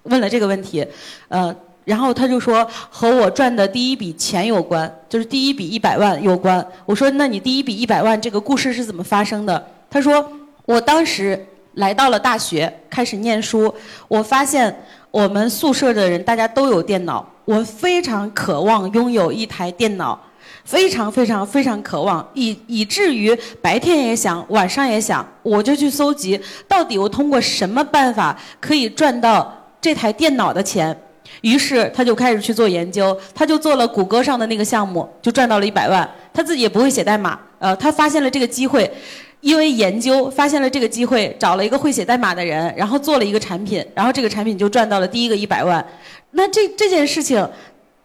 [0.03, 0.85] 问了这个问题，
[1.27, 1.53] 呃，
[1.85, 6.64] 然后他就说和我赚的第一笔钱有关，就是第一笔一百万有关。
[6.85, 9.68] 我说那你第一笔一百万这个故事是怎么发生的？
[9.89, 10.31] 他说
[10.65, 13.73] 我当时来到了大学开始念书，
[14.07, 20.22] 我发现我们宿舍的人大家都有电脑，我非常渴望拥有一台电脑。
[20.68, 26.38] 非常非常非常渴望，以以至于白天也想，晚上也想，我就去搜集，
[26.68, 29.49] 到底我通过什么办法可以赚到
[29.80, 30.95] 这台电脑的钱。
[31.39, 36.10] 于是他就开始去做研究，他就做了谷歌上的那个项目，就赚到了一百万。
[36.34, 38.91] 他自己也不会写代码，呃，他发现了这个机会，
[39.39, 45.85] 因为研究发现了这个机会，找了一个会写代码的人，然后做了一个产品，然后这个产品就赚到了第一个一百万。
[46.31, 47.48] 那这这件事情。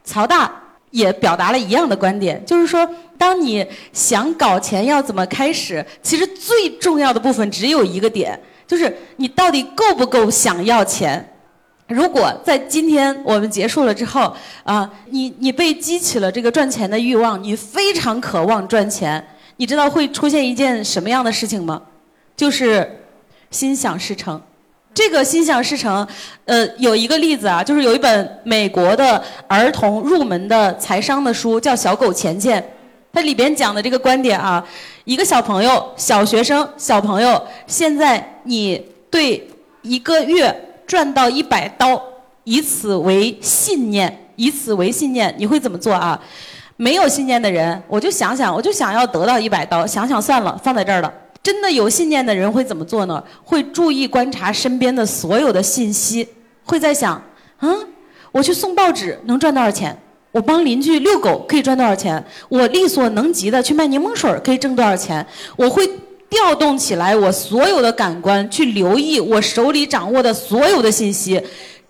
[0.04, 0.52] 曹大
[0.92, 2.88] 也表达了一样的观点，就是说，
[3.18, 11.28] 当你想搞钱要怎么开始，其实最重要的部分只有一个点，就是你到底够不够想要钱。
[11.88, 19.22] 如果在今天我们结束了之后，啊，你你被激起了这个赚钱的欲望，你非常渴望赚钱，
[19.56, 21.82] 你知道会出现一件什么样的事情吗？
[22.36, 23.00] 就是
[23.50, 24.40] 心想事成。
[24.94, 26.06] 这个心想事成，
[26.44, 32.60] 呃，有一个例子啊，就是有一本美国的儿童入门的财商的书，叫《小狗钱钱》，
[33.12, 34.62] 它里边讲的这个观点啊，
[35.04, 39.48] 一个小朋友、小学生、小朋友，现在你对
[39.80, 40.54] 一个月
[40.86, 42.00] 赚到一百刀，
[42.44, 46.20] 以此为信念，以此为信念，你会怎么做啊？
[46.76, 51.12] 没有信念的人，我就想想，我就想要得到一百刀，想想算了，放在这儿了。
[51.42, 53.22] 真的有信念的人会怎么做呢？
[53.42, 56.28] 会注意观察身边的所有的信息，
[56.64, 57.20] 会在想：
[57.60, 57.76] 嗯，
[58.30, 59.98] 我去送报纸能赚多少钱？
[60.30, 62.24] 我帮邻居遛狗可以赚多少钱？
[62.48, 65.26] 我力所能及的去卖柠檬水可以挣多少钱？
[65.56, 65.86] 我会
[66.30, 71.42] 调动起来我所有的感官去留意我手里掌握的所有的信息，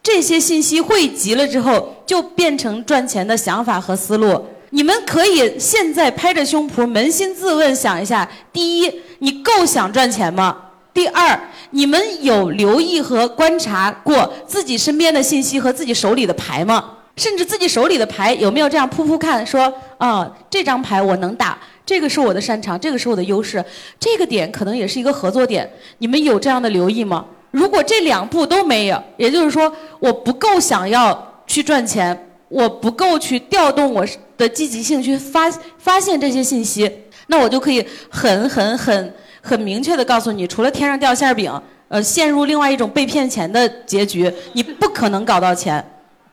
[0.03, 4.45] 这些信息汇集了之后，就变成赚钱的想法和思路。
[4.75, 10.57] 你们可以现在拍着胸脯扪心自问，想一下：第一，你够想赚钱吗？
[10.95, 11.39] 第二，
[11.73, 16.99] 你们有留意和观察过自己身边的信息和自己手里的牌吗？
[17.17, 23.63] 甚至自己手里的牌有没有这样铺铺看，说啊，这张牌我能打，这个是我的擅长，这个是我的优势，
[24.01, 25.71] 这个点可能也是一个合作点。
[25.99, 27.27] 你们有这样的留意吗？
[27.51, 29.71] 如果这两步都没有，也就是说
[30.01, 34.07] 我不够想要去赚钱，我不够去调动我
[34.37, 36.91] 的积极性去发发现这些信息，
[37.29, 41.51] 那我就可以很很很很明确的告诉你，除了天上掉馅饼，
[41.89, 45.83] 呃，陷入另外一种被骗钱的结局，你不可能搞到钱，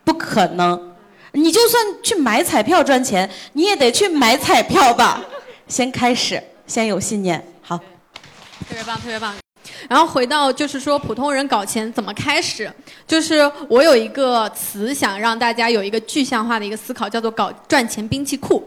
[0.04, 0.94] 不可能。
[1.32, 5.24] 你就算去买彩票赚钱，你也得去买彩票吧。
[5.70, 7.42] 先开始，先有信念。
[7.62, 9.34] 好，特别棒，特别棒。
[9.88, 12.72] 然后回到就是说，普通人搞钱怎么开始？
[13.08, 18.64] 就是我有一个词想让大家有一个具象化的一个思考，叫做搞赚钱兵器库，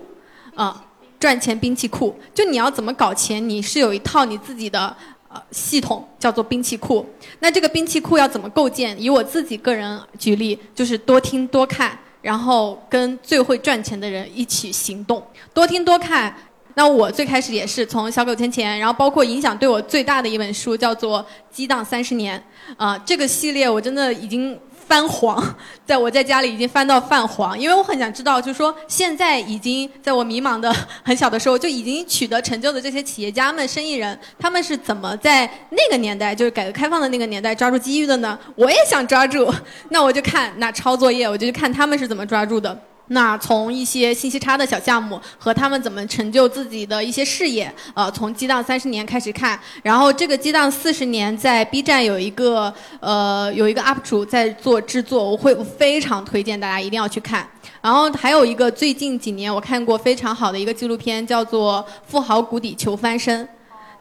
[0.55, 0.85] 啊，
[1.19, 2.19] 赚钱兵器库。
[2.35, 4.95] 就你要怎么搞钱，你是有一套你自己的
[5.29, 7.05] 呃系统，叫做兵器库。
[7.41, 9.01] 那这个兵器库要怎么构建？
[9.01, 16.35] 以我自己个人举例，就是多听多看，然后跟最会赚钱的人一起行动，多听多看。
[16.75, 21.21] 那我最开始也是从小狗钱钱，然后包括影响对我最大的一本书叫做
[21.51, 22.43] 《激荡三十年》，
[22.77, 24.59] 啊，这个系列我真的已经
[24.89, 25.43] 翻黄，
[25.87, 30.75] 在我在家里已经翻到泛黄，因为我很想知道，就是说现在已经在我迷茫的
[31.05, 38.39] 很小的时候就已经取得成就的这些企业家们、生意人，他们是怎么在那个年代，就是改革开放的那个年代抓住机遇的呢？
[38.55, 39.53] 我也想抓住，
[39.91, 42.77] 那我就看那抄作业，我就去看他们是怎么抓住的。
[43.13, 57.49] 那从一些信息差的小项目和他们怎么成就自己的一些事业，呃，从激荡三十年开始看，然后这个激荡四十年在 B 站有一个呃有一个 UP 主在做制作，我会非常推荐大家一定要去看。
[57.81, 63.45] 然后还有一个最近几年我看过非常好的一个纪录片，叫做《富豪谷底求翻身》。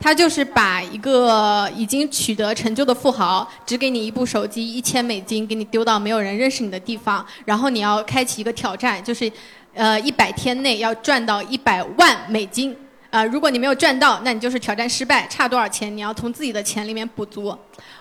[0.02, 9.32] 他就是把一个已经取得成就的富豪，只给你一部手机，一千美金，给你丢到没有人认识你的地方，然后你要开启一个挑战，就是，
[9.76, 12.76] 呃，一百天内要赚到一百万美金，
[13.12, 17.56] 啊，如果你没有赚到，那你就是挑战失败，差多少钱你要从自己的钱里面补足。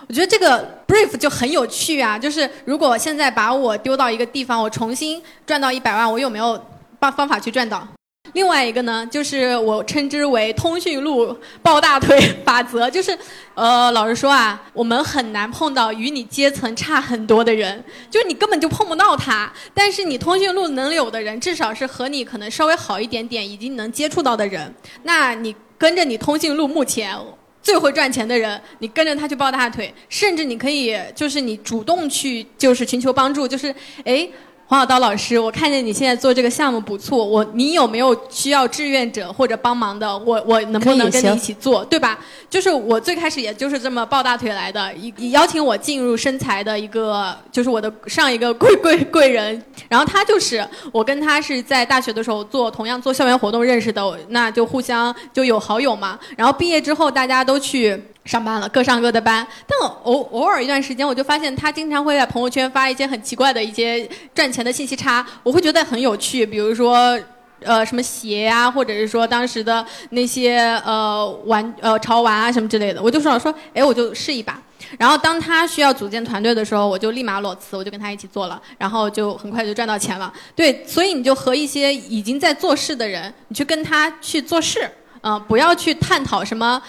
[0.07, 6.59] 我觉得这个 brief 就很有趣啊，就是如果现在把我丢到一个地方，我重新赚到一百万，我有没有
[6.97, 7.87] 办方法去赚到？
[8.33, 13.17] 另外一个呢，就是我称之为通讯录抱大腿法则，就是，
[13.55, 19.51] 呃，老实说啊，我们很难碰到与你阶层差很多的人，就是你根本就碰不到他。
[19.73, 24.73] 但是你通讯录能有的人，至少是和你可能稍微好一点点，已经能接触到的人。
[25.03, 27.17] 那你跟着你通讯录目前
[27.61, 33.75] 最会赚钱的人，你跟着他去抱大腿，甚至你可以就是你主动去就是寻求帮助，就是
[34.05, 34.29] 哎。
[34.71, 40.17] 黄小刀老师，我看见你现在做这个项目不错，我你有没有需要志愿者或者帮忙的？
[40.19, 42.17] 我我能不能跟你一起做，对吧？
[42.49, 56.17] 就是我最开始也就是这么抱大腿来的，以邀请我进入身材的一个，就是我的上一个贵贵贵人，然后他就是我跟他是在大学的时候做同样做校园活动认识的，那就互相就有好友嘛。
[56.37, 58.01] 然后毕业之后大家都去。
[58.31, 59.45] 上班了，各上各的班。
[59.67, 66.45] 但偶偶尔一段时间，我就发现他经常会在朋友圈发一些很奇怪的一些赚钱的信息差，我会觉得很有趣。
[66.45, 67.19] 比如说，
[67.59, 74.57] 呃什么鞋呀、或者是说当时的那些呃玩呃潮玩啊什么之类的，我就说说，哎，我就试一把。
[74.97, 80.31] 然后当他需要组建团队的时候，我就立马裸辞，我就跟他一起做了，然后就很快就赚到钱了。
[80.55, 84.89] 对，所以你就和一些已经在做事的人，你去跟他去做事，
[85.21, 86.81] 嗯、不要去探讨什么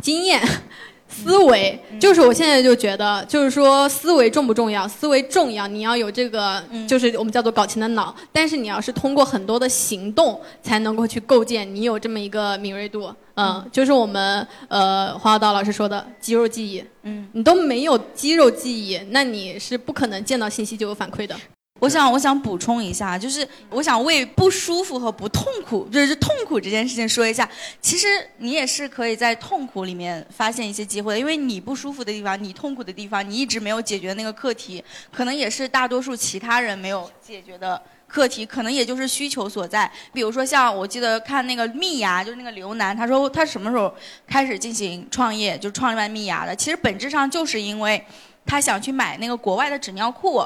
[0.00, 0.40] 经验。
[1.08, 4.86] 思维就是我现在就觉得，就是说思维重不重要？
[4.86, 8.14] 思维重要，你要有这个，就是我们叫做搞钱的脑。
[8.32, 13.12] 但是你要是通过很多的行动，才能够去构建你有这么一个敏锐度。
[13.34, 16.82] 嗯，就是我们呃黄小道老师说的肌肉记忆。
[17.02, 21.34] 嗯，你都没有肌肉记忆，那你是不可能见到信息就有反馈的。
[21.78, 27.48] 我想，我想补充一下，就是我想为不舒服和不痛苦，就是痛苦这件事情说一下。
[27.80, 28.06] 其实
[28.38, 34.82] 你也是可以在痛苦里面发现一些机会的，因为你不舒服的地方，你痛苦的地方，你一直没有解决那个课题，
[35.12, 37.80] 可能也是大多数其他人没有解决的。
[38.08, 43.94] 课题可能也就是需求所在，比如说像我记得看那个蜜芽，就是那个刘楠，他说他什么时候
[44.26, 48.02] 开始进行创业，就创办蜜芽的，其实本质上就是因为
[48.46, 50.42] 他想去买那个国外的纸尿裤，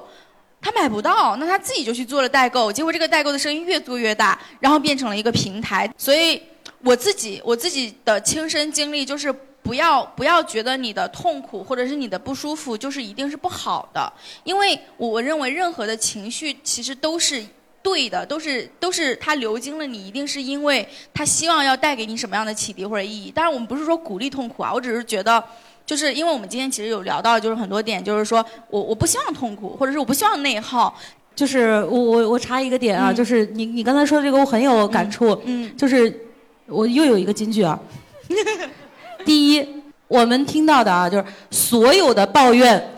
[0.62, 5.93] 他买不到，那他自己就去做了代购，结果这个代购的生意越做越大，然后变成了一个平台。
[5.98, 6.40] 所以
[6.84, 14.12] 我自己我自己的亲身经历就是，不要不要觉得你的痛苦或者是你的不舒服就是一定是不好的，
[14.44, 17.44] 因为我认为任何的情绪其实都是。
[17.84, 23.28] 对的，都是都是他流经了你，一定是因为他希望要带给你什么样的启迪或者意义。
[23.28, 25.43] 当然，我们不是说鼓励痛苦啊，我只是觉得，
[25.84, 30.94] 就是因为我们今天其实有聊到，就是很多点，就是说我我不希望痛苦，或者是我不希望内耗。
[31.34, 36.14] 就是我我我查一个点啊，嗯就是你你刚才说的这个我很有感触，嗯就是
[36.66, 37.80] 我又有一个金句啊。
[39.24, 39.66] 第一，
[40.09, 42.90] 我们听到的啊，就是所有的抱怨，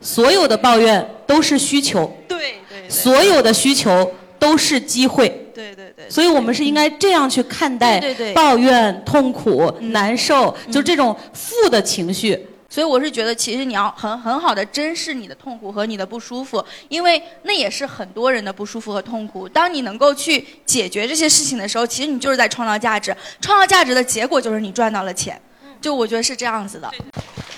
[0.00, 4.12] 所有的抱怨都是需求，对对所有的需求
[4.42, 5.28] 都是机会。
[5.54, 6.10] 对对对。
[6.10, 12.48] 所以我们是应该这样去看待对对对抱怨、痛苦、难受，就这种负的情绪。
[12.68, 19.46] 所以我是觉得，其实你要很很好的珍视你的痛苦和你的不舒服，因为那也是很多人的不舒服和痛苦。
[19.48, 23.14] 当你能够去解决这些事情的时候，其实你就是在创造价值。
[23.42, 25.40] 创造价值的结果就是你赚到了钱。
[25.82, 26.90] 就我觉得是这样子的。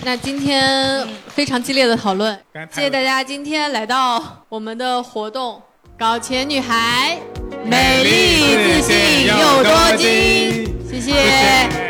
[0.03, 2.37] 那今天非常激烈的讨论，
[2.71, 5.61] 谢谢大家今天来到我们的活动
[5.97, 7.17] “搞钱女孩”，
[7.63, 11.11] 美丽自信又多金谢谢。
[11.11, 11.84] 谢谢